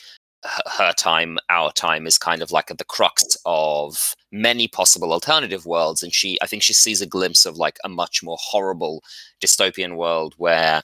her, 0.67 0.93
time, 0.93 1.39
our 1.49 1.73
time, 1.73 2.07
is 2.07 2.19
kind 2.19 2.43
of 2.43 2.53
like 2.53 2.71
at 2.71 2.79
the 2.79 2.85
crux 2.85 3.37
of 3.47 4.15
many 4.33 4.69
possible 4.69 5.13
alternative 5.13 5.65
worlds, 5.67 6.03
and 6.03 6.13
she, 6.13 6.39
I 6.43 6.47
think, 6.47 6.63
she 6.63 6.75
sees 6.75 7.01
a 7.01 7.07
glimpse 7.07 7.47
of 7.47 7.57
like 7.57 7.79
a 7.85 7.89
much 7.89 8.23
more 8.23 8.37
horrible 8.41 9.03
dystopian 9.43 9.97
world 9.97 10.35
where 10.37 10.83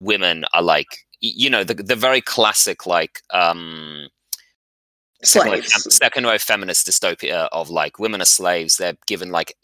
women 0.00 0.44
are 0.54 0.62
like, 0.62 0.88
you 1.20 1.50
know, 1.50 1.64
the 1.64 1.74
the 1.74 1.96
very 1.96 2.20
classic 2.22 2.86
like. 2.86 3.20
um 3.32 4.08
second 5.24 5.52
wave, 5.52 5.66
second 5.66 6.26
wave 6.26 6.42
feminist 6.42 6.86
dystopia 6.86 7.48
of 7.52 7.70
like 7.70 7.98
women 7.98 8.20
are 8.20 8.26
slaves. 8.26 8.76
They're 8.76 8.96
given 9.06 9.30
like 9.30 9.56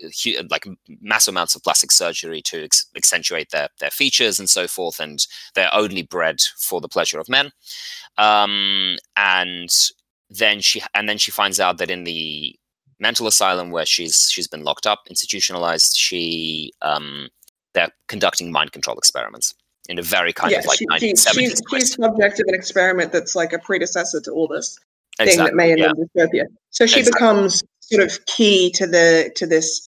like 0.51 0.67
massive 1.01 1.33
amounts 1.33 1.55
of 1.55 1.63
plastic 1.63 1.91
surgery 1.91 2.41
to 2.43 2.65
ex- 2.65 2.87
accentuate 2.97 3.51
their 3.51 3.69
their 3.81 3.91
features 3.91 4.39
and 4.39 4.49
so 4.49 4.67
forth, 4.67 5.01
and 5.01 5.27
they're 5.55 5.75
only 5.75 6.03
bred 6.03 6.41
for 6.59 6.81
the 6.81 6.89
pleasure 6.89 7.19
of 7.19 7.29
men. 7.29 7.51
Um, 8.17 8.97
and 9.17 9.71
then 10.31 10.61
she 10.61 10.83
and 10.95 11.09
then 11.09 11.19
she 11.19 11.31
finds 11.31 11.61
out 11.61 11.79
that 11.79 11.91
in 11.91 12.05
the 12.05 12.55
mental 13.01 13.27
asylum 13.27 13.71
where 13.71 13.87
she's 13.87 14.31
she's 14.31 14.49
been 14.49 14.65
locked 14.65 14.87
up, 14.87 15.01
institutionalized, 15.09 15.97
she 15.97 16.73
um, 16.83 17.29
they're 17.75 17.93
conducting 18.09 18.53
mind 18.53 18.73
control 18.73 18.99
experiments 18.99 19.55
in 19.89 19.99
a 19.99 20.03
very 20.03 20.33
kind 20.33 20.53
yeah, 20.53 20.59
of 20.59 20.67
like 20.67 20.79
she, 20.79 20.87
1970s 20.87 21.33
she's, 21.33 21.63
she's 21.71 21.95
subject 21.95 22.41
of 22.41 22.45
an 22.49 22.55
experiment 22.55 23.11
that's 23.11 23.35
like 23.35 23.53
a 23.53 23.59
predecessor 23.59 24.21
to 24.21 24.31
all 24.33 24.47
this 24.47 24.79
thing 25.19 25.29
Exactly, 25.29 25.51
that 25.51 25.57
may 25.57 25.71
end 25.73 25.81
yeah. 25.81 25.91
in 25.91 26.29
dystopia. 26.29 26.45
So 26.71 26.87
she 26.87 27.01
Exactly. 27.01 27.19
becomes 27.19 27.63
sort 27.81 28.03
of 28.03 28.25
key 28.27 28.71
to 28.73 28.87
the 28.87 29.31
to 29.37 29.47
this 29.47 29.89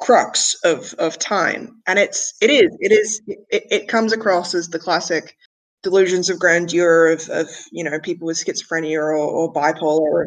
crux 0.00 0.54
of 0.64 0.94
of 0.98 1.18
time, 1.18 1.80
and 1.86 1.98
it's 1.98 2.34
it 2.40 2.50
is 2.50 2.70
it 2.80 2.92
is 2.92 3.20
it, 3.28 3.64
it 3.70 3.88
comes 3.88 4.12
across 4.12 4.54
as 4.54 4.68
the 4.68 4.78
classic 4.78 5.36
delusions 5.82 6.30
of 6.30 6.38
grandeur 6.38 7.08
of 7.08 7.28
of 7.30 7.48
you 7.70 7.84
know 7.84 7.98
people 8.00 8.26
with 8.26 8.36
schizophrenia 8.36 8.98
or, 8.98 9.14
or 9.14 9.52
bipolar, 9.52 10.26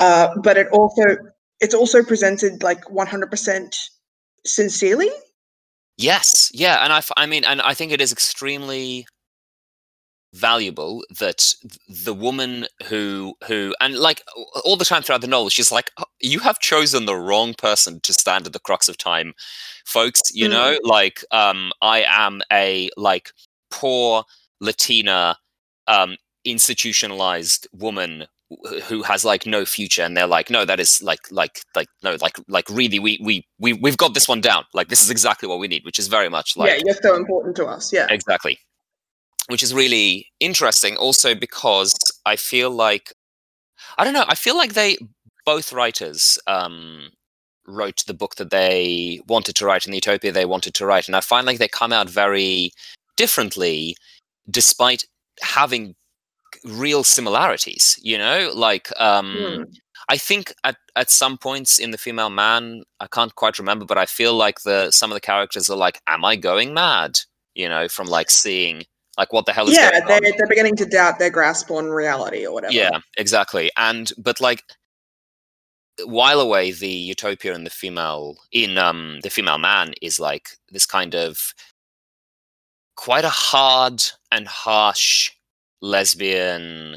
uh, 0.00 0.28
but 0.42 0.56
it 0.56 0.68
also 0.72 1.16
it's 1.60 1.74
also 1.74 2.02
presented 2.02 2.62
like 2.62 2.84
100% 2.86 3.76
sincerely. 4.44 5.10
Yes, 5.96 6.50
yeah, 6.52 6.84
and 6.84 6.92
i 6.92 7.00
i 7.16 7.26
mean, 7.26 7.44
and 7.44 7.60
I 7.62 7.74
think 7.74 7.92
it 7.92 8.00
is 8.00 8.12
extremely 8.12 9.06
valuable 10.34 11.04
that 11.18 11.54
the 11.88 12.12
woman 12.12 12.66
who 12.86 13.34
who 13.46 13.74
and 13.80 13.96
like 13.96 14.22
all 14.64 14.76
the 14.76 14.84
time 14.84 15.02
throughout 15.02 15.20
the 15.20 15.26
novel, 15.26 15.48
she's 15.48 15.72
like, 15.72 15.90
"Oh, 15.98 16.04
"You 16.20 16.40
have 16.40 16.58
chosen 16.58 17.06
the 17.06 17.16
wrong 17.16 17.54
person 17.54 18.00
to 18.00 18.12
stand 18.12 18.46
at 18.46 18.52
the 18.52 18.58
crux 18.60 18.88
of 18.88 18.98
time, 18.98 19.34
folks." 19.86 20.20
You 20.34 20.46
Mm. 20.46 20.50
know, 20.50 20.78
like, 20.82 21.24
um, 21.30 21.72
I 21.80 22.02
am 22.02 22.42
a 22.52 22.90
like 22.96 23.30
poor 23.70 24.24
Latina, 24.60 25.38
um, 25.86 26.16
institutionalized 26.44 27.66
woman 27.72 28.26
who 28.84 29.02
has 29.02 29.24
like 29.24 29.46
no 29.46 29.64
future 29.64 30.02
and 30.02 30.16
they're 30.16 30.26
like 30.26 30.50
no 30.50 30.64
that 30.64 30.78
is 30.78 31.02
like 31.02 31.20
like 31.30 31.62
like 31.74 31.88
no 32.02 32.16
like 32.20 32.36
like 32.46 32.68
really 32.70 32.98
we 32.98 33.18
we, 33.22 33.44
we 33.58 33.72
we've 33.72 33.96
got 33.96 34.14
this 34.14 34.28
one 34.28 34.40
down 34.40 34.64
like 34.74 34.88
this 34.88 35.02
is 35.02 35.10
exactly 35.10 35.48
what 35.48 35.58
we 35.58 35.66
need 35.66 35.84
which 35.84 35.98
is 35.98 36.08
very 36.08 36.28
much 36.28 36.56
like 36.56 36.70
yeah, 36.70 36.82
you're 36.84 36.94
so 37.02 37.16
important 37.16 37.56
to 37.56 37.64
us. 37.66 37.92
Yeah. 37.92 38.06
exactly 38.10 38.58
which 39.48 39.62
is 39.62 39.74
really 39.74 40.26
interesting 40.40 40.96
also 40.96 41.34
because 41.34 41.94
i 42.26 42.36
feel 42.36 42.70
like 42.70 43.12
i 43.98 44.04
don't 44.04 44.14
know 44.14 44.24
i 44.28 44.34
feel 44.34 44.56
like 44.56 44.74
they 44.74 44.96
both 45.44 45.72
writers 45.72 46.38
um 46.46 47.10
wrote 47.66 48.02
the 48.06 48.14
book 48.14 48.34
that 48.36 48.50
they 48.50 49.20
wanted 49.26 49.54
to 49.54 49.64
write 49.64 49.86
in 49.86 49.90
the 49.90 49.96
utopia 49.96 50.30
they 50.32 50.44
wanted 50.44 50.74
to 50.74 50.86
write 50.86 51.06
and 51.08 51.16
i 51.16 51.20
find 51.20 51.46
like 51.46 51.58
they 51.58 51.68
come 51.68 51.92
out 51.92 52.08
very 52.08 52.70
differently 53.16 53.96
despite 54.50 55.04
having 55.42 55.94
real 56.64 57.02
similarities 57.04 57.98
you 58.02 58.16
know 58.18 58.50
like 58.54 58.88
um 59.00 59.34
Hmm. 59.36 59.62
I 60.08 60.18
think 60.18 60.52
at, 60.64 60.76
at 60.96 61.10
some 61.10 61.38
points 61.38 61.78
in 61.78 61.90
the 61.90 61.98
female 61.98 62.30
man, 62.30 62.82
I 63.00 63.06
can't 63.06 63.34
quite 63.34 63.58
remember, 63.58 63.86
but 63.86 63.98
I 63.98 64.06
feel 64.06 64.34
like 64.34 64.60
the 64.60 64.90
some 64.90 65.10
of 65.10 65.16
the 65.16 65.20
characters 65.20 65.70
are 65.70 65.76
like, 65.76 66.00
"Am 66.06 66.24
I 66.24 66.36
going 66.36 66.74
mad?" 66.74 67.18
You 67.54 67.68
know, 67.68 67.88
from 67.88 68.08
like 68.08 68.30
seeing 68.30 68.84
like 69.16 69.32
what 69.32 69.46
the 69.46 69.52
hell 69.52 69.68
is 69.68 69.76
yeah, 69.76 69.90
going 69.90 70.06
they're, 70.06 70.32
on. 70.32 70.36
they're 70.38 70.48
beginning 70.48 70.76
to 70.76 70.86
doubt 70.86 71.18
their 71.18 71.30
grasp 71.30 71.70
on 71.70 71.86
reality 71.86 72.46
or 72.46 72.52
whatever. 72.52 72.72
Yeah, 72.72 72.98
exactly. 73.16 73.70
And 73.76 74.12
but 74.18 74.40
like 74.40 74.62
Whileaway, 76.00 76.76
the 76.78 76.88
utopia 76.88 77.54
in 77.54 77.64
the 77.64 77.70
female 77.70 78.36
in 78.52 78.78
um 78.78 79.20
the 79.22 79.30
female 79.30 79.58
man 79.58 79.94
is 80.02 80.18
like 80.18 80.50
this 80.70 80.86
kind 80.86 81.14
of 81.14 81.54
quite 82.96 83.24
a 83.24 83.28
hard 83.28 84.02
and 84.32 84.46
harsh 84.46 85.30
lesbian 85.80 86.96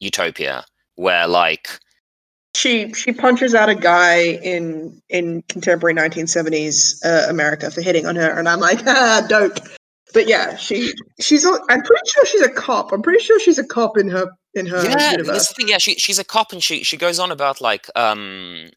utopia 0.00 0.64
where 0.96 1.26
like 1.26 1.68
She 2.54 2.92
she 2.92 3.12
punches 3.12 3.54
out 3.54 3.68
a 3.68 3.74
guy 3.74 4.38
in 4.42 5.00
in 5.08 5.42
contemporary 5.48 5.94
1970s 5.94 7.04
uh, 7.04 7.28
America 7.28 7.70
for 7.70 7.82
hitting 7.82 8.06
on 8.06 8.16
her, 8.16 8.30
and 8.38 8.48
I'm 8.48 8.60
like, 8.60 8.86
ah, 8.86 9.26
dope. 9.28 9.58
But 10.14 10.28
yeah, 10.28 10.56
she 10.56 10.92
she's. 11.20 11.44
I'm 11.44 11.82
pretty 11.82 12.08
sure 12.08 12.24
she's 12.26 12.42
a 12.42 12.48
cop. 12.48 12.92
I'm 12.92 13.02
pretty 13.02 13.22
sure 13.22 13.38
she's 13.40 13.58
a 13.58 13.66
cop 13.66 13.98
in 13.98 14.08
her 14.08 14.26
in 14.54 14.66
her 14.66 14.82
yeah, 14.84 15.16
that's 15.24 15.48
the 15.48 15.54
thing. 15.54 15.68
Yeah, 15.68 15.78
she 15.78 15.94
she's 15.96 16.18
a 16.18 16.24
cop, 16.24 16.52
and 16.52 16.62
she 16.62 16.82
she 16.82 16.96
goes 16.96 17.18
on 17.18 17.30
about 17.30 17.60
like 17.60 17.86
um 17.96 18.70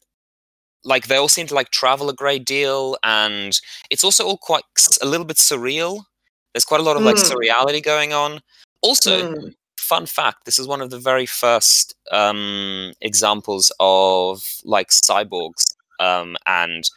like 0.84 1.06
they 1.06 1.16
all 1.16 1.28
seem 1.28 1.46
to 1.46 1.54
like 1.54 1.70
travel 1.70 2.08
a 2.10 2.14
great 2.14 2.44
deal, 2.44 2.96
and 3.02 3.58
it's 3.90 4.04
also 4.04 4.26
all 4.26 4.38
quite 4.38 4.64
a 5.00 5.06
little 5.06 5.26
bit 5.26 5.36
surreal. 5.36 6.04
There's 6.52 6.64
quite 6.64 6.80
a 6.80 6.84
lot 6.84 6.96
of 6.96 7.02
like 7.02 7.16
Mm. 7.16 7.30
surreality 7.32 7.82
going 7.82 8.12
on. 8.12 8.40
Also, 8.82 9.22
Mm. 9.22 9.54
fun 9.78 10.06
fact: 10.06 10.44
this 10.44 10.58
is 10.58 10.66
one 10.66 10.80
of 10.82 10.90
the 10.90 10.98
very 10.98 11.26
first 11.26 11.94
um 12.10 12.92
examples 13.00 13.72
of 13.80 14.42
like 14.64 14.90
cyborgs, 14.90 15.74
um, 15.98 16.36
and 16.46 16.90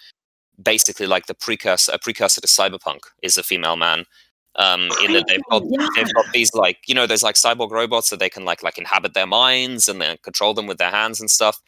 basically 0.62 1.06
like 1.06 1.28
the 1.28 1.36
precursor 1.36 1.92
a 1.94 2.00
precursor 2.00 2.42
to 2.42 2.48
cyberpunk 2.48 3.02
is 3.22 3.38
a 3.38 3.44
female 3.44 3.76
man. 3.76 4.06
Um, 4.58 4.90
in 5.04 5.12
that 5.14 5.26
they've 5.28 5.44
got 5.50 5.64
Yeah. 5.66 5.86
they've 5.98 6.14
got 6.14 6.26
these 6.34 6.54
like 6.54 6.78
you 6.88 6.96
know 6.96 7.06
there's 7.06 7.24
like 7.24 7.36
cyborg 7.36 7.72
robots 7.72 8.10
that 8.10 8.20
they 8.20 8.30
can 8.30 8.46
like 8.46 8.64
like 8.64 8.78
inhabit 8.78 9.14
their 9.14 9.28
minds 9.28 9.90
and 9.90 10.00
then 10.00 10.16
control 10.24 10.54
them 10.54 10.66
with 10.66 10.78
their 10.78 10.92
hands 10.92 11.20
and 11.20 11.30
stuff 11.30 11.60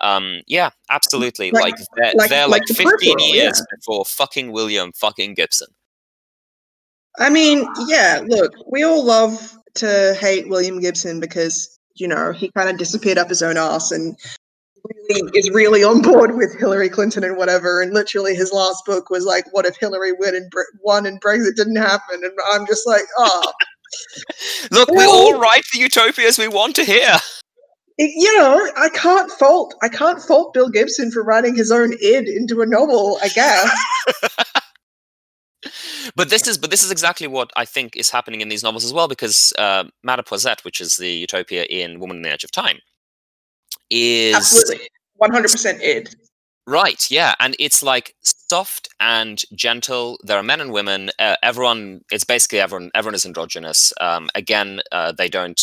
um 0.00 0.40
yeah 0.46 0.70
absolutely 0.88 1.50
Like- 1.50 1.64
like, 1.64 1.74
they're 1.96 2.12
like- 2.16 2.30
they're 2.30 2.48
like 2.48 2.60
like, 2.62 2.66
the 2.68 2.74
15 2.74 2.86
peripheral, 2.86 3.26
years 3.34 3.58
yeah. 3.58 3.76
before 3.76 4.06
fucking 4.06 4.52
william 4.52 4.92
fucking 4.92 5.34
gibson 5.34 5.68
I 7.18 7.28
mean, 7.28 7.66
yeah. 7.88 8.20
Look, 8.26 8.52
we 8.70 8.84
all 8.84 9.04
love 9.04 9.56
to 9.74 10.16
hate 10.20 10.48
William 10.48 10.80
Gibson 10.80 11.20
because 11.20 11.78
you 11.96 12.06
know 12.08 12.32
he 12.32 12.50
kind 12.56 12.70
of 12.70 12.78
disappeared 12.78 13.18
up 13.18 13.28
his 13.28 13.42
own 13.42 13.56
ass 13.56 13.90
and 13.90 14.16
really 15.08 15.30
is 15.34 15.50
really 15.50 15.82
on 15.84 16.02
board 16.02 16.36
with 16.36 16.58
Hillary 16.58 16.88
Clinton 16.88 17.24
and 17.24 17.36
whatever. 17.36 17.80
And 17.80 17.92
literally, 17.92 18.34
his 18.34 18.52
last 18.52 18.84
book 18.84 19.10
was 19.10 19.24
like, 19.24 19.44
"What 19.52 19.66
if 19.66 19.76
Hillary 19.76 20.12
win 20.12 20.34
and 20.34 20.50
Bre- 20.50 20.62
won 20.82 21.06
and 21.06 21.20
Brexit 21.20 21.56
didn't 21.56 21.76
happen?" 21.76 22.22
And 22.24 22.32
I'm 22.52 22.66
just 22.66 22.86
like, 22.86 23.02
oh, 23.18 23.52
look 24.70 24.90
we 24.90 25.04
all 25.04 25.38
write 25.38 25.64
the 25.72 25.80
utopias 25.80 26.38
we 26.38 26.48
want 26.48 26.76
to 26.76 26.84
hear 26.84 27.16
It- 27.98 28.12
you 28.16 28.38
know, 28.38 28.70
I 28.76 28.88
can't 28.90 29.30
fault 29.32 29.74
I 29.82 29.88
can't 29.88 30.22
fault 30.22 30.54
Will 30.56 30.68
Gibson 30.70 31.10
for 31.10 31.22
writing 31.22 31.54
his 31.56 31.70
own 31.72 31.92
id 31.94 32.28
into 32.28 32.62
a 32.62 32.66
novel. 32.66 33.18
I 33.22 33.28
guess. 33.28 33.70
but 36.16 36.30
this 36.30 36.46
is 36.48 36.56
but 36.56 36.70
this 36.70 36.82
is 36.82 36.90
exactly 36.90 37.26
what 37.26 37.50
I 37.56 37.64
think 37.64 37.96
is 37.96 38.10
happening 38.10 38.40
in 38.40 38.48
these 38.48 38.62
novels 38.62 38.84
as 38.84 38.92
well 38.92 39.08
because 39.08 39.52
uh, 39.58 39.84
Mattapoisett, 40.06 40.64
which 40.64 40.80
is 40.80 40.96
the 40.96 41.10
utopia 41.10 41.64
in 41.64 42.00
Woman 42.00 42.18
in 42.18 42.22
the 42.22 42.30
Edge 42.30 42.44
of 42.44 42.50
Time, 42.50 42.78
is 43.90 44.34
Absolutely, 44.36 44.88
one 45.16 45.30
hundred 45.32 45.50
percent 45.52 45.82
id. 45.82 46.14
right. 46.66 47.10
Yeah, 47.10 47.34
and 47.40 47.54
it's 47.58 47.82
like 47.82 48.14
soft 48.22 48.88
and 49.00 49.42
gentle. 49.54 50.18
There 50.24 50.38
are 50.38 50.42
men 50.42 50.60
and 50.60 50.72
women. 50.72 51.10
Uh, 51.18 51.36
everyone. 51.42 52.02
It's 52.10 52.24
basically 52.24 52.60
everyone. 52.60 52.90
Everyone 52.94 53.14
is 53.14 53.26
androgynous. 53.26 53.92
Um, 54.00 54.28
again, 54.34 54.80
uh, 54.92 55.12
they 55.12 55.28
don't. 55.28 55.60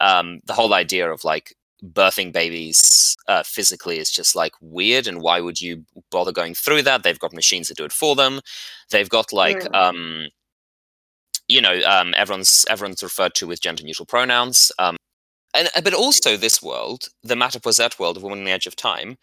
Um, 0.00 0.40
the 0.46 0.52
whole 0.54 0.74
idea 0.74 1.10
of 1.10 1.24
like 1.24 1.54
birthing 1.92 2.32
babies 2.32 3.16
uh, 3.28 3.42
physically 3.44 3.98
is 3.98 4.10
just 4.10 4.34
like 4.34 4.52
weird 4.60 5.06
and 5.06 5.20
why 5.22 5.40
would 5.40 5.60
you 5.60 5.84
bother 6.10 6.32
going 6.32 6.52
through 6.54 6.82
that 6.82 7.04
they've 7.04 7.20
got 7.20 7.32
machines 7.32 7.68
that 7.68 7.76
do 7.76 7.84
it 7.84 7.92
for 7.92 8.16
them 8.16 8.40
they've 8.90 9.08
got 9.08 9.32
like 9.32 9.60
Mm. 9.60 9.74
um 9.76 10.28
you 11.48 11.60
know 11.60 11.80
um 11.84 12.14
everyone's 12.16 12.64
everyone's 12.68 13.02
referred 13.02 13.34
to 13.36 13.46
with 13.46 13.60
gender 13.60 13.84
neutral 13.84 14.06
pronouns 14.06 14.72
um 14.80 14.96
and 15.54 15.68
uh, 15.76 15.80
but 15.80 15.94
also 15.94 16.36
this 16.36 16.62
world 16.62 17.04
the 17.22 17.34
Mattapoisett 17.34 17.98
world 17.98 18.16
of 18.16 18.22
woman 18.22 18.40
on 18.40 18.44
the 18.44 18.50
edge 18.50 18.66
of 18.66 18.76
time 18.76 19.16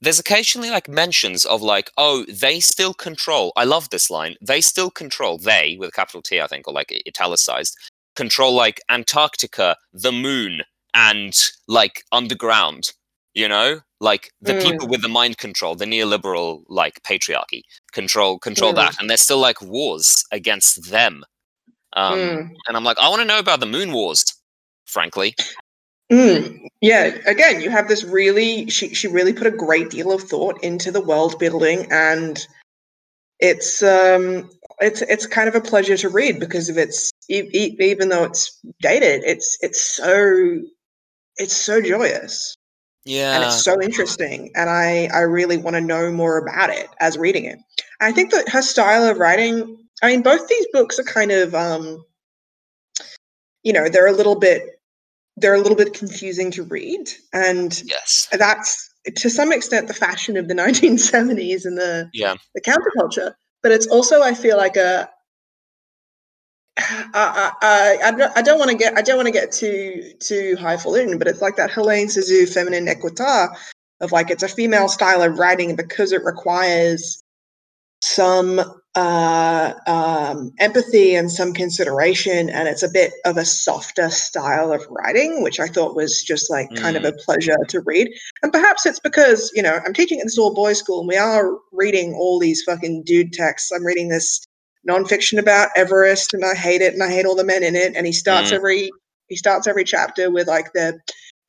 there's 0.00 0.18
occasionally 0.20 0.70
like 0.70 0.88
mentions 0.88 1.44
of 1.44 1.60
like, 1.62 1.90
oh, 1.96 2.24
they 2.28 2.60
still 2.60 2.94
control. 2.94 3.52
I 3.56 3.64
love 3.64 3.90
this 3.90 4.10
line. 4.10 4.36
They 4.40 4.60
still 4.60 4.90
control. 4.90 5.38
They 5.38 5.76
with 5.78 5.88
a 5.88 5.92
capital 5.92 6.22
T, 6.22 6.40
I 6.40 6.46
think, 6.46 6.68
or 6.68 6.74
like 6.74 6.92
italicized, 7.06 7.76
control 8.14 8.54
like 8.54 8.80
Antarctica, 8.90 9.76
the 9.92 10.12
moon, 10.12 10.62
and 10.94 11.34
like 11.66 12.04
underground. 12.12 12.92
You 13.34 13.48
know, 13.48 13.80
like 14.00 14.30
the 14.40 14.54
Mm. 14.54 14.62
people 14.62 14.88
with 14.88 15.02
the 15.02 15.08
mind 15.08 15.38
control, 15.38 15.74
the 15.74 15.84
neoliberal 15.84 16.62
like 16.68 17.02
patriarchy 17.02 17.62
control 17.92 18.38
control 18.38 18.72
Mm. 18.72 18.76
that, 18.76 18.94
and 19.00 19.10
there's 19.10 19.20
still 19.22 19.38
like 19.38 19.60
wars 19.62 20.24
against 20.32 20.90
them. 20.90 21.24
Um, 21.94 22.20
Mm. 22.20 22.50
And 22.68 22.76
I'm 22.76 22.84
like, 22.84 22.98
I 22.98 23.08
want 23.08 23.20
to 23.22 23.26
know 23.26 23.38
about 23.40 23.60
the 23.60 23.66
moon 23.66 23.92
wars. 23.92 24.24
Frankly, 24.86 25.34
Mm, 26.10 26.68
yeah, 26.80 27.16
again, 27.26 27.60
you 27.60 27.70
have 27.70 27.88
this 27.88 28.02
really 28.02 28.68
she 28.70 28.94
she 28.94 29.08
really 29.08 29.32
put 29.32 29.46
a 29.46 29.50
great 29.50 29.90
deal 29.90 30.10
of 30.10 30.22
thought 30.22 30.62
into 30.62 30.90
the 30.90 31.02
world 31.02 31.38
building 31.38 31.86
and 31.90 32.46
it's 33.40 33.82
um 33.82 34.50
it's 34.80 35.02
it's 35.02 35.26
kind 35.26 35.48
of 35.48 35.54
a 35.54 35.60
pleasure 35.60 35.96
to 35.96 36.08
read 36.08 36.40
because 36.40 36.68
of 36.68 36.78
its 36.78 37.10
even 37.28 38.08
though 38.08 38.24
it's 38.24 38.60
dated, 38.80 39.22
it's 39.24 39.58
it's 39.60 39.82
so 39.82 40.60
it's 41.36 41.54
so 41.54 41.80
joyous 41.80 42.56
yeah. 43.04 43.34
and 43.34 43.44
it's 43.44 43.62
so 43.62 43.80
interesting 43.80 44.50
and 44.54 44.70
I 44.70 45.08
I 45.12 45.20
really 45.20 45.56
want 45.58 45.74
to 45.76 45.80
know 45.80 46.10
more 46.10 46.38
about 46.38 46.70
it 46.70 46.88
as 47.00 47.18
reading 47.18 47.44
it. 47.44 47.58
I 48.00 48.12
think 48.12 48.30
that 48.32 48.48
her 48.48 48.62
style 48.62 49.04
of 49.04 49.18
writing, 49.18 49.78
I 50.02 50.08
mean 50.08 50.22
both 50.22 50.48
these 50.48 50.66
books 50.72 50.98
are 50.98 51.04
kind 51.04 51.32
of 51.32 51.54
um 51.54 52.04
you 53.62 53.72
know, 53.72 53.88
they're 53.88 54.06
a 54.06 54.12
little 54.12 54.36
bit 54.36 54.77
they're 55.40 55.54
a 55.54 55.60
little 55.60 55.76
bit 55.76 55.94
confusing 55.94 56.50
to 56.50 56.62
read 56.64 57.08
and 57.32 57.82
yes. 57.86 58.28
that's 58.32 58.90
to 59.16 59.30
some 59.30 59.52
extent 59.52 59.88
the 59.88 59.94
fashion 59.94 60.36
of 60.36 60.48
the 60.48 60.54
1970s 60.62 61.64
and 61.64 61.76
the 61.76 62.10
Yeah. 62.12 62.36
the 62.54 62.60
counterculture 62.60 63.34
but 63.62 63.72
it's 63.72 63.86
also 63.86 64.22
i 64.22 64.34
feel 64.34 64.56
like 64.56 64.76
a 64.76 65.08
I, 66.80 67.52
I, 67.60 67.98
I 68.04 68.10
don't, 68.12 68.38
I 68.38 68.42
don't 68.42 68.58
want 68.58 68.70
to 68.70 68.76
get 68.76 68.96
I 68.96 69.02
don't 69.02 69.16
want 69.16 69.26
to 69.26 69.32
get 69.32 69.50
too 69.50 70.12
too 70.20 70.56
highfalutin, 70.60 71.18
but 71.18 71.26
it's 71.26 71.42
like 71.42 71.56
that 71.56 71.72
Helene 71.72 72.06
Cixous 72.06 72.54
feminine 72.54 72.86
écriture 72.86 73.48
of 74.00 74.12
like 74.12 74.30
it's 74.30 74.44
a 74.44 74.48
female 74.48 74.88
style 74.88 75.22
of 75.22 75.38
writing 75.38 75.74
because 75.74 76.12
it 76.12 76.22
requires 76.24 77.20
some 78.00 78.77
uh, 78.94 79.74
um, 79.86 80.52
empathy 80.58 81.14
and 81.14 81.30
some 81.30 81.52
consideration, 81.52 82.48
and 82.50 82.68
it's 82.68 82.82
a 82.82 82.88
bit 82.88 83.12
of 83.24 83.36
a 83.36 83.44
softer 83.44 84.10
style 84.10 84.72
of 84.72 84.84
writing, 84.90 85.42
which 85.42 85.60
I 85.60 85.68
thought 85.68 85.94
was 85.94 86.22
just 86.22 86.50
like 86.50 86.68
kind 86.74 86.96
of 86.96 87.04
a 87.04 87.12
pleasure 87.12 87.56
to 87.68 87.80
read. 87.80 88.08
And 88.42 88.52
perhaps 88.52 88.86
it's 88.86 89.00
because 89.00 89.52
you 89.54 89.62
know 89.62 89.78
I'm 89.84 89.94
teaching 89.94 90.18
at 90.20 90.24
this 90.24 90.38
all 90.38 90.54
boys 90.54 90.78
school, 90.78 91.00
and 91.00 91.08
we 91.08 91.16
are 91.16 91.56
reading 91.72 92.14
all 92.14 92.38
these 92.38 92.62
fucking 92.64 93.04
dude 93.04 93.32
texts. 93.32 93.70
I'm 93.72 93.84
reading 93.84 94.08
this 94.08 94.44
nonfiction 94.88 95.38
about 95.38 95.70
Everest, 95.76 96.34
and 96.34 96.44
I 96.44 96.54
hate 96.54 96.80
it, 96.80 96.94
and 96.94 97.02
I 97.02 97.10
hate 97.10 97.26
all 97.26 97.36
the 97.36 97.44
men 97.44 97.62
in 97.62 97.76
it. 97.76 97.94
And 97.94 98.06
he 98.06 98.12
starts 98.12 98.50
Mm. 98.50 98.56
every 98.56 98.90
he 99.28 99.36
starts 99.36 99.66
every 99.66 99.84
chapter 99.84 100.30
with 100.30 100.48
like 100.48 100.72
the 100.72 100.98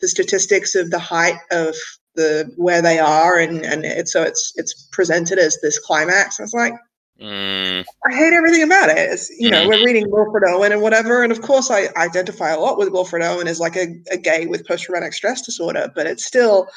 the 0.02 0.08
statistics 0.08 0.76
of 0.76 0.92
the 0.92 1.00
height 1.00 1.38
of 1.52 1.76
the 2.16 2.52
where 2.58 2.82
they 2.82 3.00
are, 3.00 3.40
and 3.40 3.66
and 3.66 3.86
it's 3.86 4.14
so 4.14 4.24
it's 4.24 4.54
it's 4.56 4.88
presented 4.92 5.40
as 5.40 5.58
this 5.62 5.80
climax. 5.80 6.40
I 6.40 6.44
was 6.44 6.54
like, 6.54 6.74
Mm, 7.22 7.84
I 8.10 8.16
hate 8.16 8.34
everything 8.34 8.64
about 8.64 8.90
it. 8.90 8.98
It's, 8.98 9.30
you 9.30 9.50
know, 9.50 9.64
Mhm. 9.64 9.68
we're 9.68 9.84
reading 9.84 10.10
Wilfred 10.10 10.44
Owen 10.48 10.72
and 10.72 10.82
whatever, 10.82 11.22
and 11.22 11.32
of 11.32 11.42
course, 11.42 11.70
I 11.70 11.90
identify 11.98 12.52
a 12.52 12.60
lot 12.60 12.78
with 12.78 12.90
Wilfred 12.90 13.24
Owen 13.24 13.48
as 13.48 13.60
like 13.60 13.76
a, 13.76 13.88
a 14.12 14.18
gay 14.18 14.46
with 14.46 14.66
post 14.66 14.86
traumatic 14.86 15.14
stress 15.14 15.42
disorder, 15.42 15.92
but 15.96 16.08
it's 16.08 16.26
still 16.26 16.68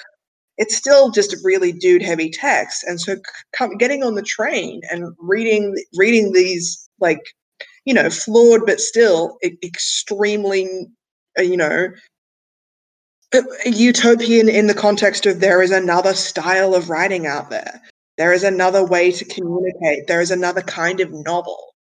it's 0.59 0.77
still 0.77 1.11
just 1.11 1.33
a 1.33 1.39
really 1.43 1.73
dude 1.73 2.03
heavy 2.03 2.31
text 2.31 2.85
and 2.85 3.01
so 3.01 3.17
come, 3.57 3.77
getting 3.79 4.03
on 4.03 4.15
the 4.15 4.23
train 4.23 4.81
and 4.91 5.15
reading 5.19 5.75
reading 5.97 6.33
these 6.33 6.89
like 7.01 7.21
you 7.85 7.95
know 7.95 8.11
flawed 8.11 8.61
but 8.67 8.81
still 8.81 9.39
extremely 9.63 10.87
uh, 11.39 11.43
you 11.43 11.57
know 11.57 11.89
utopian 13.65 14.49
in 14.49 14.67
the 14.67 14.75
context 14.75 15.25
of 15.25 15.41
there 15.41 15.63
is 15.63 15.71
another 15.71 16.13
style 16.13 16.75
of 16.75 16.91
writing 16.91 17.27
out 17.27 17.49
there 17.49 17.81
there 18.23 18.33
is 18.33 18.45
another 18.45 18.85
way 18.85 19.11
to 19.11 19.25
communicate 19.25 20.07
there 20.07 20.21
is 20.21 20.31
another 20.31 20.63
kind 20.63 21.01
of 21.01 21.11
novel 21.11 21.75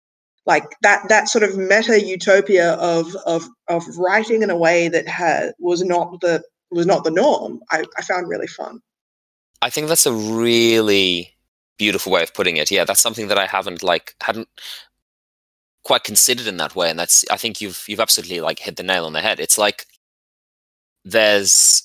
like 0.44 0.64
that 0.82 1.08
that 1.08 1.28
sort 1.28 1.44
of 1.44 1.56
meta 1.56 2.00
utopia 2.04 2.72
of 2.74 3.14
of 3.26 3.48
of 3.68 3.84
writing 3.96 4.42
in 4.42 4.50
a 4.50 4.56
way 4.56 4.88
that 4.88 5.06
had 5.06 5.52
was 5.60 5.82
not 5.84 6.20
the 6.20 6.42
was 6.72 6.86
not 6.86 7.04
the 7.04 7.10
norm 7.10 7.60
I, 7.70 7.84
I 7.96 8.02
found 8.02 8.28
really 8.28 8.48
fun 8.48 8.80
I 9.62 9.70
think 9.70 9.86
that's 9.86 10.06
a 10.06 10.12
really 10.12 11.32
beautiful 11.78 12.12
way 12.12 12.22
of 12.22 12.34
putting 12.34 12.56
it. 12.56 12.70
Yeah, 12.70 12.84
that's 12.84 13.00
something 13.00 13.28
that 13.28 13.38
I 13.38 13.46
haven't 13.46 13.82
like 13.82 14.14
hadn't 14.20 14.48
quite 15.84 16.04
considered 16.04 16.48
in 16.48 16.56
that 16.56 16.74
way, 16.74 16.90
and 16.90 16.98
that's 16.98 17.24
I 17.30 17.36
think 17.36 17.60
you've 17.60 17.84
you've 17.86 18.00
absolutely 18.00 18.40
like 18.40 18.58
hit 18.58 18.76
the 18.76 18.82
nail 18.82 19.06
on 19.06 19.12
the 19.12 19.20
head. 19.20 19.40
It's 19.40 19.58
like 19.58 19.86
there's 21.04 21.82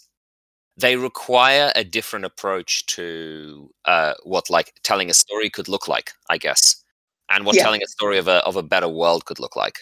they 0.78 0.96
require 0.96 1.72
a 1.76 1.84
different 1.84 2.26
approach 2.26 2.86
to 2.88 3.70
uh, 3.86 4.14
what 4.24 4.50
like 4.50 4.74
telling 4.84 5.10
a 5.10 5.14
story 5.14 5.50
could 5.50 5.68
look 5.68 5.88
like, 5.88 6.12
I 6.30 6.38
guess, 6.38 6.84
and 7.32 7.46
what 7.46 7.56
Yeah. 7.56 7.64
telling 7.64 7.84
a 7.84 7.88
story 7.88 8.18
of 8.18 8.28
a 8.28 8.44
of 8.46 8.56
a 8.56 8.64
better 8.64 8.88
world 8.90 9.26
could 9.26 9.40
look 9.40 9.56
like. 9.56 9.80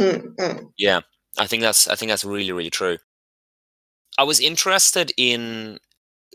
Mm, 0.00 0.34
mm. 0.36 0.72
Yeah, 0.78 1.00
I 1.38 1.46
think 1.46 1.62
that's 1.62 1.88
I 1.88 1.94
think 1.96 2.10
that's 2.10 2.24
really 2.24 2.52
really 2.52 2.70
true. 2.70 2.98
I 4.18 4.24
was 4.24 4.40
interested 4.40 5.12
in 5.16 5.78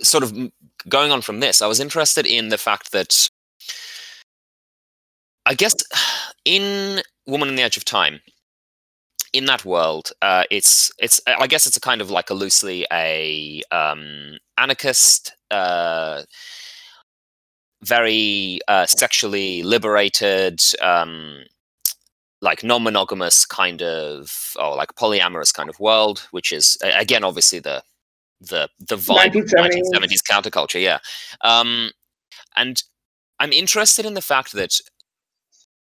sort 0.02 0.24
of 0.24 0.34
going 0.89 1.12
on 1.12 1.22
from 1.22 1.39
this. 1.41 1.62
I 1.62 1.67
was 1.67 1.80
interested 1.80 2.26
in 2.26 2.50
the 2.50 2.58
fact 2.58 2.91
that 2.93 3.30
I 5.46 5.54
guess 5.54 5.76
in 6.46 7.02
Woman 7.28 7.50
in 7.50 7.56
the 7.56 7.62
Edge 7.63 7.78
of 7.78 7.86
Time, 7.86 8.22
in 9.34 9.46
that 9.46 9.65
world, 9.65 10.12
uh, 10.22 10.43
it's 10.52 10.91
it's 11.00 11.19
I 11.28 11.48
guess 11.48 11.65
it's 11.65 11.78
a 11.78 11.82
kind 11.82 12.02
of 12.02 12.10
like 12.12 12.30
a 12.30 12.34
loosely 12.34 12.86
a 12.91 13.62
um, 13.72 14.38
anarchist. 14.58 15.34
Uh, 15.52 16.24
very 17.84 18.60
uh, 18.69 18.86
sexually 18.86 19.62
liberated, 19.62 20.62
um, 20.82 21.43
like 22.41 22.63
non-monogamous 22.63 23.46
kind 23.46 23.82
of, 23.82 24.54
or 24.58 24.76
like 24.76 24.96
polyamorous 24.96 25.54
kind 25.54 25.69
of 25.69 25.80
world, 25.80 26.28
which 26.32 26.52
is 26.54 26.78
again 26.82 27.24
obviously 27.24 27.60
the 27.60 27.84
the 28.39 28.69
the 28.80 28.96
vibe 28.96 29.36
of 29.38 29.46
1970s. 29.46 29.82
1970s 29.93 30.22
counterculture. 30.30 30.82
Yeah, 30.82 31.00
um, 31.41 31.91
and 32.56 32.82
I'm 33.39 33.52
interested 33.52 34.06
in 34.06 34.13
the 34.13 34.22
fact 34.22 34.54
that 34.54 34.80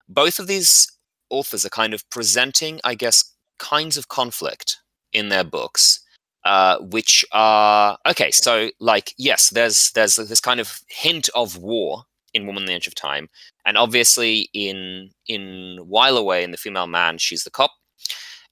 both 0.09 0.39
of 0.39 0.47
these 0.47 0.89
authors 1.31 1.65
are 1.65 1.71
kind 1.71 1.95
of 1.95 2.09
presenting, 2.11 2.81
I 2.85 2.95
guess, 2.95 3.32
kinds 3.63 3.97
of 3.97 4.09
conflict 4.09 4.79
in 5.13 5.29
their 5.29 5.45
books. 5.45 6.01
Uh, 6.45 6.79
which 6.81 7.25
are 7.31 7.97
okay. 8.05 8.33
So, 8.33 8.71
like, 8.81 9.15
yes, 9.17 9.51
there's 9.51 9.93
there's 9.93 10.17
this 10.17 10.41
kind 10.41 10.59
of 10.59 10.81
hint 10.89 11.29
of 11.37 11.57
war 11.59 12.03
in 12.35 12.47
Woman 12.47 12.65
on 12.65 12.67
the 12.67 12.73
Edge 12.75 12.89
of 12.89 12.97
Time, 12.97 13.29
and 13.65 13.79
obviously 13.79 14.49
in 14.53 15.11
in 15.29 15.79
Whileaway 15.89 16.43
in 16.43 16.51
the 16.51 16.57
Female 16.57 16.89
Man, 16.89 17.19
she's 17.19 17.45
the 17.45 17.51
cop, 17.51 17.71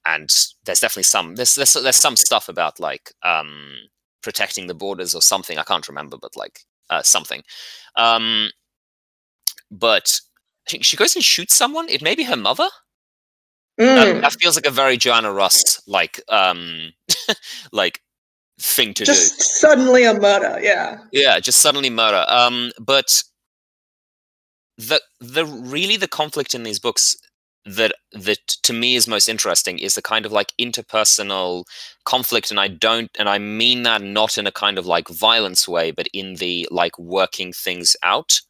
and 0.05 0.29
there's 0.63 0.79
definitely 0.79 1.03
some 1.03 1.35
there's 1.35 1.55
there's, 1.55 1.73
there's 1.73 1.97
some 1.97 2.15
stuff 2.15 2.47
about 2.47 2.79
like 2.79 3.11
um, 3.23 3.75
protecting 4.21 4.67
the 4.67 4.73
borders 4.73 5.13
or 5.13 5.21
something. 5.21 5.57
I 5.57 5.63
can't 5.63 5.89
remember, 5.89 6.17
but 6.17 6.37
like 6.37 6.61
uh, 6.89 7.03
something. 7.03 7.43
Um, 7.97 8.51
but 9.69 10.19
she, 10.67 10.79
she 10.79 10.97
goes 10.97 11.15
and 11.15 11.23
shoots 11.23 11.55
someone. 11.55 11.89
It 11.89 12.01
may 12.01 12.15
be 12.15 12.23
her 12.23 12.37
mother. 12.37 12.69
That, 13.77 14.07
Mm. 14.15 14.21
that 14.21 14.33
feels 14.39 14.55
like 14.55 14.65
a 14.67 14.71
very 14.71 14.97
Joanna 14.97 15.31
Russ 15.33 15.81
like 15.87 16.21
um 16.29 16.93
like 17.71 18.01
thing 18.59 18.93
to 18.95 19.05
do. 19.05 19.11
just 19.11 19.41
suddenly 19.59 20.03
a 20.05 20.13
murder 20.13 20.59
yeah 20.61 20.99
Yeah, 21.11 21.39
just 21.39 21.59
suddenly 21.61 21.89
murder. 21.89 22.25
Um, 22.27 22.71
but 22.79 23.23
the 24.77 25.01
the 25.19 25.45
really 25.45 25.97
the 25.97 26.07
conflict 26.07 26.55
in 26.55 26.63
these 26.63 26.79
books 26.79 27.15
that 27.65 27.93
that 28.13 28.39
to 28.63 28.73
me 28.73 28.95
is 28.95 29.07
most 29.07 29.27
interesting 29.29 29.77
is 29.77 29.93
the 29.95 30.01
kind 30.01 30.25
of 30.25 30.31
like 30.31 30.51
interpersonal 30.59 31.63
conflict, 32.05 32.49
and 32.49 32.59
I 32.59 32.67
don't, 32.67 33.11
and 33.19 33.29
I 33.29 33.37
mean 33.37 33.83
that 33.83 34.01
not 34.01 34.37
in 34.37 34.47
a 34.47 34.51
kind 34.51 34.79
of 34.79 34.85
like 34.87 35.07
violence 35.09 35.67
way, 35.67 35.91
but 35.91 36.07
in 36.13 36.35
the 36.35 36.67
like 36.71 36.97
working 36.97 37.53
things 37.53 37.95
out 38.03 38.41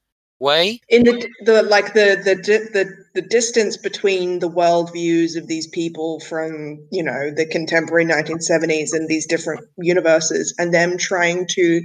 way. 0.41 0.81
in 0.89 1.03
the 1.05 1.29
the 1.45 1.63
like 1.63 1.93
the 1.93 2.21
the 2.25 2.35
the 2.73 2.85
the 3.15 3.21
distance 3.23 3.77
between 3.77 4.39
the 4.39 4.49
worldviews 4.49 5.37
of 5.37 5.47
these 5.47 5.67
people 5.67 6.19
from 6.21 6.79
you 6.91 7.03
know 7.03 7.31
the 7.35 7.45
contemporary 7.45 8.05
1970s 8.05 8.93
and 8.93 9.09
these 9.09 9.27
different 9.27 9.65
universes 9.79 10.53
and 10.59 10.73
them 10.73 10.97
trying 10.97 11.47
to 11.47 11.81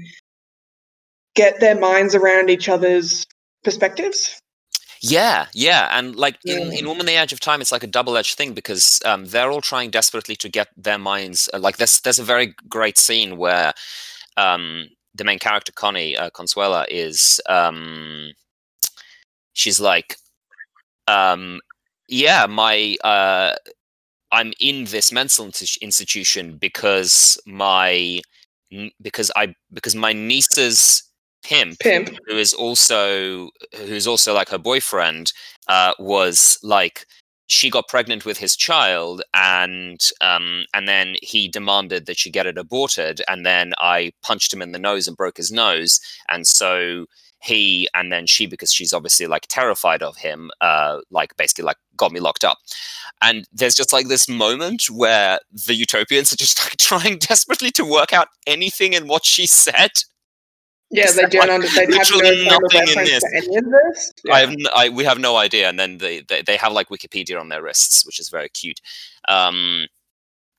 get 1.36 1.60
their 1.60 1.78
minds 1.78 2.14
around 2.14 2.50
each 2.50 2.68
other's 2.68 3.26
perspectives 3.64 4.40
Yeah, 5.02 5.46
yeah, 5.54 5.88
and 5.98 6.16
like 6.16 6.38
in, 6.46 6.72
Yeah. 6.72 6.78
in 6.80 6.86
Woman 6.88 7.06
the 7.06 7.14
Edge 7.16 7.32
of 7.32 7.40
Time, 7.40 7.60
it's 7.60 7.72
like 7.72 7.84
a 7.84 7.88
double-edged 7.88 8.36
thing 8.36 8.54
because 8.54 9.00
um, 9.04 9.26
they're 9.26 9.50
all 9.52 9.62
trying 9.62 9.90
desperately 9.90 10.36
to 10.36 10.48
get 10.48 10.68
their 10.76 10.98
minds. 10.98 11.48
Uh, 11.54 11.60
like 11.60 11.76
there's 11.78 12.00
there's 12.00 12.18
a 12.18 12.24
very 12.24 12.54
great 12.68 12.98
scene 12.98 13.36
where 13.38 13.74
um, 14.36 14.88
the 15.14 15.24
main 15.24 15.38
character 15.38 15.72
Connie 15.72 16.16
uh, 16.16 16.30
Consuela 16.30 16.86
is 16.90 17.40
um, 17.48 18.32
she's 19.56 19.80
like 19.80 20.16
um, 21.08 21.60
yeah 22.08 22.46
my 22.46 22.96
uh, 23.02 23.54
I'm 24.30 24.52
in 24.60 24.84
this 24.84 25.10
mental 25.10 25.50
institution 25.80 26.56
because 26.58 27.40
my 27.46 28.20
because 29.00 29.30
I 29.36 29.54
because 29.72 29.94
my 29.94 30.12
niece's 30.12 31.02
pimp 31.44 31.78
Pimp. 31.78 32.10
who 32.26 32.36
is 32.36 32.52
also 32.52 33.50
who's 33.76 34.06
also 34.06 34.34
like 34.34 34.48
her 34.48 34.58
boyfriend 34.58 35.32
uh, 35.68 35.92
was 35.98 36.58
like 36.62 37.06
she 37.48 37.70
got 37.70 37.86
pregnant 37.86 38.24
with 38.24 38.38
his 38.38 38.56
child 38.56 39.22
and 39.32 40.10
um, 40.20 40.64
and 40.74 40.88
then 40.88 41.14
he 41.22 41.46
demanded 41.46 42.06
that 42.06 42.18
she 42.18 42.30
get 42.30 42.46
it 42.46 42.58
aborted 42.58 43.22
and 43.28 43.46
then 43.46 43.72
I 43.78 44.12
punched 44.22 44.52
him 44.52 44.60
in 44.60 44.72
the 44.72 44.80
nose 44.80 45.06
and 45.06 45.16
broke 45.16 45.36
his 45.36 45.52
nose 45.52 46.00
and 46.28 46.46
so 46.46 47.06
he 47.40 47.88
and 47.94 48.10
then 48.12 48.26
she 48.26 48.46
because 48.46 48.72
she's 48.72 48.92
obviously 48.92 49.26
like 49.26 49.46
terrified 49.48 50.02
of 50.02 50.16
him 50.16 50.50
uh 50.60 50.98
like 51.10 51.36
basically 51.36 51.64
like 51.64 51.76
got 51.96 52.10
me 52.12 52.20
locked 52.20 52.44
up 52.44 52.58
and 53.22 53.46
there's 53.52 53.74
just 53.74 53.92
like 53.92 54.08
this 54.08 54.28
moment 54.28 54.84
where 54.90 55.38
the 55.66 55.74
utopians 55.74 56.32
are 56.32 56.36
just 56.36 56.58
like 56.64 56.76
trying 56.78 57.18
desperately 57.18 57.70
to 57.70 57.84
work 57.84 58.12
out 58.12 58.28
anything 58.46 58.92
in 58.94 59.06
what 59.06 59.24
she 59.24 59.46
said 59.46 59.90
Yeah, 60.90 61.10
they 61.12 61.22
don't 61.26 61.48
like, 61.48 61.50
understand. 61.50 61.92
Have 61.94 62.08
no 62.10 62.18
literally 62.18 62.46
nothing 62.46 62.88
in 62.88 63.04
this? 63.04 63.24
any 63.34 63.56
of 63.56 63.64
this. 63.64 64.12
I 64.30 64.40
have 64.40 64.50
n- 64.50 64.66
I, 64.74 64.88
we 64.88 65.04
have 65.04 65.18
no 65.18 65.36
idea, 65.36 65.68
and 65.68 65.78
then 65.78 65.98
they, 65.98 66.20
they 66.28 66.42
they 66.42 66.56
have 66.56 66.72
like 66.72 66.88
Wikipedia 66.88 67.40
on 67.40 67.48
their 67.48 67.62
wrists, 67.62 68.06
which 68.06 68.20
is 68.20 68.28
very 68.28 68.48
cute. 68.50 68.80
Um, 69.28 69.86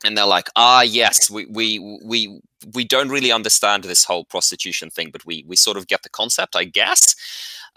and 0.04 0.18
they're 0.18 0.26
like, 0.26 0.48
ah, 0.56 0.82
yes, 0.82 1.30
we 1.30 1.46
we 1.46 2.00
we 2.04 2.40
we 2.74 2.84
don't 2.84 3.10
really 3.10 3.32
understand 3.32 3.84
this 3.84 4.04
whole 4.04 4.26
prostitution 4.26 4.90
thing, 4.90 5.10
but 5.12 5.26
we 5.26 5.44
we 5.48 5.56
sort 5.56 5.78
of 5.78 5.88
get 5.88 6.04
the 6.04 6.10
concept, 6.10 6.56
I 6.56 6.66
guess. 6.66 7.16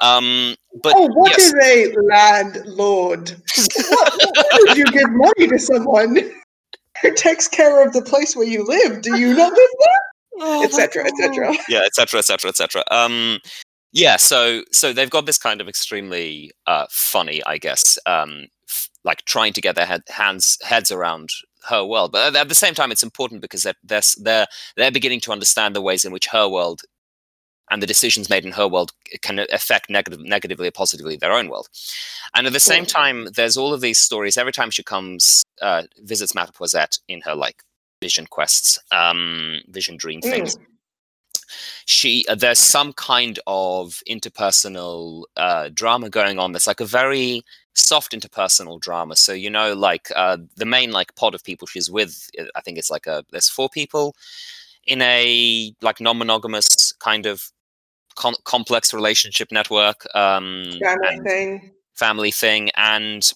Um, 0.00 0.56
but 0.82 0.94
oh, 0.96 1.08
what 1.12 1.36
yes, 1.36 1.52
is 1.52 1.54
a 1.54 1.94
landlord? 2.02 3.30
what, 3.90 4.32
why 4.34 4.58
would 4.60 4.76
you 4.76 4.84
give 4.86 5.10
money 5.10 5.46
to 5.48 5.58
someone 5.58 6.16
who 7.02 7.14
takes 7.14 7.48
care 7.48 7.86
of 7.86 7.92
the 7.92 8.02
place 8.02 8.34
where 8.34 8.46
you 8.46 8.64
live? 8.64 9.02
Do 9.02 9.18
you 9.18 9.34
not 9.34 9.52
live 9.52 9.70
there? 9.78 9.88
Oh 10.42 10.60
my 10.60 10.64
Etc. 10.64 11.04
Etc. 11.04 11.54
yeah, 11.68 11.80
etc., 11.80 12.18
etc., 12.20 12.48
etc. 12.48 12.82
Um, 12.90 13.40
yeah, 13.92 14.16
so 14.16 14.62
so 14.72 14.94
they've 14.94 15.10
got 15.10 15.26
this 15.26 15.36
kind 15.36 15.60
of 15.60 15.68
extremely 15.68 16.50
uh, 16.66 16.86
funny, 16.90 17.42
I 17.44 17.58
guess, 17.58 17.98
um, 18.06 18.46
like 19.04 19.22
trying 19.26 19.52
to 19.52 19.60
get 19.60 19.74
their 19.74 19.84
head, 19.84 20.00
hands 20.08 20.56
heads 20.62 20.90
around 20.90 21.28
her 21.68 21.84
world, 21.84 22.12
but 22.12 22.34
at 22.34 22.48
the 22.48 22.54
same 22.54 22.74
time, 22.74 22.90
it's 22.90 23.02
important 23.02 23.40
because 23.40 23.62
they're 23.62 23.74
they're 23.84 24.02
they're, 24.18 24.46
they're 24.76 24.90
beginning 24.90 25.20
to 25.20 25.32
understand 25.32 25.74
the 25.74 25.82
ways 25.82 26.04
in 26.04 26.12
which 26.12 26.28
her 26.28 26.48
world 26.48 26.82
and 27.70 27.82
the 27.82 27.86
decisions 27.86 28.28
made 28.28 28.44
in 28.44 28.52
her 28.52 28.66
world 28.66 28.92
can 29.22 29.46
affect 29.52 29.88
negative, 29.88 30.20
negatively 30.20 30.66
or 30.66 30.72
positively 30.72 31.16
their 31.16 31.32
own 31.32 31.48
world. 31.48 31.68
And 32.34 32.46
at 32.46 32.52
the 32.52 32.60
same 32.60 32.84
time, 32.84 33.28
there's 33.34 33.56
all 33.56 33.72
of 33.72 33.80
these 33.80 33.98
stories. 33.98 34.36
Every 34.36 34.52
time 34.52 34.70
she 34.70 34.82
comes, 34.82 35.44
uh, 35.62 35.84
visits 35.98 36.32
Mattapoisett 36.32 36.98
in 37.06 37.20
her 37.22 37.34
like 37.34 37.62
vision 38.02 38.26
quests, 38.26 38.78
um, 38.90 39.60
vision 39.68 39.96
dream 39.96 40.20
things, 40.20 40.56
she 41.84 42.24
uh, 42.28 42.34
there's 42.34 42.58
some 42.58 42.92
kind 42.92 43.38
of 43.46 44.02
interpersonal 44.08 45.24
uh, 45.36 45.70
drama 45.72 46.10
going 46.10 46.38
on 46.38 46.52
that's 46.52 46.66
like 46.66 46.80
a 46.80 46.84
very 46.84 47.42
soft 47.74 48.12
interpersonal 48.12 48.80
drama 48.80 49.14
so 49.16 49.32
you 49.32 49.48
know 49.48 49.74
like 49.74 50.08
uh, 50.16 50.36
the 50.56 50.66
main 50.66 50.90
like 50.90 51.14
pod 51.14 51.34
of 51.34 51.44
people 51.44 51.66
she's 51.66 51.90
with 51.90 52.28
uh, 52.38 52.44
i 52.54 52.60
think 52.60 52.78
it's 52.78 52.90
like 52.90 53.06
a 53.06 53.24
there's 53.30 53.48
four 53.48 53.68
people 53.68 54.14
in 54.86 55.00
a 55.02 55.74
like 55.80 56.00
non-monogamous 56.00 56.92
kind 56.94 57.26
of 57.26 57.50
com- 58.16 58.34
complex 58.44 58.92
relationship 58.92 59.52
network 59.52 60.06
um 60.14 60.72
Family 60.80 61.20
thing. 61.24 61.70
family 61.94 62.30
thing 62.30 62.70
and 62.76 63.30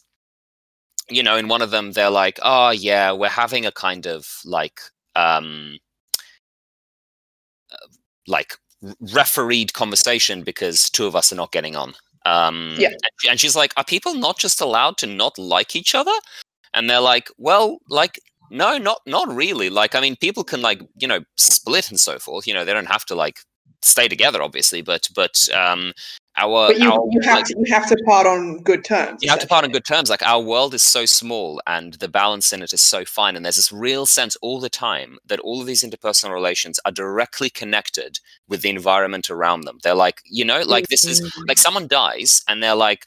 you 1.08 1.22
know 1.22 1.36
in 1.36 1.48
one 1.48 1.62
of 1.62 1.70
them 1.70 1.92
they're 1.92 2.10
like 2.10 2.38
oh 2.42 2.70
yeah 2.70 3.12
we're 3.12 3.28
having 3.28 3.66
a 3.66 3.72
kind 3.72 4.06
of 4.06 4.38
like 4.44 4.80
um 5.14 5.78
uh, 7.72 7.86
like 8.26 8.54
refereed 9.14 9.72
conversation 9.74 10.42
because 10.42 10.90
two 10.90 11.06
of 11.06 11.14
us 11.14 11.32
are 11.32 11.36
not 11.36 11.52
getting 11.52 11.76
on 11.76 11.94
um 12.26 12.74
Yeah. 12.78 12.90
and, 13.30 13.40
she's 13.40 13.56
like 13.56 13.72
are 13.76 13.84
people 13.84 14.14
not 14.14 14.38
just 14.38 14.60
allowed 14.60 14.98
to 14.98 15.06
not 15.06 15.38
like 15.38 15.76
each 15.76 15.94
other? 15.94 16.12
And 16.74 16.88
they're 16.90 17.00
like 17.00 17.28
well 17.38 17.78
like 17.88 18.18
no 18.50 18.78
not 18.78 19.00
not 19.06 19.28
really. 19.34 19.70
Like 19.70 19.94
i 19.94 20.00
mean 20.00 20.16
people 20.16 20.44
can 20.44 20.62
like 20.62 20.80
you 20.96 21.08
know 21.08 21.20
split 21.36 21.90
and 21.90 22.00
so 22.00 22.18
forth. 22.18 22.46
You 22.46 22.54
know 22.54 22.64
they 22.64 22.72
don't 22.74 22.86
have 22.96 23.04
to 23.06 23.14
like 23.14 23.38
stay 23.82 24.08
together 24.08 24.42
obviously 24.42 24.80
but 24.82 25.08
but 25.14 25.36
um 25.54 25.92
our, 26.36 26.68
But 26.68 26.78
you, 26.78 26.90
our 26.90 27.00
you 27.10 27.20
have 27.22 27.36
like, 27.36 27.44
to 27.46 27.54
you 27.58 27.72
have 27.72 27.88
to 27.88 27.96
part 28.04 28.26
on 28.26 28.58
good 28.62 28.84
terms. 28.84 29.22
you 29.22 29.30
have 29.30 29.38
to 29.40 29.46
part 29.46 29.64
on 29.64 29.70
good 29.70 29.84
terms. 29.84 30.10
Like 30.10 30.22
our 30.22 30.40
world 30.42 30.74
is 30.74 30.82
so 30.82 31.06
small 31.06 31.60
and 31.66 31.94
the 31.94 32.08
balance 32.08 32.52
in 32.52 32.62
it 32.62 32.72
is 32.72 32.80
so 32.80 33.04
fine. 33.04 33.36
And 33.36 33.44
there's 33.44 33.56
this 33.56 33.72
real 33.72 34.06
sense 34.06 34.36
all 34.42 34.60
the 34.60 34.68
time 34.70 35.18
that 35.26 35.40
all 35.40 35.60
of 35.60 35.66
these 35.66 35.84
interpersonal 35.84 36.32
relations 36.32 36.80
are 36.84 36.92
directly 36.92 37.50
connected 37.50 38.18
with 38.48 38.62
the 38.62 38.70
environment 38.70 39.30
around 39.30 39.62
them. 39.62 39.78
They're 39.82 39.94
like, 39.94 40.22
you 40.24 40.44
know, 40.44 40.62
like 40.62 40.88
this 40.88 41.04
is 41.04 41.20
Mm. 41.20 41.48
like 41.48 41.58
someone 41.58 41.86
dies 41.86 42.42
and 42.48 42.62
they're 42.62 42.74
like, 42.74 43.06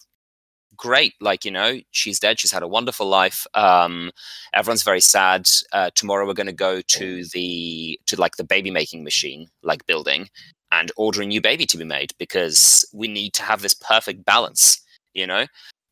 great, 0.77 1.13
like, 1.19 1.43
you 1.43 1.51
know, 1.51 1.79
she's 1.91 2.19
dead. 2.19 2.39
She's 2.39 2.51
had 2.51 2.61
a 2.63 2.67
wonderful 2.67 3.07
life. 3.07 3.47
Um, 3.55 4.11
everyone's 4.53 4.83
very 4.83 5.01
sad. 5.01 5.47
Uh, 5.73 5.89
tomorrow 5.95 6.25
we're 6.27 6.33
going 6.35 6.47
to 6.47 6.53
go 6.53 6.81
to 6.81 7.25
the, 7.33 7.99
to 8.05 8.15
like 8.15 8.37
the 8.37 8.43
baby 8.43 8.69
making 8.71 9.03
machine, 9.03 9.47
like 9.63 9.85
building 9.87 10.29
and 10.71 10.91
order 10.97 11.21
a 11.21 11.25
new 11.25 11.41
baby 11.41 11.65
to 11.65 11.77
be 11.77 11.83
made 11.85 12.11
because 12.19 12.85
we 12.93 13.07
need 13.07 13.33
to 13.33 13.43
have 13.43 13.61
this 13.61 13.73
perfect 13.73 14.25
balance, 14.25 14.81
you 15.13 15.25
know? 15.27 15.45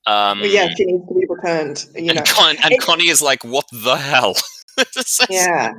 Um, 0.08 0.40
But 0.42 0.52
yeah, 0.52 0.70
she 0.76 0.86
needs 0.86 1.08
to 1.08 1.14
be 1.14 1.26
returned. 1.28 1.86
You 1.96 2.14
know. 2.14 2.20
and, 2.20 2.28
Con- 2.28 2.58
and 2.64 2.74
It- 2.74 2.82
Connie 2.82 3.08
is 3.10 3.22
like, 3.22 3.44
"What 3.44 3.66
the 3.72 3.96
hell?" 3.98 4.36
Yeah. 5.30 5.72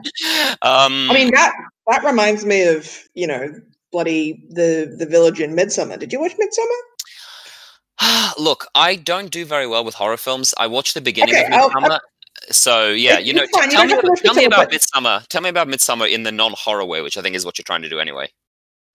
Um, 0.62 1.10
I 1.10 1.14
mean 1.14 1.30
that 1.34 1.52
that 1.86 2.02
reminds 2.02 2.46
me 2.46 2.62
of 2.66 3.04
you 3.14 3.26
know 3.26 3.52
bloody 3.92 4.42
the 4.48 4.94
the 4.98 5.04
village 5.06 5.38
in 5.40 5.54
Midsommar. 5.54 5.98
Did 5.98 6.12
you 6.14 6.20
watch 6.20 6.32
Midsommar? 6.32 6.80
look, 8.38 8.66
I 8.74 8.96
don't 8.96 9.30
do 9.30 9.44
very 9.44 9.66
well 9.66 9.84
with 9.84 9.94
horror 9.94 10.16
films. 10.16 10.54
I 10.58 10.66
watched 10.66 10.94
the 10.94 11.00
beginning 11.00 11.34
Okay, 11.34 11.46
of 11.46 11.52
I'll- 11.52 11.70
Midsommar. 11.70 12.00
So 12.50 12.88
yeah, 12.90 13.18
you 13.18 13.32
know, 13.32 13.46
fine, 13.52 13.70
you 13.70 13.76
tell 13.76 13.86
me, 13.86 13.92
about, 13.94 14.16
tell 14.18 14.34
me 14.34 14.44
about 14.44 14.70
Midsommar. 14.70 15.26
Tell 15.28 15.40
me 15.42 15.48
about 15.48 15.68
Midsommar 15.68 16.10
in 16.10 16.22
the 16.22 16.32
non-horror 16.32 16.84
way, 16.84 17.00
which 17.02 17.16
I 17.16 17.22
think 17.22 17.34
is 17.34 17.44
what 17.46 17.58
you're 17.58 17.64
trying 17.64 17.82
to 17.82 17.88
do 17.88 17.98
anyway. 17.98 18.28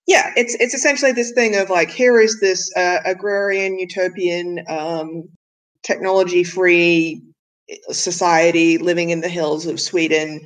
Yeah, 0.06 0.32
it's 0.36 0.54
it's 0.56 0.74
essentially 0.74 1.12
this 1.12 1.32
thing 1.32 1.56
of 1.56 1.70
like 1.70 1.90
here 1.90 2.20
is 2.20 2.40
this 2.40 2.70
uh, 2.76 2.98
agrarian 3.04 3.78
utopian 3.78 4.64
um, 4.68 5.28
technology 5.84 6.42
free 6.44 7.22
society 7.90 8.78
living 8.78 9.10
in 9.10 9.20
the 9.20 9.28
hills 9.28 9.66
of 9.66 9.80
Sweden, 9.80 10.40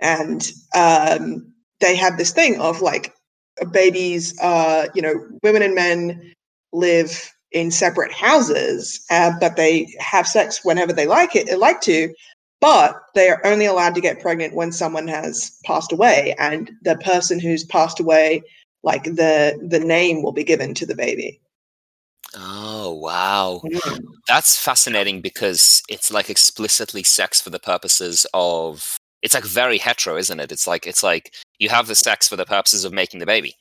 and 0.00 0.50
um, 0.74 1.52
they 1.80 1.94
have 1.94 2.16
this 2.16 2.32
thing 2.32 2.58
of 2.60 2.80
like 2.80 3.12
babies, 3.70 4.38
uh, 4.40 4.86
you 4.94 5.02
know, 5.02 5.14
women 5.42 5.62
and 5.62 5.74
men 5.74 6.32
live 6.72 7.32
in 7.52 7.70
separate 7.70 8.12
houses, 8.12 9.04
uh, 9.10 9.30
but 9.40 9.56
they 9.56 9.86
have 10.00 10.26
sex 10.26 10.60
whenever 10.64 10.92
they 10.92 11.06
like 11.06 11.36
it, 11.36 11.46
they 11.46 11.56
like 11.56 11.82
to. 11.82 12.12
But 12.62 12.94
they 13.14 13.28
are 13.28 13.44
only 13.44 13.66
allowed 13.66 13.94
to 13.96 14.00
get 14.00 14.20
pregnant 14.20 14.54
when 14.54 14.72
someone 14.72 15.08
has 15.08 15.58
passed 15.66 15.92
away, 15.92 16.34
and 16.38 16.70
the 16.82 16.96
person 16.96 17.38
who's 17.40 17.64
passed 17.64 18.00
away 18.00 18.42
like 18.82 19.04
the 19.04 19.58
the 19.62 19.78
name 19.78 20.22
will 20.22 20.32
be 20.32 20.44
given 20.44 20.74
to 20.74 20.86
the 20.86 20.94
baby. 20.94 21.40
Oh 22.34 22.92
wow, 22.94 23.60
mm. 23.64 24.04
that's 24.26 24.56
fascinating 24.56 25.20
because 25.20 25.82
it's 25.88 26.10
like 26.10 26.30
explicitly 26.30 27.02
sex 27.02 27.40
for 27.40 27.50
the 27.50 27.60
purposes 27.60 28.26
of. 28.34 28.98
It's 29.22 29.34
like 29.34 29.44
very 29.44 29.78
hetero, 29.78 30.16
isn't 30.16 30.40
it? 30.40 30.50
It's 30.50 30.66
like 30.66 30.86
it's 30.86 31.02
like 31.02 31.34
you 31.58 31.68
have 31.68 31.86
the 31.86 31.94
sex 31.94 32.28
for 32.28 32.36
the 32.36 32.44
purposes 32.44 32.84
of 32.84 32.92
making 32.92 33.20
the 33.20 33.26
baby. 33.26 33.54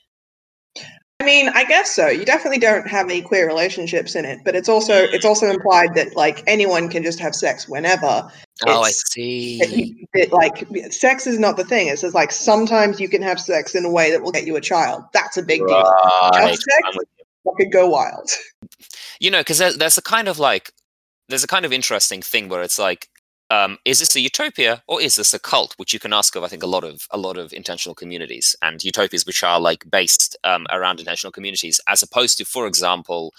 I 1.21 1.23
mean, 1.23 1.49
I 1.49 1.65
guess 1.65 1.91
so. 1.91 2.07
You 2.07 2.25
definitely 2.25 2.57
don't 2.57 2.87
have 2.87 3.05
any 3.05 3.21
queer 3.21 3.45
relationships 3.45 4.15
in 4.15 4.25
it, 4.25 4.39
but 4.43 4.55
it's 4.55 4.67
also 4.67 4.93
it's 4.93 5.23
also 5.23 5.51
implied 5.51 5.93
that 5.93 6.15
like 6.15 6.43
anyone 6.47 6.89
can 6.89 7.03
just 7.03 7.19
have 7.19 7.35
sex 7.35 7.69
whenever. 7.69 8.27
Oh, 8.65 8.81
I 8.81 8.89
see. 8.89 9.63
You, 9.63 10.07
that, 10.15 10.33
like 10.33 10.65
sex 10.91 11.27
is 11.27 11.37
not 11.37 11.57
the 11.57 11.63
thing. 11.63 11.89
It's 11.89 12.01
just 12.01 12.15
like 12.15 12.31
sometimes 12.31 12.99
you 12.99 13.07
can 13.07 13.21
have 13.21 13.39
sex 13.39 13.75
in 13.75 13.85
a 13.85 13.91
way 13.91 14.09
that 14.09 14.23
will 14.23 14.31
get 14.31 14.47
you 14.47 14.55
a 14.55 14.61
child. 14.61 15.03
That's 15.13 15.37
a 15.37 15.43
big 15.43 15.59
deal. 15.59 15.83
Right, 15.83 16.47
Just 16.47 16.63
sex? 16.63 16.81
I'm 16.85 16.97
with 16.97 17.07
That 17.45 17.53
could 17.55 17.71
go 17.71 17.87
wild. 17.87 18.31
you 19.19 19.29
know 19.29 19.41
because 19.41 19.59
there, 19.59 19.73
there's 19.73 19.99
a 19.99 20.01
kind 20.01 20.27
of 20.27 20.39
like 20.39 20.71
there's 21.29 21.43
a 21.43 21.47
kind 21.47 21.65
of 21.65 21.71
interesting 21.71 22.23
thing 22.23 22.49
where 22.49 22.63
it's 22.63 22.79
like 22.79 23.09
um, 23.51 23.77
is 23.85 23.99
this 23.99 24.15
a 24.15 24.21
utopia 24.21 24.81
or 24.87 25.01
is 25.01 25.15
this 25.15 25.33
a 25.33 25.39
cult 25.39 25.73
which 25.77 25.93
you 25.93 25.99
can 25.99 26.13
ask 26.13 26.35
of 26.35 26.43
i 26.43 26.47
think 26.47 26.63
a 26.63 26.67
lot 26.67 26.83
of 26.83 27.05
a 27.11 27.17
lot 27.17 27.37
of 27.37 27.53
intentional 27.53 27.93
communities 27.93 28.55
and 28.61 28.83
utopias 28.83 29.25
which 29.25 29.43
are 29.43 29.59
like 29.59 29.83
based 29.91 30.37
um, 30.43 30.65
around 30.71 30.99
intentional 30.99 31.31
communities 31.31 31.79
as 31.87 32.01
opposed 32.01 32.37
to 32.37 32.45
for 32.45 32.65
example 32.65 33.33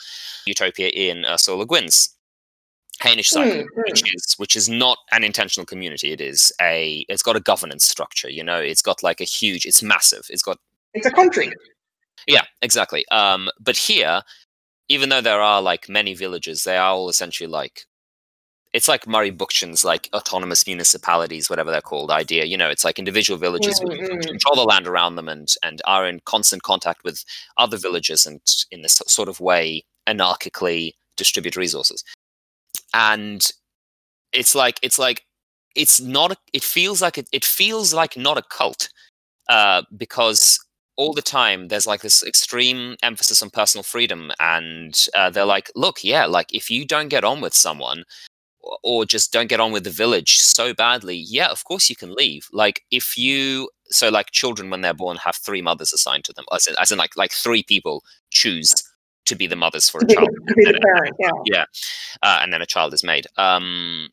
utopia 0.46 0.88
in 0.88 1.24
ursula 1.24 1.56
le 1.58 1.66
guin's 1.66 2.14
Hainish 3.00 3.28
cycle 3.28 3.62
Hmm, 3.62 3.66
hmm. 3.74 3.80
which 3.88 4.02
is 4.14 4.34
which 4.36 4.54
is 4.54 4.68
not 4.68 4.98
an 5.12 5.24
intentional 5.24 5.66
community 5.66 6.12
it 6.12 6.20
is 6.20 6.52
a 6.60 7.04
it's 7.08 7.22
got 7.22 7.36
a 7.36 7.40
governance 7.40 7.88
structure 7.88 8.30
you 8.30 8.44
know 8.44 8.58
it's 8.58 8.82
got 8.82 9.02
like 9.02 9.20
a 9.20 9.24
huge 9.24 9.64
it's 9.66 9.82
massive 9.82 10.26
it's 10.28 10.42
got 10.42 10.58
It's 10.94 11.06
a 11.06 11.10
country. 11.10 11.52
Yeah, 12.26 12.44
exactly. 12.60 13.04
Um, 13.10 13.48
but 13.60 13.76
here, 13.76 14.22
even 14.88 15.08
though 15.08 15.20
there 15.20 15.40
are 15.40 15.62
like 15.62 15.88
many 15.88 16.14
villages, 16.14 16.64
they 16.64 16.76
are 16.76 16.90
all 16.90 17.08
essentially 17.08 17.48
like 17.48 17.86
it's 18.72 18.88
like 18.88 19.06
Murray 19.06 19.30
Bookchin's 19.30 19.84
like 19.84 20.08
autonomous 20.14 20.66
municipalities, 20.66 21.50
whatever 21.50 21.70
they're 21.70 21.80
called, 21.82 22.10
idea. 22.10 22.44
You 22.44 22.56
know, 22.56 22.68
it's 22.70 22.84
like 22.84 22.98
individual 22.98 23.38
villages 23.38 23.78
who 23.78 23.88
Mm-hmm. 23.88 24.20
control 24.20 24.56
the 24.56 24.64
land 24.64 24.86
around 24.86 25.16
them 25.16 25.28
and 25.28 25.48
and 25.62 25.82
are 25.84 26.06
in 26.08 26.20
constant 26.24 26.62
contact 26.62 27.04
with 27.04 27.24
other 27.58 27.76
villages 27.76 28.26
and 28.26 28.40
in 28.70 28.82
this 28.82 29.00
sort 29.06 29.28
of 29.28 29.40
way 29.40 29.84
anarchically 30.06 30.92
distribute 31.16 31.56
resources. 31.56 32.02
And 32.94 33.50
it's 34.32 34.54
like 34.54 34.78
it's 34.82 34.98
like 34.98 35.24
it's 35.76 36.00
not 36.00 36.38
it 36.52 36.62
feels 36.64 37.02
like 37.02 37.18
it, 37.18 37.28
it 37.32 37.44
feels 37.44 37.92
like 37.94 38.16
not 38.16 38.38
a 38.38 38.42
cult 38.42 38.88
uh, 39.48 39.82
because 39.96 40.58
all 40.96 41.12
the 41.14 41.22
time 41.22 41.68
there's 41.68 41.86
like 41.86 42.02
this 42.02 42.22
extreme 42.22 42.96
emphasis 43.02 43.42
on 43.42 43.50
personal 43.50 43.82
freedom 43.82 44.30
and 44.40 45.06
uh, 45.14 45.30
they're 45.30 45.44
like 45.46 45.70
look 45.74 46.04
yeah 46.04 46.26
like 46.26 46.52
if 46.54 46.70
you 46.70 46.84
don't 46.84 47.08
get 47.08 47.24
on 47.24 47.40
with 47.40 47.54
someone 47.54 48.04
or- 48.82 49.04
just 49.04 49.32
don't 49.32 49.48
get 49.48 49.60
on 49.60 49.72
with 49.72 49.84
the 49.84 49.90
village 49.90 50.38
so 50.38 50.72
badly 50.72 51.16
yeah 51.16 51.48
of 51.48 51.64
course 51.64 51.90
you 51.90 51.96
can 51.96 52.14
leave. 52.14 52.48
Like 52.52 52.82
if 52.90 53.16
you 53.18 53.68
so 53.86 54.08
like 54.08 54.30
children 54.30 54.70
when 54.70 54.80
they're 54.80 54.94
born 54.94 55.16
have 55.18 55.36
three 55.36 55.62
mothers 55.62 55.92
assigned 55.92 56.24
to 56.24 56.32
them 56.32 56.44
as 56.52 56.66
in, 56.66 56.74
as 56.80 56.90
in 56.92 56.98
like 56.98 57.16
like 57.16 57.32
three 57.32 57.62
people 57.62 58.02
choose 58.30 58.72
to 59.26 59.36
be 59.36 59.46
the 59.46 59.56
mothers 59.56 59.88
for 59.88 60.00
a 60.00 60.06
child. 60.06 60.28
the 60.56 60.80
parent, 60.82 61.16
yeah. 61.18 61.30
yeah 61.52 61.64
uh, 62.22 62.38
and 62.42 62.52
then 62.52 62.62
a 62.62 62.66
child 62.66 62.94
is 62.94 63.04
made. 63.04 63.26
Um 63.36 64.08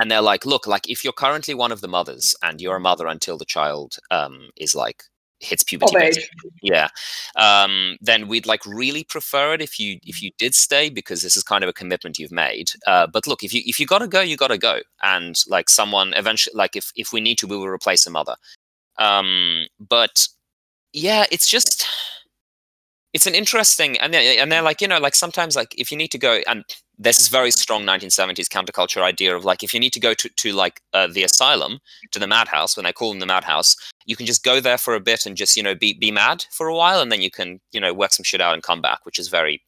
and 0.00 0.10
they're 0.10 0.20
like 0.20 0.44
look 0.44 0.66
like 0.66 0.88
if 0.88 1.04
you're 1.04 1.12
currently 1.12 1.54
one 1.54 1.72
of 1.72 1.80
the 1.80 1.88
mothers 1.88 2.34
and 2.42 2.60
you're 2.60 2.76
a 2.76 2.80
mother 2.80 3.06
until 3.06 3.38
the 3.38 3.44
child 3.44 3.96
um 4.10 4.50
is 4.56 4.74
like 4.74 5.04
hits 5.40 5.62
puberty 5.64 5.96
Of 5.96 6.02
age. 6.02 6.30
yeah. 6.62 6.88
Um 7.36 7.96
then 8.00 8.28
we'd 8.28 8.46
like 8.46 8.64
really 8.64 9.04
prefer 9.04 9.54
it 9.54 9.60
if 9.60 9.78
you 9.78 9.98
if 10.04 10.22
you 10.22 10.30
did 10.38 10.54
stay 10.54 10.88
because 10.88 11.22
this 11.22 11.36
is 11.36 11.42
kind 11.42 11.62
of 11.64 11.68
a 11.68 11.72
commitment 11.72 12.18
you've 12.18 12.32
made. 12.32 12.70
Uh 12.86 13.06
but 13.06 13.26
look 13.26 13.42
if 13.42 13.52
you 13.52 13.62
if 13.66 13.78
you 13.78 13.86
gotta 13.86 14.08
go 14.08 14.20
you 14.20 14.36
gotta 14.36 14.58
go. 14.58 14.80
And 15.02 15.36
like 15.48 15.68
someone 15.68 16.14
eventually 16.14 16.54
like 16.56 16.76
if 16.76 16.92
if 16.96 17.12
we 17.12 17.20
need 17.20 17.38
to 17.38 17.46
we 17.46 17.56
will 17.56 17.68
replace 17.68 18.06
a 18.06 18.10
mother. 18.10 18.36
Um 18.98 19.66
but 19.80 20.26
yeah 20.92 21.26
it's 21.30 21.46
just 21.48 21.86
it's 23.12 23.26
an 23.26 23.34
interesting 23.34 23.98
and 23.98 24.12
they're, 24.14 24.40
and 24.40 24.50
they're 24.50 24.62
like 24.62 24.80
you 24.80 24.88
know 24.88 24.98
like 24.98 25.14
sometimes 25.14 25.56
like 25.56 25.74
if 25.78 25.90
you 25.90 25.96
need 25.98 26.10
to 26.12 26.18
go 26.18 26.40
and 26.46 26.64
there's 26.98 27.18
this 27.18 27.28
very 27.28 27.50
strong 27.50 27.82
1970s 27.84 28.48
counterculture 28.48 29.02
idea 29.02 29.34
of 29.34 29.44
like 29.44 29.62
if 29.62 29.74
you 29.74 29.80
need 29.80 29.92
to 29.92 30.00
go 30.00 30.14
to, 30.14 30.28
to 30.28 30.52
like 30.52 30.80
uh, 30.92 31.06
the 31.06 31.24
asylum 31.24 31.78
to 32.12 32.18
the 32.18 32.26
madhouse 32.26 32.76
when 32.76 32.84
they 32.84 32.92
call 32.92 33.10
them 33.10 33.20
the 33.20 33.26
madhouse 33.26 33.76
you 34.06 34.16
can 34.16 34.26
just 34.26 34.44
go 34.44 34.60
there 34.60 34.78
for 34.78 34.94
a 34.94 35.00
bit 35.00 35.26
and 35.26 35.36
just 35.36 35.56
you 35.56 35.62
know 35.62 35.74
be 35.74 35.94
be 35.94 36.10
mad 36.10 36.44
for 36.50 36.68
a 36.68 36.74
while 36.74 37.00
and 37.00 37.10
then 37.10 37.20
you 37.20 37.30
can 37.30 37.60
you 37.72 37.80
know 37.80 37.92
work 37.92 38.12
some 38.12 38.24
shit 38.24 38.40
out 38.40 38.54
and 38.54 38.62
come 38.62 38.80
back 38.80 39.04
which 39.04 39.18
is 39.18 39.28
very 39.28 39.62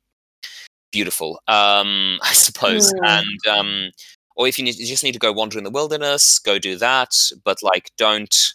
beautiful 0.93 1.41
um 1.49 2.19
i 2.23 2.33
suppose 2.33 2.93
Hmm. 2.99 3.05
and 3.05 3.47
um 3.49 3.91
or 4.39 4.47
if 4.47 4.59
you, 4.59 4.67
need, 4.67 4.77
you 4.77 4.87
just 4.87 5.03
need 5.03 5.13
to 5.13 5.19
go 5.19 5.33
wander 5.33 5.57
in 5.59 5.65
the 5.65 5.71
wilderness 5.71 6.39
go 6.39 6.59
do 6.59 6.77
that 6.77 7.11
but 7.45 7.63
like 7.63 7.91
don't 7.97 8.55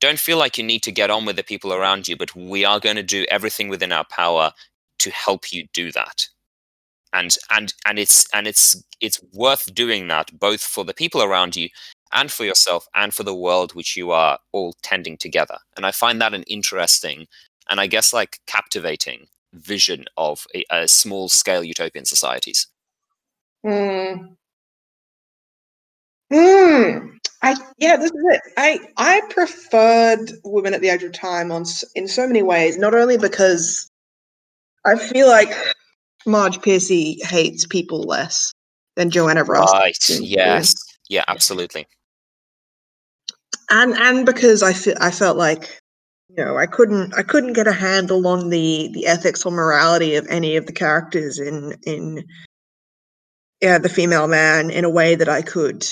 don't 0.00 0.18
feel 0.18 0.38
like 0.38 0.58
you 0.58 0.64
need 0.64 0.82
to 0.84 0.92
get 0.92 1.10
on 1.10 1.24
with 1.24 1.36
the 1.36 1.42
people 1.42 1.72
around 1.72 2.06
you 2.06 2.16
but 2.16 2.34
we 2.36 2.64
are 2.64 2.80
going 2.80 2.96
to 2.96 3.02
do 3.02 3.24
everything 3.30 3.68
within 3.68 3.92
our 3.92 4.04
power 4.10 4.52
to 4.98 5.10
help 5.10 5.52
you 5.52 5.66
do 5.72 5.90
that 5.92 6.26
and 7.12 7.36
and 7.50 7.74
and 7.86 7.98
it's 7.98 8.26
and 8.34 8.46
it's 8.46 8.82
it's 9.00 9.20
worth 9.34 9.74
doing 9.74 10.08
that 10.08 10.38
both 10.38 10.62
for 10.62 10.84
the 10.84 10.94
people 10.94 11.22
around 11.22 11.56
you 11.56 11.68
and 12.12 12.30
for 12.32 12.44
yourself 12.44 12.86
and 12.94 13.14
for 13.14 13.22
the 13.24 13.34
world 13.34 13.74
which 13.74 13.96
you 13.96 14.10
are 14.10 14.38
all 14.52 14.74
tending 14.82 15.16
together 15.16 15.58
and 15.76 15.86
i 15.86 15.90
find 15.92 16.20
that 16.20 16.34
an 16.34 16.44
interesting 16.44 17.26
and 17.70 17.80
i 17.80 17.86
guess 17.86 18.12
like 18.12 18.38
captivating 18.46 19.26
vision 19.54 20.04
of 20.16 20.46
a, 20.54 20.64
a 20.70 20.88
small 20.88 21.28
scale 21.28 21.64
utopian 21.64 22.04
societies 22.04 22.68
Hmm. 23.64 24.34
Hmm. 26.32 27.08
I 27.42 27.56
yeah, 27.78 27.96
this 27.96 28.10
is 28.10 28.24
it. 28.32 28.42
I 28.56 28.80
I 28.96 29.22
preferred 29.30 30.32
Women 30.44 30.74
at 30.74 30.80
the 30.82 30.90
Edge 30.90 31.04
of 31.04 31.12
Time 31.12 31.52
on 31.52 31.64
in 31.94 32.08
so 32.08 32.26
many 32.26 32.42
ways. 32.42 32.78
Not 32.78 32.94
only 32.94 33.18
because 33.18 33.90
I 34.86 34.96
feel 34.96 35.28
like 35.28 35.50
Marge 36.26 36.60
Piercy 36.62 37.18
hates 37.22 37.66
people 37.66 38.02
less 38.02 38.52
than 38.96 39.10
Joanna 39.10 39.44
Russ. 39.44 39.72
right 39.72 40.20
yes 40.20 40.74
yeah 41.08 41.24
absolutely 41.28 41.86
and 43.70 43.94
and 43.94 44.26
because 44.26 44.62
I 44.62 44.72
fe- 44.72 44.96
I 45.00 45.10
felt 45.10 45.36
like 45.36 45.80
you 46.28 46.44
know 46.44 46.56
I 46.56 46.66
couldn't 46.66 47.14
I 47.14 47.22
couldn't 47.22 47.52
get 47.52 47.66
a 47.66 47.72
handle 47.72 48.26
on 48.26 48.50
the 48.50 48.90
the 48.92 49.06
ethics 49.06 49.44
or 49.44 49.52
morality 49.52 50.16
of 50.16 50.26
any 50.28 50.56
of 50.56 50.66
the 50.66 50.72
characters 50.72 51.38
in 51.38 51.74
in 51.84 52.24
yeah 53.60 53.78
the 53.78 53.88
female 53.88 54.28
man 54.28 54.70
in 54.70 54.84
a 54.84 54.90
way 54.90 55.14
that 55.14 55.28
I 55.28 55.42
could 55.42 55.84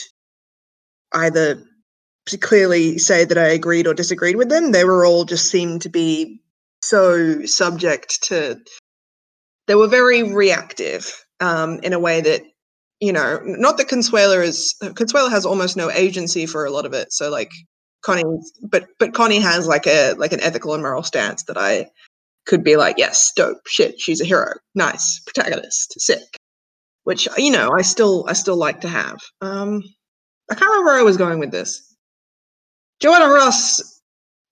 either 1.12 1.62
clearly 2.40 2.98
say 2.98 3.24
that 3.24 3.38
I 3.38 3.48
agreed 3.48 3.86
or 3.86 3.94
disagreed 3.94 4.36
with 4.36 4.48
them. 4.48 4.72
They 4.72 4.84
were 4.84 5.06
all 5.06 5.24
just 5.24 5.48
seemed 5.50 5.82
to 5.82 5.88
be 5.88 6.40
so 6.82 7.44
subject 7.46 8.22
to. 8.24 8.60
They 9.66 9.74
were 9.74 9.88
very 9.88 10.22
reactive 10.22 11.12
um, 11.40 11.80
in 11.82 11.92
a 11.92 11.98
way 11.98 12.20
that 12.20 12.42
you 13.00 13.12
know, 13.12 13.40
not 13.44 13.76
that 13.76 13.88
Consuelo 13.88 14.40
is 14.40 14.74
Consuelo 14.94 15.28
has 15.28 15.44
almost 15.44 15.76
no 15.76 15.90
agency 15.90 16.46
for 16.46 16.64
a 16.64 16.70
lot 16.70 16.86
of 16.86 16.94
it. 16.94 17.12
So 17.12 17.30
like 17.30 17.50
Connie, 18.02 18.24
but 18.62 18.86
but 18.98 19.14
Connie 19.14 19.40
has 19.40 19.66
like 19.66 19.86
a 19.86 20.14
like 20.14 20.32
an 20.32 20.40
ethical 20.40 20.72
and 20.72 20.82
moral 20.82 21.02
stance 21.02 21.44
that 21.44 21.58
I 21.58 21.90
could 22.46 22.64
be 22.64 22.76
like, 22.76 22.96
yes, 22.96 23.32
dope, 23.34 23.58
shit, 23.66 24.00
she's 24.00 24.20
a 24.20 24.24
hero, 24.24 24.54
nice 24.74 25.20
protagonist, 25.20 26.00
sick. 26.00 26.36
Which 27.04 27.28
you 27.36 27.50
know, 27.50 27.70
I 27.76 27.82
still 27.82 28.24
I 28.28 28.32
still 28.32 28.56
like 28.56 28.80
to 28.80 28.88
have. 28.88 29.18
Um, 29.40 29.82
I 30.50 30.54
can't 30.54 30.70
remember 30.70 30.86
where 30.86 31.00
I 31.00 31.02
was 31.02 31.16
going 31.16 31.38
with 31.38 31.50
this. 31.50 31.94
Joanna 33.00 33.32
Russ, 33.32 34.00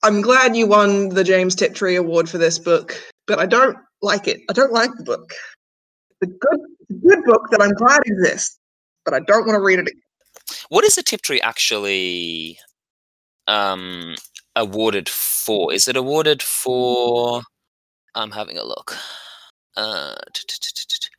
I'm 0.03 0.21
glad 0.21 0.55
you 0.55 0.67
won 0.67 1.09
the 1.09 1.25
James 1.25 1.55
Tiptree 1.55 1.97
Award 1.97 2.29
for 2.29 2.37
this 2.37 2.59
book, 2.59 3.01
but 3.27 3.39
I 3.39 3.47
don't 3.47 3.77
like 4.05 4.28
it. 4.28 4.40
I 4.48 4.52
don't 4.52 4.72
like 4.72 4.90
the 4.96 5.05
book. 5.05 5.30
It's 6.20 6.30
a 6.30 6.34
good, 6.46 6.61
good 7.02 7.24
book 7.24 7.42
that 7.50 7.61
I'm 7.62 7.72
glad 7.72 8.00
exists, 8.07 8.59
but 9.05 9.14
I 9.14 9.20
don't 9.20 9.46
want 9.46 9.57
to 9.57 9.61
read 9.61 9.78
it 9.80 9.88
again. 9.88 10.00
what 10.68 10.84
is 10.84 10.94
the 10.96 11.02
tiptree 11.02 11.40
actually 11.40 12.59
um 13.46 14.14
awarded 14.57 15.09
for 15.09 15.72
is 15.72 15.88
it 15.88 15.96
awarded 15.96 16.42
for 16.42 17.42
i'm 18.14 18.30
having 18.30 18.57
a 18.59 18.64
look 18.64 18.96
uh, 19.76 20.14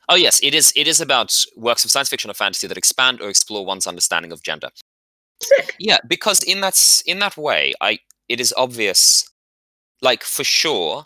oh 0.10 0.16
yes 0.16 0.40
it 0.42 0.56
is 0.56 0.72
it 0.76 0.88
is 0.88 1.02
about 1.02 1.36
works 1.58 1.84
of 1.86 1.92
science 1.92 2.10
fiction 2.10 2.32
or 2.32 2.34
fantasy 2.34 2.68
that 2.68 2.78
expand 2.78 3.22
or 3.22 3.30
explore 3.30 3.66
one's 3.66 3.88
understanding 3.88 4.32
of 4.32 4.42
gender 4.44 4.70
Sick. 5.42 5.76
yeah 5.80 5.98
because 6.08 6.42
in 6.44 6.62
that 6.62 7.02
in 7.06 7.20
that 7.20 7.38
way 7.38 7.74
i 7.82 8.00
it 8.30 8.40
is 8.40 8.54
obvious 8.58 9.30
like 10.02 10.24
for 10.24 10.44
sure 10.44 11.06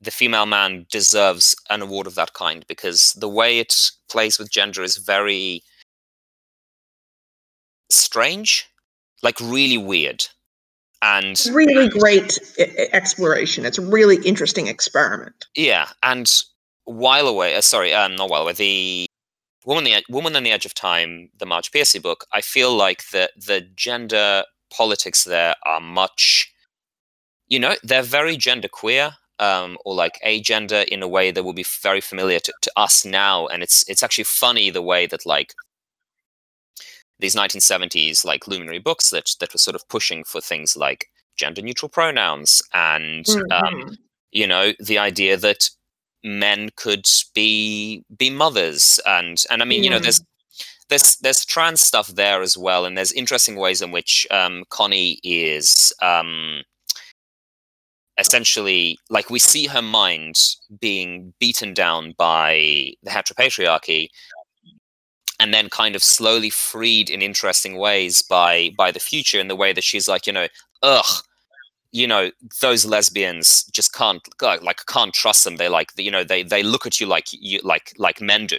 the 0.00 0.10
female 0.10 0.46
man 0.46 0.86
deserves 0.90 1.54
an 1.68 1.82
award 1.82 2.06
of 2.06 2.14
that 2.14 2.32
kind 2.32 2.64
because 2.68 3.12
the 3.14 3.28
way 3.28 3.58
it 3.58 3.90
plays 4.08 4.38
with 4.38 4.50
gender 4.50 4.82
is 4.82 4.96
very 4.96 5.62
strange 7.90 8.66
like 9.22 9.38
really 9.40 9.78
weird 9.78 10.24
and 11.02 11.26
It's 11.28 11.48
really 11.50 11.88
great 11.88 12.38
exploration. 12.92 13.64
It's 13.64 13.78
a 13.78 13.82
really 13.86 14.16
interesting 14.24 14.66
experiment. 14.66 15.46
yeah 15.56 15.88
and 16.02 16.26
Whileaway 16.88 17.56
uh, 17.56 17.60
sorry 17.60 17.92
um 17.92 18.16
not 18.16 18.30
Whileaway 18.30 18.56
the 18.56 19.06
woman 19.66 19.84
the 19.84 20.02
woman 20.08 20.34
on 20.36 20.42
the 20.42 20.50
edge 20.50 20.66
of 20.66 20.74
time 20.74 21.30
the 21.38 21.46
Marge 21.46 21.70
Piercy 21.70 21.98
book 21.98 22.26
i 22.32 22.40
feel 22.40 22.74
like 22.74 23.10
the 23.10 23.30
the 23.36 23.60
gender 23.74 24.44
politics 24.72 25.24
there 25.24 25.54
are 25.64 25.80
much 25.80 26.52
you 27.48 27.58
know 27.58 27.74
they're 27.82 28.02
very 28.02 28.36
gender 28.36 28.68
queer 28.68 29.12
um, 29.40 29.78
or 29.84 29.94
like 29.94 30.20
agender 30.24 30.84
in 30.86 31.02
a 31.02 31.08
way 31.08 31.32
that 31.32 31.42
will 31.44 31.54
be 31.54 31.64
very 31.82 32.00
familiar 32.00 32.38
to, 32.40 32.52
to 32.62 32.72
us 32.76 33.04
now. 33.04 33.46
And 33.48 33.62
it's 33.62 33.84
it's 33.88 34.02
actually 34.04 34.24
funny 34.24 34.70
the 34.70 34.82
way 34.82 35.06
that 35.06 35.26
like 35.26 35.54
these 37.18 37.34
1970s 37.36 38.24
like 38.24 38.48
luminary 38.48 38.78
books 38.78 39.10
that 39.10 39.30
that 39.40 39.52
were 39.52 39.58
sort 39.58 39.74
of 39.74 39.86
pushing 39.88 40.24
for 40.24 40.40
things 40.40 40.76
like 40.76 41.06
gender 41.36 41.62
neutral 41.62 41.88
pronouns 41.88 42.62
and 42.74 43.26
um, 43.50 43.74
Mhm. 43.74 43.96
you 44.32 44.46
know 44.46 44.72
the 44.80 44.98
idea 44.98 45.36
that 45.36 45.68
men 46.24 46.70
could 46.76 47.06
be 47.34 48.04
be 48.16 48.30
mothers. 48.30 49.00
And 49.06 49.42
and 49.50 49.62
i 49.62 49.64
mean 49.64 49.82
you 49.84 49.90
know 49.90 49.98
there's 49.98 50.20
there's 50.88 51.16
there's 51.18 51.44
trans 51.44 51.80
stuff 51.80 52.08
there 52.08 52.42
as 52.42 52.56
well. 52.58 52.84
And 52.86 52.96
there's 52.96 53.12
interesting 53.12 53.56
ways 53.56 53.82
in 53.82 53.90
which 53.92 54.26
um 54.30 54.64
connie 54.70 55.18
is 55.24 55.92
um 56.02 56.62
essentially 58.20 58.98
like 59.08 59.30
we 59.30 59.38
see 59.38 59.66
her 59.66 59.82
mind 59.82 60.36
being 60.78 61.32
beaten 61.40 61.74
down 61.74 62.14
by 62.18 62.92
the 63.02 63.10
heteropatriarchy 63.10 64.08
and 65.40 65.54
then 65.54 65.70
kind 65.70 65.96
of 65.96 66.02
slowly 66.02 66.50
freed 66.50 67.08
in 67.08 67.22
interesting 67.22 67.78
ways 67.78 68.22
by 68.22 68.70
by 68.76 68.92
the 68.92 69.00
future 69.00 69.40
in 69.40 69.48
the 69.48 69.56
way 69.56 69.72
that 69.72 69.82
she's 69.82 70.06
like 70.06 70.26
you 70.26 70.32
know 70.32 70.46
ugh 70.82 71.22
you 71.92 72.06
know 72.06 72.30
those 72.60 72.84
lesbians 72.84 73.64
just 73.64 73.92
can't 73.94 74.22
like, 74.40 74.86
can't 74.86 75.14
trust 75.14 75.44
them 75.44 75.56
they 75.56 75.68
like 75.68 75.90
you 75.96 76.10
know 76.10 76.22
they 76.22 76.42
they 76.42 76.62
look 76.62 76.86
at 76.86 77.00
you 77.00 77.06
like 77.06 77.26
you 77.32 77.58
like 77.64 77.92
like 77.96 78.20
men 78.20 78.46
do 78.46 78.58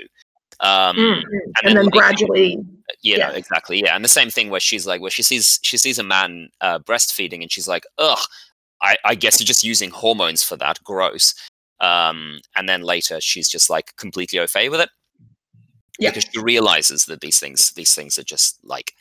um 0.59 0.95
Mm, 0.95 1.17
mm. 1.17 1.23
And, 1.63 1.77
then 1.77 1.85
like, 1.85 1.93
gradually, 1.93 2.59
you 3.01 3.17
know 3.17 3.29
yeah. 3.29 3.31
exactly 3.31 3.79
yeah 3.79 3.95
and 3.95 4.03
the 4.03 4.09
same 4.09 4.29
thing 4.29 4.49
where 4.49 4.59
she's 4.59 4.85
like 4.85 5.01
where 5.01 5.11
she 5.11 5.23
sees 5.23 5.59
she 5.61 5.77
sees 5.77 5.97
a 5.99 6.03
man 6.03 6.49
uh, 6.61 6.79
breastfeeding 6.79 7.41
and 7.41 7.51
she's 7.51 7.67
like 7.67 7.83
ugh 7.99 8.19
I, 8.81 8.97
I 9.05 9.15
guess 9.15 9.39
you're 9.39 9.45
just 9.45 9.63
using 9.63 9.91
hormones 9.91 10.43
for 10.43 10.57
that 10.57 10.79
gross 10.83 11.33
um 11.79 12.39
and 12.55 12.69
then 12.69 12.81
later 12.81 13.19
she's 13.19 13.49
just 13.49 13.69
like 13.69 13.95
completely 13.97 14.39
au 14.39 14.47
fait 14.47 14.69
with 14.69 14.81
it 14.81 14.89
Yeah. 15.99 16.09
because 16.09 16.25
she 16.31 16.39
realizes 16.41 17.05
that 17.05 17.21
these 17.21 17.39
things 17.39 17.71
these 17.71 17.95
things 17.95 18.17
are 18.17 18.23
just 18.23 18.59
like 18.63 18.93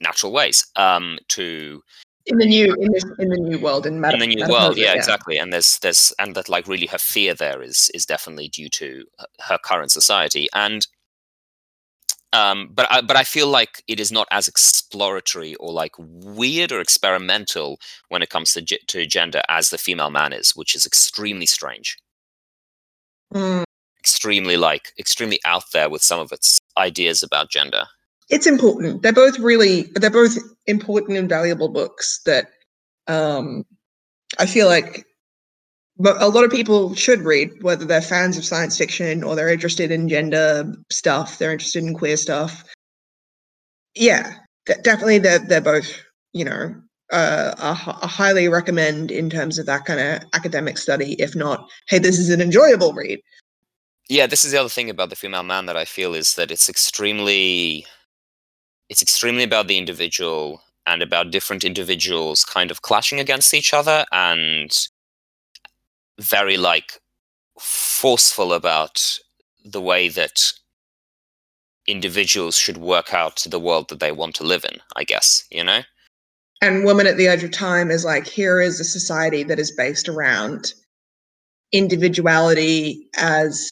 natural 0.00 0.32
ways 0.32 0.66
um 0.76 1.18
to 1.28 1.82
in 2.26 2.38
the 2.38 2.46
new 2.46 2.74
in 2.74 2.90
this 2.92 3.04
in 3.18 3.28
the 3.28 3.36
new 3.36 3.58
world 3.58 3.86
in, 3.86 4.02
in 4.02 4.18
the 4.18 4.26
new 4.26 4.48
world 4.48 4.78
yeah, 4.78 4.94
exactly 4.94 5.36
and 5.36 5.52
there's 5.52 5.78
there's 5.80 6.12
and 6.18 6.34
that 6.34 6.48
like 6.48 6.66
really 6.66 6.86
her 6.86 6.98
fear 6.98 7.34
there 7.34 7.62
is 7.62 7.90
is 7.92 8.06
definitely 8.06 8.48
due 8.48 8.68
to 8.70 9.04
her 9.40 9.58
current 9.58 9.90
society 9.92 10.48
and 10.54 10.86
um 12.34 12.70
but 12.74 12.88
I, 12.92 13.02
but 13.02 13.16
I 13.16 13.24
feel 13.24 13.48
like 13.48 13.84
it 13.88 14.00
is 14.00 14.12
not 14.12 14.28
as 14.32 14.48
exploratory 14.48 15.56
or 15.56 15.72
like 15.72 15.94
weird 15.98 16.72
or 16.72 16.80
experimental 16.82 17.80
when 18.10 18.22
it 18.22 18.30
comes 18.30 18.54
to 18.54 18.62
ge- 18.62 18.84
to 18.88 19.06
gender 19.06 19.42
as 19.50 19.70
the 19.70 19.78
female 19.78 20.10
man 20.10 20.34
is 20.34 20.56
which 20.56 20.76
is 20.76 20.86
extremely 20.86 21.46
strange 21.46 21.98
Mm. 23.34 23.64
extremely 24.00 24.56
like 24.58 24.92
extremely 24.98 25.40
out 25.46 25.64
there 25.74 25.90
with 25.90 26.02
some 26.02 26.20
of 26.20 26.32
its 26.32 26.60
ideas 26.78 27.22
about 27.24 27.50
gender 27.50 27.84
It's 28.30 28.46
important. 28.46 29.02
They're 29.02 29.12
both 29.12 29.38
really 29.38 29.84
they're 29.96 30.10
both 30.10 30.38
important 30.66 31.18
and 31.18 31.28
valuable 31.28 31.68
books 31.68 32.20
that 32.26 32.50
um 33.08 33.66
I 34.38 34.46
feel 34.46 34.66
like 34.68 35.06
but 35.98 36.20
a 36.20 36.28
lot 36.28 36.44
of 36.44 36.50
people 36.50 36.94
should 36.94 37.20
read, 37.20 37.50
whether 37.62 37.84
they're 37.84 38.02
fans 38.02 38.36
of 38.36 38.44
science 38.44 38.76
fiction 38.76 39.22
or 39.22 39.36
they're 39.36 39.48
interested 39.48 39.90
in 39.90 40.08
gender 40.08 40.72
stuff, 40.90 41.38
they're 41.38 41.52
interested 41.52 41.84
in 41.84 41.94
queer 41.94 42.16
stuff. 42.16 42.64
Yeah, 43.94 44.34
de- 44.66 44.80
definitely 44.82 45.18
they're 45.18 45.38
they're 45.38 45.60
both, 45.60 46.02
you 46.32 46.44
know, 46.44 46.74
uh, 47.12 47.54
a 47.58 48.06
highly 48.06 48.48
recommend 48.48 49.10
in 49.10 49.30
terms 49.30 49.58
of 49.58 49.66
that 49.66 49.84
kind 49.84 50.00
of 50.00 50.22
academic 50.32 50.78
study. 50.78 51.14
If 51.14 51.36
not, 51.36 51.68
hey, 51.88 51.98
this 52.00 52.18
is 52.18 52.30
an 52.30 52.40
enjoyable 52.40 52.92
read. 52.92 53.20
yeah 54.08 54.26
this 54.26 54.44
is 54.44 54.52
the 54.52 54.58
other 54.60 54.68
thing 54.68 54.90
about 54.90 55.10
the 55.10 55.16
female 55.16 55.42
man 55.42 55.66
that 55.66 55.76
i 55.76 55.84
feel 55.84 56.14
is 56.14 56.34
that 56.34 56.50
it's 56.50 56.68
extremely 56.68 57.86
it's 58.88 59.00
extremely 59.02 59.42
about 59.42 59.66
the 59.66 59.78
individual 59.78 60.60
and 60.86 61.02
about 61.02 61.30
different 61.30 61.64
individuals 61.64 62.44
kind 62.44 62.70
of 62.70 62.82
clashing 62.82 63.18
against 63.18 63.54
each 63.54 63.72
other 63.72 64.04
and 64.12 64.88
very 66.20 66.56
like 66.56 67.00
forceful 67.60 68.52
about 68.52 69.18
the 69.64 69.80
way 69.80 70.08
that 70.08 70.52
individuals 71.86 72.56
should 72.56 72.78
work 72.78 73.12
out 73.12 73.44
the 73.46 73.60
world 73.60 73.88
that 73.88 74.00
they 74.00 74.12
want 74.12 74.34
to 74.34 74.44
live 74.44 74.64
in 74.64 74.78
i 74.96 75.04
guess 75.04 75.44
you 75.50 75.62
know? 75.62 75.80
And 76.62 76.84
woman 76.84 77.06
at 77.06 77.18
the 77.18 77.26
edge 77.28 77.42
of 77.44 77.50
time 77.50 77.90
is 77.90 78.04
like 78.06 78.26
here 78.26 78.58
is 78.60 78.80
a 78.80 78.84
society 78.84 79.42
that 79.44 79.58
is 79.58 79.70
based 79.70 80.08
around 80.08 80.72
individuality 81.72 83.06
as 83.16 83.70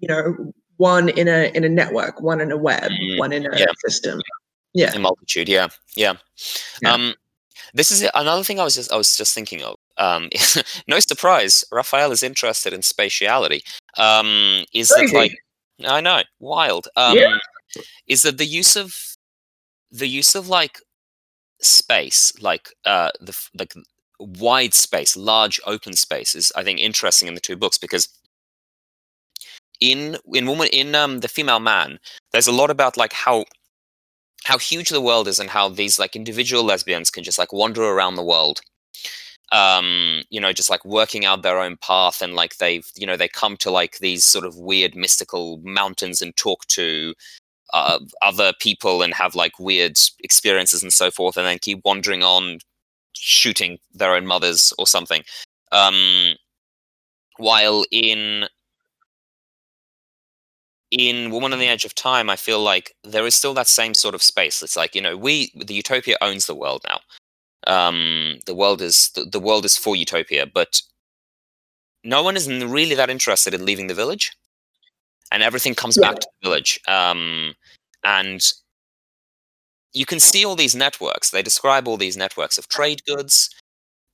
you 0.00 0.08
know 0.08 0.52
one 0.78 1.10
in 1.10 1.28
a 1.28 1.50
in 1.54 1.62
a 1.62 1.68
network 1.68 2.20
one 2.20 2.40
in 2.40 2.50
a 2.50 2.56
web 2.56 2.90
Mm, 2.90 3.18
one 3.18 3.32
in 3.32 3.46
a 3.46 3.56
yeah. 3.58 3.66
system. 3.84 4.20
Yeah. 4.72 4.92
A 4.94 4.98
multitude 4.98 5.48
yeah 5.48 5.68
yeah. 5.96 6.14
Yeah. 6.82 6.94
um 6.94 7.14
this 7.74 7.90
is 7.90 8.08
another 8.14 8.42
thing 8.42 8.58
i 8.58 8.64
was 8.64 8.74
just 8.74 8.90
i 8.92 8.96
was 8.96 9.16
just 9.16 9.34
thinking 9.34 9.62
of 9.62 9.76
um 10.00 10.28
no 10.88 10.98
surprise 11.00 11.64
raphael 11.72 12.12
is 12.12 12.22
interested 12.24 12.72
in 12.72 12.80
spatiality. 12.82 13.60
Um 13.98 14.64
is 14.74 14.88
that 14.88 15.12
like 15.14 15.32
i 15.86 16.00
know 16.00 16.22
wild. 16.40 16.88
Um 16.96 17.18
Yeah. 17.18 17.38
is 18.08 18.22
that 18.22 18.38
the 18.38 18.46
use 18.46 18.76
of 18.76 18.94
the 19.92 20.08
use 20.08 20.34
of 20.34 20.48
like 20.48 20.78
space 21.62 22.32
like 22.40 22.70
uh 22.86 23.10
the 23.20 23.36
like 23.58 23.74
wide 24.18 24.74
space 24.74 25.16
large 25.16 25.60
open 25.66 25.94
space 25.94 26.34
is 26.34 26.52
i 26.56 26.62
think 26.64 26.80
interesting 26.80 27.28
in 27.28 27.34
the 27.34 27.40
two 27.40 27.56
books 27.56 27.78
because 27.78 28.08
in 29.80 30.16
in 30.34 30.46
woman 30.46 30.68
in 30.72 30.94
um 30.94 31.20
the 31.20 31.28
female 31.28 31.60
man 31.60 31.98
there's 32.32 32.46
a 32.48 32.52
lot 32.52 32.70
about 32.70 32.96
like 32.96 33.12
how 33.12 33.44
how 34.44 34.58
huge 34.58 34.88
the 34.90 35.00
world 35.00 35.28
is 35.28 35.38
and 35.40 35.50
how 35.50 35.68
these 35.68 35.98
like 35.98 36.16
individual 36.16 36.64
lesbians 36.64 37.10
can 37.10 37.24
just 37.24 37.38
like 37.38 37.52
wander 37.52 37.82
around 37.84 38.14
the 38.16 38.24
world 38.24 38.60
um 39.52 40.22
you 40.30 40.40
know 40.40 40.52
just 40.52 40.70
like 40.70 40.84
working 40.84 41.24
out 41.24 41.42
their 41.42 41.58
own 41.58 41.76
path 41.78 42.22
and 42.22 42.34
like 42.34 42.56
they've 42.58 42.88
you 42.96 43.06
know 43.06 43.16
they 43.16 43.28
come 43.28 43.56
to 43.56 43.70
like 43.70 43.98
these 43.98 44.24
sort 44.24 44.44
of 44.44 44.56
weird 44.56 44.94
mystical 44.94 45.58
mountains 45.64 46.22
and 46.22 46.36
talk 46.36 46.64
to 46.66 47.14
uh, 47.72 47.98
other 48.22 48.52
people 48.60 49.02
and 49.02 49.14
have 49.14 49.34
like 49.34 49.58
weird 49.58 49.96
experiences 50.20 50.82
and 50.82 50.92
so 50.92 51.10
forth 51.10 51.36
and 51.36 51.46
then 51.46 51.58
keep 51.58 51.80
wandering 51.84 52.22
on 52.22 52.58
shooting 53.14 53.78
their 53.92 54.14
own 54.14 54.26
mothers 54.26 54.72
or 54.78 54.86
something 54.86 55.22
um 55.72 56.34
while 57.38 57.84
in 57.90 58.46
in 60.90 61.30
Woman 61.30 61.52
on 61.52 61.58
the 61.58 61.68
Edge 61.68 61.84
of 61.84 61.94
Time, 61.94 62.28
I 62.28 62.36
feel 62.36 62.60
like 62.60 62.94
there 63.04 63.26
is 63.26 63.34
still 63.34 63.54
that 63.54 63.68
same 63.68 63.94
sort 63.94 64.14
of 64.14 64.22
space. 64.22 64.62
It's 64.62 64.76
like 64.76 64.94
you 64.94 65.00
know, 65.00 65.16
we 65.16 65.52
the 65.54 65.74
Utopia 65.74 66.16
owns 66.20 66.46
the 66.46 66.54
world 66.54 66.82
now. 66.88 67.00
Um, 67.66 68.40
the 68.46 68.54
world 68.54 68.80
is 68.82 69.10
the, 69.14 69.24
the 69.24 69.40
world 69.40 69.64
is 69.64 69.76
for 69.76 69.96
Utopia, 69.96 70.46
but 70.46 70.80
no 72.04 72.22
one 72.22 72.36
is 72.36 72.48
really 72.48 72.94
that 72.94 73.10
interested 73.10 73.52
in 73.54 73.66
leaving 73.66 73.86
the 73.86 73.94
village, 73.94 74.32
and 75.30 75.42
everything 75.42 75.74
comes 75.74 75.96
Yeah. 76.00 76.10
back 76.10 76.20
to 76.20 76.28
the 76.40 76.48
village. 76.48 76.80
Um, 76.88 77.54
and 78.04 78.40
you 79.92 80.06
can 80.06 80.20
see 80.20 80.44
all 80.44 80.56
these 80.56 80.74
networks. 80.76 81.30
They 81.30 81.42
describe 81.42 81.88
all 81.88 81.96
these 81.96 82.16
networks 82.16 82.58
of 82.58 82.68
trade 82.68 83.02
goods 83.04 83.50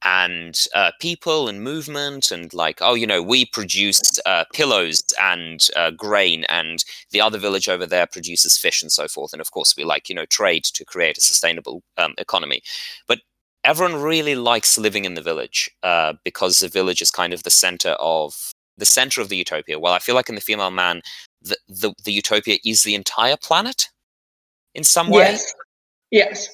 and 0.02 0.66
uh, 0.74 0.90
people 1.00 1.48
and 1.48 1.62
movement 1.62 2.30
and 2.30 2.52
like 2.52 2.78
oh 2.82 2.94
you 2.94 3.06
know 3.06 3.22
we 3.22 3.46
produce 3.46 4.18
uh, 4.26 4.44
pillows 4.52 5.02
and 5.20 5.68
uh, 5.74 5.90
grain 5.90 6.44
and 6.48 6.84
the 7.10 7.20
other 7.20 7.38
village 7.38 7.68
over 7.68 7.86
there 7.86 8.06
produces 8.06 8.58
fish 8.58 8.82
and 8.82 8.92
so 8.92 9.08
forth 9.08 9.32
and 9.32 9.40
of 9.40 9.50
course 9.52 9.74
we 9.76 9.84
like 9.84 10.08
you 10.08 10.14
know 10.14 10.26
trade 10.26 10.64
to 10.64 10.84
create 10.84 11.16
a 11.16 11.22
sustainable 11.22 11.82
um, 11.96 12.14
economy 12.18 12.60
but 13.08 13.20
everyone 13.66 14.00
really 14.00 14.36
likes 14.36 14.78
living 14.78 15.04
in 15.04 15.14
the 15.14 15.20
village 15.20 15.68
uh, 15.82 16.14
because 16.24 16.60
the 16.60 16.68
village 16.68 17.02
is 17.02 17.10
kind 17.10 17.32
of 17.32 17.42
the 17.42 17.50
center 17.50 17.90
of 18.00 18.52
the 18.78 18.86
center 18.86 19.20
of 19.20 19.28
the 19.28 19.36
utopia. 19.36 19.78
Well 19.78 19.92
i 19.92 19.98
feel 19.98 20.14
like 20.14 20.28
in 20.28 20.34
the 20.34 20.40
female 20.40 20.70
man 20.70 21.02
the, 21.42 21.56
the, 21.68 21.92
the 22.04 22.12
utopia 22.12 22.58
is 22.64 22.82
the 22.82 22.94
entire 22.94 23.36
planet 23.36 23.88
in 24.74 24.84
some 24.84 25.10
way. 25.10 25.22
Yes. 25.22 25.54
Yes. 26.10 26.48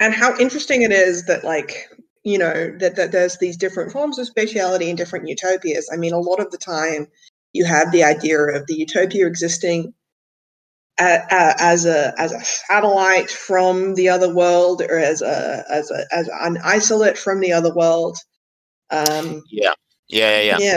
And 0.00 0.14
how 0.14 0.36
interesting 0.38 0.82
it 0.82 0.92
is 0.92 1.26
that 1.26 1.44
like 1.44 1.88
you 2.22 2.38
know 2.38 2.74
that, 2.78 2.96
that 2.96 3.12
there's 3.12 3.38
these 3.38 3.56
different 3.56 3.92
forms 3.92 4.18
of 4.18 4.28
spatiality 4.28 4.88
in 4.88 4.96
different 4.96 5.28
utopias. 5.28 5.88
I 5.92 5.96
mean 5.96 6.12
a 6.12 6.18
lot 6.18 6.40
of 6.40 6.50
the 6.50 6.58
time 6.58 7.06
you 7.52 7.64
have 7.64 7.92
the 7.92 8.04
idea 8.04 8.38
of 8.40 8.66
the 8.66 8.74
utopia 8.74 9.26
existing 9.26 9.94
as 10.98 11.86
a 11.86 12.14
as 12.18 12.32
a 12.32 12.40
satellite 12.44 13.30
from 13.30 13.94
the 13.94 14.08
other 14.08 14.32
world 14.32 14.82
or 14.82 14.98
as 14.98 15.22
a 15.22 15.64
as 15.70 15.90
a 15.90 16.06
as 16.12 16.28
an 16.42 16.58
isolate 16.64 17.18
from 17.18 17.40
the 17.40 17.52
other 17.52 17.74
world 17.74 18.16
um 18.90 19.42
yeah 19.50 19.72
yeah 20.08 20.40
yeah, 20.40 20.42
yeah. 20.42 20.58
yeah 20.58 20.76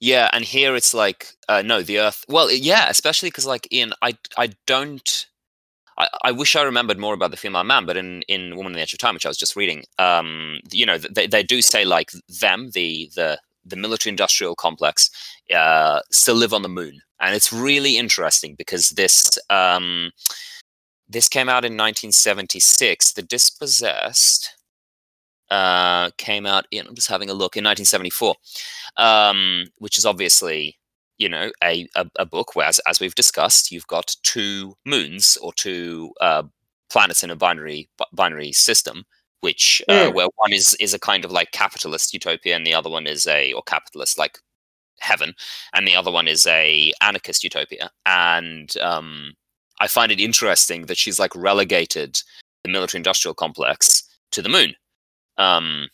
Yeah, 0.00 0.28
and 0.34 0.44
here 0.44 0.76
it's 0.76 0.92
like 0.92 1.28
uh, 1.48 1.62
no, 1.62 1.80
the 1.82 1.98
Earth. 1.98 2.24
Well, 2.28 2.50
yeah, 2.52 2.88
especially 2.90 3.30
because 3.30 3.46
like 3.46 3.66
in 3.70 3.94
I 4.02 4.18
I 4.36 4.50
don't. 4.66 5.26
I, 5.96 6.08
I 6.24 6.32
wish 6.32 6.56
I 6.56 6.62
remembered 6.62 6.98
more 6.98 7.14
about 7.14 7.30
the 7.30 7.36
female 7.38 7.64
man, 7.64 7.86
but 7.86 7.96
in 7.96 8.22
in 8.28 8.56
Woman 8.56 8.72
in 8.72 8.76
the 8.76 8.82
Edge 8.82 8.92
of 8.92 8.98
Time, 8.98 9.14
which 9.14 9.24
I 9.24 9.30
was 9.30 9.38
just 9.38 9.56
reading, 9.56 9.84
um, 9.98 10.58
you 10.72 10.84
know, 10.84 10.98
they 10.98 11.26
they 11.26 11.42
do 11.42 11.62
say 11.62 11.84
like 11.86 12.10
them 12.40 12.70
the 12.72 13.10
the 13.14 13.40
the 13.64 13.76
military 13.76 14.10
industrial 14.10 14.54
complex 14.56 15.08
uh, 15.54 16.00
still 16.10 16.34
live 16.34 16.52
on 16.52 16.62
the 16.62 16.68
moon, 16.68 17.00
and 17.24 17.34
it's 17.34 17.52
really 17.52 17.96
interesting 17.98 18.54
because 18.56 18.90
this 18.90 19.38
um, 19.50 20.12
this 21.08 21.28
came 21.28 21.48
out 21.48 21.64
in 21.64 21.72
1976. 21.72 23.12
The 23.12 23.22
Dispossessed 23.22 24.48
uh, 25.50 26.10
came 26.18 26.46
out 26.46 26.66
in. 26.70 26.86
I'm 26.86 26.94
just 26.94 27.08
having 27.08 27.30
a 27.30 27.34
look 27.34 27.56
in 27.56 27.64
1974 27.64 28.34
um, 28.96 29.64
which 29.78 29.98
is 29.98 30.06
obviously 30.06 30.78
you 31.18 31.28
know 31.28 31.50
a, 31.62 31.86
a, 31.94 32.06
a 32.18 32.26
book 32.26 32.56
where 32.56 32.66
as, 32.66 32.80
as 32.88 33.00
we've 33.00 33.14
discussed 33.14 33.70
you've 33.70 33.86
got 33.86 34.14
two 34.22 34.74
moons 34.84 35.38
or 35.42 35.52
two 35.52 36.12
uh, 36.20 36.42
planets 36.90 37.22
in 37.22 37.30
a 37.30 37.36
binary 37.36 37.88
bi- 37.98 38.04
binary 38.12 38.52
system 38.52 39.04
which 39.40 39.82
uh, 39.88 40.08
Mm. 40.08 40.14
where 40.14 40.28
one 40.36 40.52
is 40.52 40.74
is 40.80 40.94
a 40.94 40.98
kind 40.98 41.24
of 41.24 41.30
like 41.30 41.52
capitalist 41.52 42.12
utopia 42.14 42.56
and 42.56 42.66
the 42.66 42.74
other 42.74 42.90
one 42.90 43.06
is 43.06 43.26
a 43.26 43.52
or 43.52 43.62
capitalist 43.62 44.18
like 44.18 44.38
heaven 45.04 45.34
and 45.74 45.86
the 45.86 45.96
other 45.96 46.10
one 46.10 46.28
is 46.28 46.46
a 46.46 46.92
anarchist 47.00 47.44
utopia 47.44 47.90
and 48.06 48.76
um, 48.78 49.34
i 49.80 49.86
find 49.86 50.10
it 50.10 50.20
interesting 50.20 50.86
that 50.86 50.98
she's 50.98 51.18
like 51.18 51.34
relegated 51.34 52.20
the 52.64 52.70
military 52.70 52.98
industrial 52.98 53.34
complex 53.34 54.02
to 54.30 54.42
the 54.42 54.48
moon 54.48 54.74
um, 55.36 55.88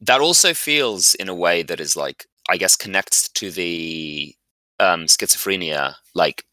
that 0.00 0.20
also 0.20 0.54
feels 0.54 1.14
in 1.16 1.28
a 1.28 1.34
way 1.34 1.62
that 1.62 1.80
is 1.80 1.96
like 1.96 2.26
I 2.48 2.56
guess 2.56 2.76
connects 2.76 3.28
to 3.30 3.50
the 3.50 4.34
um, 4.80 5.04
schizophrenia 5.04 5.94
like 6.14 6.44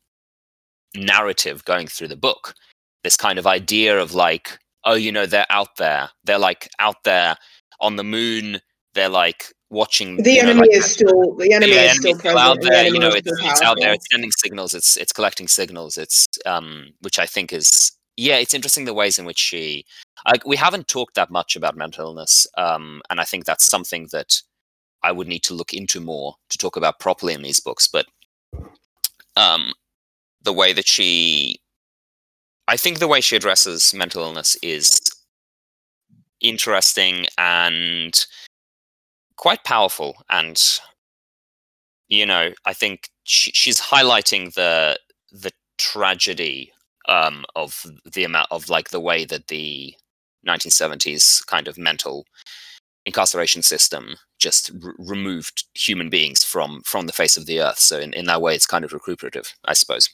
narrative 0.95 1.65
going 1.65 1.87
through 1.87 2.09
the 2.09 2.15
book. 2.15 2.53
This 3.03 3.17
kind 3.17 3.39
of 3.39 3.47
idea 3.47 3.99
of 3.99 4.13
like, 4.13 4.59
oh, 4.83 4.95
you 4.95 5.11
know, 5.11 5.25
they're 5.25 5.45
out 5.49 5.77
there. 5.77 6.09
They're 6.23 6.37
like 6.37 6.69
out 6.79 7.03
there 7.03 7.35
on 7.79 7.95
the 7.95 8.03
moon. 8.03 8.59
They're 8.93 9.09
like 9.09 9.53
watching. 9.69 10.17
The 10.17 10.31
you 10.31 10.43
know, 10.43 10.49
enemy 10.49 10.67
like, 10.67 10.77
is 10.77 10.91
still 10.91 11.35
the 11.35 11.53
enemy 11.53 11.73
yeah, 11.73 11.91
is 11.91 11.97
still 11.97 12.17
still 12.17 12.37
out 12.37 12.57
and 12.57 12.65
the 12.65 12.69
there. 12.69 12.87
You 12.87 12.99
know, 12.99 13.09
it's, 13.09 13.27
it's 13.27 13.61
out 13.61 13.77
there. 13.79 13.93
It's 13.93 14.05
sending 14.11 14.31
signals. 14.31 14.73
It's 14.73 14.97
it's 14.97 15.13
collecting 15.13 15.47
signals. 15.47 15.97
It's 15.97 16.27
um, 16.45 16.93
which 17.01 17.19
I 17.19 17.25
think 17.25 17.53
is 17.53 17.91
yeah, 18.17 18.37
it's 18.37 18.55
interesting 18.55 18.85
the 18.85 18.93
ways 18.93 19.19
in 19.19 19.25
which 19.25 19.37
she. 19.37 19.85
Like, 20.27 20.45
we 20.45 20.57
haven't 20.57 20.87
talked 20.87 21.15
that 21.15 21.29
much 21.29 21.55
about 21.55 21.77
mental 21.77 22.07
illness, 22.07 22.47
um, 22.57 23.01
and 23.09 23.21
I 23.21 23.23
think 23.23 23.45
that's 23.45 23.65
something 23.65 24.09
that 24.11 24.41
I 25.03 25.11
would 25.11 25.27
need 25.27 25.43
to 25.43 25.53
look 25.53 25.73
into 25.73 26.01
more 26.01 26.35
to 26.49 26.57
talk 26.57 26.75
about 26.75 26.99
properly 26.99 27.33
in 27.33 27.43
these 27.43 27.59
books. 27.59 27.87
But 27.87 28.07
um, 29.37 29.73
the 30.41 30.51
way 30.51 30.73
that 30.73 30.87
she, 30.87 31.61
I 32.67 32.75
think 32.75 32.97
the 32.97 33.07
way 33.07 33.21
she 33.21 33.35
addresses 33.35 33.93
mental 33.93 34.23
illness 34.23 34.57
is 34.63 34.99
interesting 36.41 37.27
and 37.37 38.25
quite 39.37 39.63
powerful. 39.63 40.15
And 40.29 40.61
you 42.09 42.25
know, 42.25 42.51
I 42.65 42.73
think 42.73 43.09
she, 43.23 43.51
she's 43.51 43.79
highlighting 43.79 44.53
the 44.53 44.99
the 45.31 45.51
tragedy 45.77 46.71
um, 47.09 47.45
of 47.55 47.85
the 48.11 48.23
amount 48.23 48.47
of 48.51 48.69
like 48.69 48.89
the 48.89 48.99
way 48.99 49.25
that 49.25 49.47
the 49.47 49.93
1970s 50.47 51.45
kind 51.47 51.67
of 51.67 51.77
mental 51.77 52.25
incarceration 53.05 53.61
system 53.61 54.15
just 54.39 54.71
r- 54.83 54.93
removed 54.97 55.65
human 55.73 56.09
beings 56.09 56.43
from 56.43 56.81
from 56.85 57.07
the 57.07 57.13
face 57.13 57.37
of 57.37 57.45
the 57.45 57.59
earth. 57.61 57.79
So 57.79 57.99
in, 57.99 58.13
in 58.13 58.25
that 58.25 58.41
way, 58.41 58.55
it's 58.55 58.65
kind 58.65 58.85
of 58.85 58.93
recuperative, 58.93 59.53
I 59.65 59.73
suppose. 59.73 60.09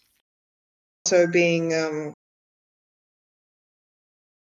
so 1.08 1.28
being 1.28 1.74
um 1.74 2.14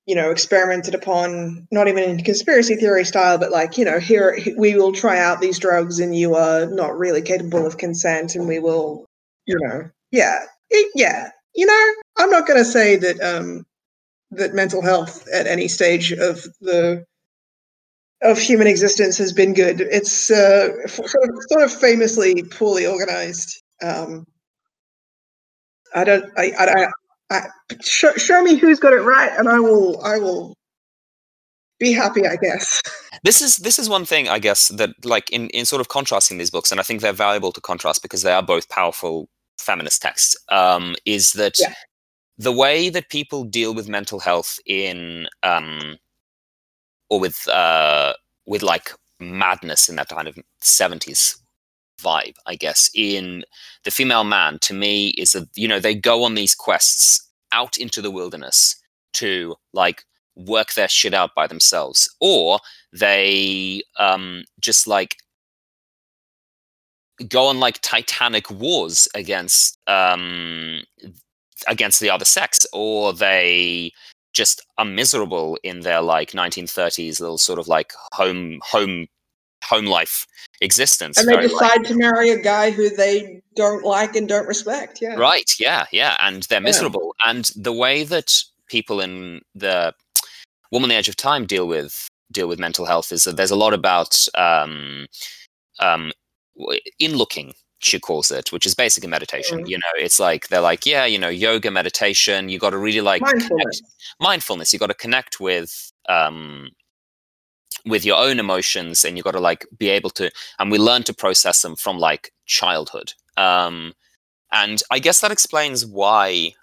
you 0.05 0.15
know 0.15 0.29
experimented 0.29 0.93
upon 0.93 1.67
not 1.71 1.87
even 1.87 2.03
in 2.03 2.23
conspiracy 2.23 2.75
theory 2.75 3.03
style 3.05 3.37
but 3.37 3.51
like 3.51 3.77
you 3.77 3.85
know 3.85 3.99
here 3.99 4.37
we 4.57 4.75
will 4.75 4.91
try 4.91 5.17
out 5.19 5.41
these 5.41 5.59
drugs 5.59 5.99
and 5.99 6.15
you 6.15 6.35
are 6.35 6.67
not 6.67 6.97
really 6.97 7.21
capable 7.21 7.65
of 7.65 7.77
consent 7.77 8.35
and 8.35 8.47
we 8.47 8.59
will 8.59 9.05
you 9.45 9.57
know 9.59 9.89
yeah. 10.11 10.45
It- 10.69 10.91
yeah. 10.95 11.29
You 11.53 11.65
know 11.65 11.93
i'm 12.17 12.29
not 12.29 12.47
going 12.47 12.59
to 12.59 12.65
say 12.65 12.95
that 12.97 13.19
um 13.21 13.65
that 14.31 14.53
mental 14.53 14.81
health 14.81 15.27
at 15.33 15.47
any 15.47 15.67
stage 15.67 16.11
of 16.11 16.43
the 16.61 17.05
of 18.21 18.39
human 18.39 18.65
existence 18.67 19.17
has 19.17 19.33
been 19.33 19.53
good. 19.53 19.81
It's 19.81 20.31
uh 20.31 20.87
sort 20.87 21.29
of, 21.29 21.35
sort 21.49 21.63
of 21.63 21.73
famously 21.73 22.43
poorly 22.43 22.85
organized 22.87 23.61
um 23.83 24.25
i 25.93 26.03
don't 26.03 26.25
i 26.37 26.51
i, 26.57 26.87
I 27.31 27.41
show, 27.83 28.13
show 28.13 28.41
me 28.43 28.55
who's 28.55 28.79
got 28.79 28.93
it 28.93 29.01
right 29.01 29.31
and 29.37 29.49
i 29.49 29.59
will 29.59 30.03
i 30.03 30.17
will 30.17 30.53
be 31.79 31.91
happy 31.93 32.27
i 32.27 32.35
guess 32.37 32.81
This 33.23 33.41
is 33.41 33.57
this 33.57 33.79
is 33.79 33.89
one 33.89 34.05
thing 34.05 34.29
I 34.29 34.37
guess 34.39 34.67
that 34.69 34.91
like 35.03 35.31
in 35.31 35.49
in 35.49 35.65
sort 35.65 35.81
of 35.81 35.89
contrasting 35.89 36.37
these 36.37 36.51
books, 36.51 36.71
and 36.71 36.79
I 36.79 36.83
think 36.83 37.01
they're 37.01 37.11
valuable 37.13 37.51
to 37.53 37.61
contrast 37.61 38.03
because 38.03 38.21
they 38.21 38.31
are 38.31 38.43
both 38.43 38.69
powerful 38.69 39.29
feminist 39.57 40.01
texts. 40.03 40.35
Um, 40.49 40.95
is 41.05 41.33
that 41.33 41.55
Yeah. 41.59 41.73
the 42.37 42.51
way 42.51 42.89
that 42.89 43.09
people 43.09 43.43
deal 43.43 43.73
with 43.73 43.89
mental 43.89 44.19
health 44.19 44.59
in 44.67 45.27
um, 45.43 45.97
or 47.09 47.19
with 47.19 47.47
uh, 47.49 48.13
with 48.45 48.63
like 48.63 48.91
madness 49.19 49.89
in 49.89 49.95
that 49.97 50.09
kind 50.09 50.27
of 50.27 50.37
seventies 50.61 51.37
vibe, 52.01 52.35
I 52.45 52.55
guess, 52.55 52.89
in 52.93 53.43
the 53.83 53.91
female 53.91 54.23
man 54.23 54.59
to 54.61 54.73
me 54.73 55.09
is 55.09 55.33
that 55.33 55.47
you 55.55 55.67
know 55.67 55.79
they 55.79 55.95
go 55.95 56.23
on 56.23 56.35
these 56.35 56.55
quests 56.55 57.29
out 57.51 57.77
into 57.77 58.01
the 58.01 58.11
wilderness 58.11 58.75
to 59.13 59.55
like 59.73 60.03
work 60.35 60.73
their 60.73 60.89
shit 60.89 61.13
out 61.13 61.35
by 61.35 61.47
themselves, 61.47 62.13
or 62.19 62.59
they 62.93 63.81
um, 63.99 64.43
just 64.59 64.87
like 64.87 65.17
go 67.29 67.45
on 67.45 67.59
like 67.59 67.79
titanic 67.81 68.49
wars 68.51 69.07
against 69.15 69.77
um, 69.87 70.81
against 71.67 71.99
the 71.99 72.09
other 72.09 72.25
sex, 72.25 72.65
or 72.73 73.13
they 73.13 73.91
just 74.33 74.61
are 74.77 74.85
miserable 74.85 75.57
in 75.63 75.79
their 75.79 76.01
like 76.01 76.31
1930s 76.31 77.21
little 77.21 77.37
sort 77.37 77.57
of 77.57 77.67
like 77.67 77.93
home 78.11 78.59
home 78.61 79.07
home 79.63 79.85
life 79.85 80.27
existence. 80.61 81.17
and 81.17 81.27
they 81.27 81.35
decide 81.41 81.83
to 81.85 81.95
marry 81.95 82.29
a 82.29 82.37
guy 82.41 82.71
who 82.71 82.89
they 82.95 83.41
don't 83.55 83.83
like 83.83 84.15
and 84.15 84.27
don't 84.27 84.47
respect 84.47 84.99
yeah 85.01 85.15
Right. 85.15 85.51
Yeah. 85.59 85.85
Yeah. 85.91 86.17
And 86.19 86.43
they're 86.43 86.59
Yeah. 86.59 86.65
miserable. 86.65 87.15
And 87.25 87.51
the 87.55 87.73
way 87.73 88.03
that 88.03 88.33
people 88.67 88.99
in 89.01 89.41
the 89.53 89.93
Woman 90.71 90.85
on 90.85 90.89
the 90.89 90.95
Edge 90.95 91.07
of 91.09 91.15
Time 91.15 91.45
deal 91.45 91.67
with 91.67 92.07
deal 92.31 92.47
with 92.47 92.59
mental 92.59 92.85
health 92.85 93.11
is 93.11 93.23
that 93.23 93.37
there's 93.37 93.51
a 93.51 93.55
lot 93.55 93.73
about 93.73 94.27
um, 94.35 95.05
um, 95.79 96.11
in 96.99 97.15
looking. 97.15 97.53
She 97.79 97.99
calls 97.99 98.31
it, 98.31 98.51
which 98.51 98.65
is 98.65 98.73
basically 98.73 99.09
meditation. 99.09 99.59
Mm. 99.63 99.69
You 99.69 99.77
know, 99.77 99.93
it's 99.95 100.19
like 100.19 100.47
they're 100.47 100.59
like, 100.61 100.85
yeah, 100.85 101.05
you 101.05 101.19
know, 101.19 101.29
yoga, 101.29 101.69
meditation. 101.69 102.49
You 102.49 102.57
got 102.57 102.71
to 102.71 102.77
really 102.77 103.01
like 103.01 103.21
connect- 103.21 103.49
mindfulness 103.51 103.81
mindfulness. 104.19 104.73
You 104.73 104.79
got 104.79 104.87
to 104.87 104.93
connect 104.95 105.39
with 105.39 105.91
um, 106.09 106.69
with 107.85 108.05
your 108.05 108.17
own 108.17 108.39
emotions, 108.39 109.05
and 109.05 109.17
you've 109.17 109.25
got 109.25 109.31
to 109.31 109.39
like 109.39 109.65
be 109.77 109.89
able 109.89 110.09
to. 110.11 110.31
And 110.59 110.71
we 110.71 110.77
learn 110.77 111.03
to 111.03 111.13
process 111.13 111.61
them 111.61 111.75
from 111.75 111.97
like 111.99 112.31
childhood. 112.45 113.13
Um, 113.37 113.93
and 114.51 114.81
I 114.91 114.99
guess 114.99 115.21
that 115.21 115.31
explains 115.31 115.85
why, 115.85 116.53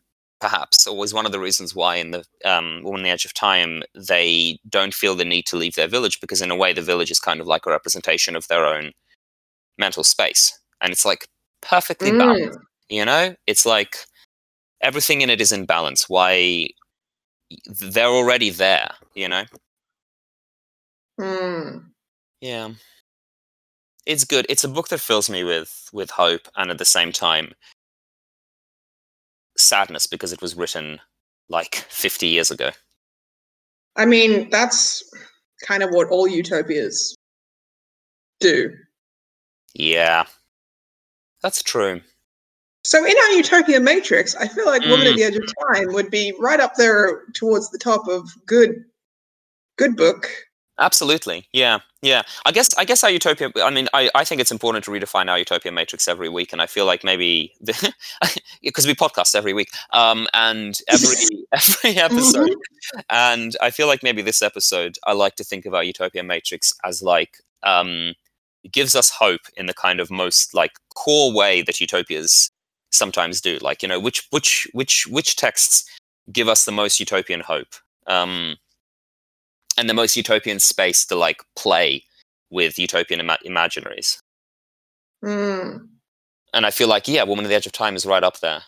perhaps, 0.40 0.86
or 0.86 0.96
was 0.96 1.12
one 1.12 1.26
of 1.26 1.32
the 1.32 1.40
reasons 1.40 1.74
why 1.74 1.96
in 1.96 2.12
the 2.12 2.24
um, 2.44 2.82
Woman 2.82 3.00
on 3.00 3.02
the 3.04 3.10
Edge 3.10 3.24
of 3.24 3.34
Time 3.34 3.82
they 3.94 4.58
don't 4.68 4.94
feel 4.94 5.14
the 5.14 5.24
need 5.24 5.46
to 5.46 5.56
leave 5.56 5.74
their 5.74 5.88
village 5.88 6.20
because, 6.20 6.42
in 6.42 6.50
a 6.50 6.56
way, 6.56 6.72
the 6.72 6.82
village 6.82 7.10
is 7.10 7.20
kind 7.20 7.40
of 7.40 7.46
like 7.46 7.66
a 7.66 7.70
representation 7.70 8.36
of 8.36 8.48
their 8.48 8.64
own 8.64 8.92
mental 9.78 10.04
space, 10.04 10.58
and 10.80 10.92
it's 10.92 11.04
like 11.04 11.28
perfectly 11.60 12.10
balanced. 12.10 12.58
Mm. 12.58 12.62
You 12.88 13.04
know, 13.04 13.34
it's 13.46 13.64
like 13.64 13.96
everything 14.82 15.22
in 15.22 15.30
it 15.30 15.40
is 15.40 15.52
in 15.52 15.64
balance. 15.64 16.08
Why 16.08 16.68
they're 17.66 18.06
already 18.06 18.50
there, 18.50 18.90
you 19.14 19.28
know? 19.28 19.44
Mm. 21.22 21.84
Yeah. 22.40 22.70
It's 24.06 24.24
good. 24.24 24.46
It's 24.48 24.64
a 24.64 24.68
book 24.68 24.88
that 24.88 24.98
fills 25.00 25.30
me 25.30 25.44
with 25.44 25.88
with 25.92 26.10
hope 26.10 26.48
and 26.56 26.70
at 26.70 26.78
the 26.78 26.84
same 26.84 27.12
time 27.12 27.52
sadness 29.56 30.06
because 30.06 30.32
it 30.32 30.40
was 30.42 30.56
written 30.56 30.98
like 31.48 31.74
50 31.90 32.26
years 32.26 32.50
ago. 32.50 32.70
i 33.96 34.06
mean 34.06 34.48
that's 34.48 35.02
kind 35.68 35.82
of 35.82 35.90
what 35.90 36.08
all 36.08 36.26
utopias 36.26 37.14
do 38.40 38.72
Yeah. 39.74 40.24
That's 41.42 41.62
true. 41.62 42.00
So 42.84 43.04
in 43.04 43.14
our 43.16 43.30
utopia 43.32 43.78
matrix, 43.80 44.34
I 44.36 44.46
feel 44.48 44.66
like 44.66 44.82
Woman 44.82 45.06
Mm. 45.06 45.10
at 45.10 45.16
the 45.16 45.22
Edge 45.24 45.36
of 45.36 45.44
Time 45.68 45.92
would 45.92 46.10
be 46.10 46.32
right 46.40 46.60
up 46.60 46.74
there 46.76 47.24
towards 47.34 47.70
the 47.70 47.78
top 47.78 48.08
of 48.08 48.28
good 48.46 48.84
good 49.76 49.96
book. 49.96 50.28
Absolutely. 50.82 51.46
Yeah. 51.52 51.78
Yeah. 52.02 52.22
I 52.44 52.50
guess 52.50 52.76
I 52.76 52.84
guess 52.84 53.04
our 53.04 53.10
utopia 53.10 53.52
I 53.62 53.70
mean 53.70 53.88
I, 53.94 54.10
I 54.16 54.24
think 54.24 54.40
it's 54.40 54.50
important 54.50 54.84
to 54.86 54.90
redefine 54.90 55.30
our 55.30 55.38
utopia 55.38 55.70
matrix 55.70 56.08
every 56.08 56.28
week 56.28 56.52
and 56.52 56.60
I 56.60 56.66
feel 56.66 56.86
like 56.86 57.04
maybe 57.04 57.54
because 58.62 58.86
we 58.86 58.94
podcast 58.94 59.36
every 59.36 59.52
week 59.52 59.68
um 59.92 60.26
and 60.34 60.76
every 60.88 61.14
every 61.52 61.96
episode 62.08 62.50
and 63.08 63.56
I 63.62 63.70
feel 63.70 63.86
like 63.86 64.02
maybe 64.02 64.22
this 64.22 64.42
episode 64.42 64.96
I 65.06 65.12
like 65.12 65.36
to 65.36 65.44
think 65.44 65.66
of 65.66 65.74
our 65.74 65.84
utopia 65.84 66.24
matrix 66.24 66.74
as 66.84 67.00
like 67.00 67.38
um 67.62 68.14
it 68.64 68.72
gives 68.72 68.96
us 68.96 69.10
hope 69.10 69.42
in 69.56 69.66
the 69.66 69.74
kind 69.74 70.00
of 70.00 70.10
most 70.10 70.52
like 70.52 70.72
core 70.96 71.32
way 71.32 71.62
that 71.62 71.80
utopias 71.80 72.50
sometimes 72.90 73.40
do 73.40 73.58
like 73.62 73.82
you 73.84 73.88
know 73.88 74.00
which 74.00 74.26
which 74.30 74.66
which 74.72 75.06
which 75.08 75.36
texts 75.36 75.88
give 76.32 76.48
us 76.48 76.64
the 76.64 76.72
most 76.72 76.98
utopian 76.98 77.40
hope 77.40 77.74
um 78.08 78.56
and 79.76 79.88
the 79.88 79.94
most 79.94 80.16
utopian 80.16 80.58
space 80.58 81.04
to 81.06 81.16
like 81.16 81.42
play 81.56 82.04
with 82.50 82.78
utopian 82.78 83.20
ima- 83.20 83.38
imaginaries. 83.46 84.18
Mm, 85.24 85.88
And 86.52 86.66
I 86.66 86.70
feel 86.70 86.88
like 86.88 87.08
yeah, 87.08 87.22
Woman 87.22 87.44
at 87.44 87.48
the 87.48 87.54
Edge 87.54 87.66
of 87.66 87.72
Time 87.72 87.96
is 87.96 88.04
right 88.04 88.22
up 88.24 88.40
there. 88.40 88.62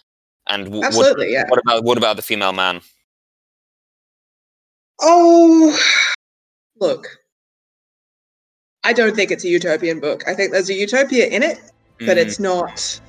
And 0.49 0.65
w- 0.67 0.81
what, 0.81 0.87
absolutely, 0.89 1.33
yeah. 1.33 1.45
what 1.49 1.61
about 1.61 1.85
what 1.85 1.99
about 1.99 2.17
the 2.17 2.23
female 2.23 2.53
man? 2.53 2.81
Oh, 5.01 5.77
look. 6.81 7.07
I 8.85 8.93
don't 8.93 9.17
think 9.17 9.31
it's 9.31 9.45
a 9.45 9.49
utopian 9.49 9.99
book. 9.99 10.25
I 10.29 10.35
think 10.35 10.53
there's 10.53 10.69
a 10.69 10.75
utopia 10.75 11.27
in 11.27 11.43
it, 11.43 11.59
but 12.01 12.17
Mm, 12.17 12.21
it's 12.21 12.39
not 12.39 13.01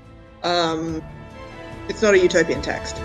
um 0.43 1.03
it's 1.89 2.01
not 2.01 2.13
a 2.13 2.19
utopian 2.19 2.61
text. 2.61 2.95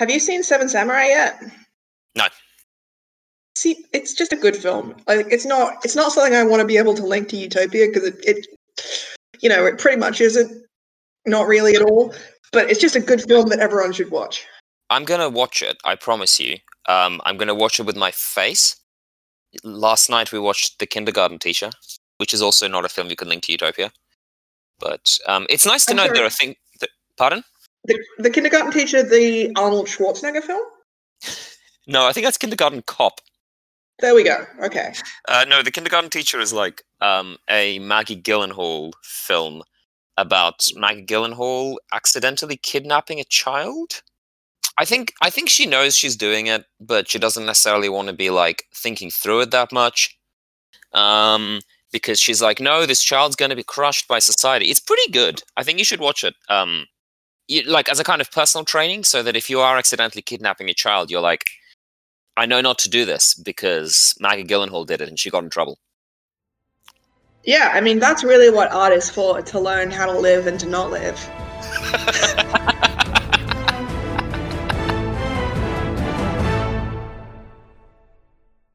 Have 0.00 0.10
you 0.10 0.18
seen 0.18 0.42
Seven 0.42 0.66
Samurai 0.66 1.08
yet? 1.08 1.42
No. 2.16 2.24
See, 3.54 3.84
it's 3.92 4.14
just 4.14 4.32
a 4.32 4.36
good 4.36 4.56
film. 4.56 4.94
Like, 5.06 5.26
it's 5.30 5.44
not. 5.44 5.74
It's 5.84 5.94
not 5.94 6.10
something 6.10 6.34
I 6.34 6.42
want 6.42 6.60
to 6.60 6.66
be 6.66 6.78
able 6.78 6.94
to 6.94 7.04
link 7.04 7.28
to 7.28 7.36
Utopia 7.36 7.86
because 7.86 8.04
it, 8.04 8.16
it, 8.22 8.46
you 9.40 9.50
know, 9.50 9.66
it 9.66 9.78
pretty 9.78 9.98
much 9.98 10.22
isn't. 10.22 10.64
Not 11.26 11.46
really 11.46 11.76
at 11.76 11.82
all. 11.82 12.14
But 12.50 12.70
it's 12.70 12.80
just 12.80 12.96
a 12.96 13.00
good 13.00 13.20
film 13.28 13.50
that 13.50 13.58
everyone 13.58 13.92
should 13.92 14.10
watch. 14.10 14.46
I'm 14.88 15.04
gonna 15.04 15.28
watch 15.28 15.60
it. 15.60 15.76
I 15.84 15.96
promise 15.96 16.40
you. 16.40 16.56
Um, 16.88 17.20
I'm 17.26 17.36
gonna 17.36 17.54
watch 17.54 17.78
it 17.78 17.84
with 17.84 17.96
my 17.96 18.10
face. 18.10 18.76
Last 19.62 20.08
night 20.08 20.32
we 20.32 20.38
watched 20.38 20.78
The 20.78 20.86
Kindergarten 20.86 21.38
Teacher, 21.38 21.70
which 22.16 22.32
is 22.32 22.40
also 22.40 22.68
not 22.68 22.86
a 22.86 22.88
film 22.88 23.10
you 23.10 23.16
can 23.16 23.28
link 23.28 23.42
to 23.42 23.52
Utopia. 23.52 23.92
But 24.78 25.18
um, 25.28 25.46
it's 25.50 25.66
nice 25.66 25.84
to 25.84 25.92
I'm 25.92 25.98
know 25.98 26.06
sorry. 26.06 26.18
there 26.18 26.26
are 26.26 26.30
things. 26.30 26.56
That, 26.80 26.88
pardon? 27.18 27.44
The, 27.84 27.98
the 28.18 28.30
Kindergarten 28.30 28.72
Teacher, 28.72 29.02
the 29.02 29.52
Arnold 29.56 29.86
Schwarzenegger 29.86 30.42
film. 30.42 30.62
No, 31.86 32.06
I 32.06 32.12
think 32.12 32.26
that's 32.26 32.38
Kindergarten 32.38 32.82
Cop. 32.82 33.20
There 34.00 34.14
we 34.14 34.24
go. 34.24 34.46
Okay. 34.62 34.94
Uh, 35.28 35.44
no, 35.48 35.62
The 35.62 35.70
Kindergarten 35.70 36.10
Teacher 36.10 36.40
is 36.40 36.52
like 36.52 36.82
um, 37.00 37.36
a 37.48 37.78
Maggie 37.80 38.20
Gyllenhaal 38.20 38.92
film 39.02 39.62
about 40.16 40.66
Maggie 40.76 41.04
Gyllenhaal 41.04 41.76
accidentally 41.92 42.56
kidnapping 42.56 43.20
a 43.20 43.24
child. 43.24 44.02
I 44.78 44.84
think 44.84 45.12
I 45.20 45.30
think 45.30 45.48
she 45.48 45.66
knows 45.66 45.96
she's 45.96 46.16
doing 46.16 46.46
it, 46.46 46.64
but 46.80 47.10
she 47.10 47.18
doesn't 47.18 47.44
necessarily 47.44 47.88
want 47.88 48.08
to 48.08 48.14
be 48.14 48.30
like 48.30 48.64
thinking 48.74 49.10
through 49.10 49.40
it 49.40 49.50
that 49.50 49.72
much. 49.72 50.16
Um, 50.92 51.60
because 51.92 52.20
she's 52.20 52.40
like, 52.40 52.60
no, 52.60 52.86
this 52.86 53.02
child's 53.02 53.36
going 53.36 53.50
to 53.50 53.56
be 53.56 53.62
crushed 53.62 54.08
by 54.08 54.18
society. 54.20 54.66
It's 54.66 54.80
pretty 54.80 55.10
good. 55.10 55.42
I 55.56 55.62
think 55.62 55.78
you 55.78 55.84
should 55.84 56.00
watch 56.00 56.24
it. 56.24 56.34
Um, 56.48 56.86
you, 57.50 57.62
like 57.62 57.88
as 57.88 58.00
a 58.00 58.04
kind 58.04 58.20
of 58.20 58.30
personal 58.30 58.64
training, 58.64 59.04
so 59.04 59.22
that 59.22 59.36
if 59.36 59.50
you 59.50 59.60
are 59.60 59.76
accidentally 59.76 60.22
kidnapping 60.22 60.70
a 60.70 60.74
child, 60.74 61.10
you're 61.10 61.20
like, 61.20 61.44
I 62.36 62.46
know 62.46 62.60
not 62.60 62.78
to 62.80 62.88
do 62.88 63.04
this 63.04 63.34
because 63.34 64.14
Maggie 64.20 64.44
Gyllenhaal 64.44 64.86
did 64.86 65.00
it 65.00 65.08
and 65.08 65.18
she 65.18 65.30
got 65.30 65.44
in 65.44 65.50
trouble. 65.50 65.78
Yeah, 67.44 67.70
I 67.74 67.80
mean 67.80 67.98
that's 67.98 68.22
really 68.22 68.50
what 68.50 68.70
art 68.70 68.92
is 68.92 69.10
for—to 69.10 69.60
learn 69.60 69.90
how 69.90 70.06
to 70.06 70.18
live 70.18 70.46
and 70.46 70.60
to 70.60 70.66
not 70.66 70.90
live. 70.90 71.18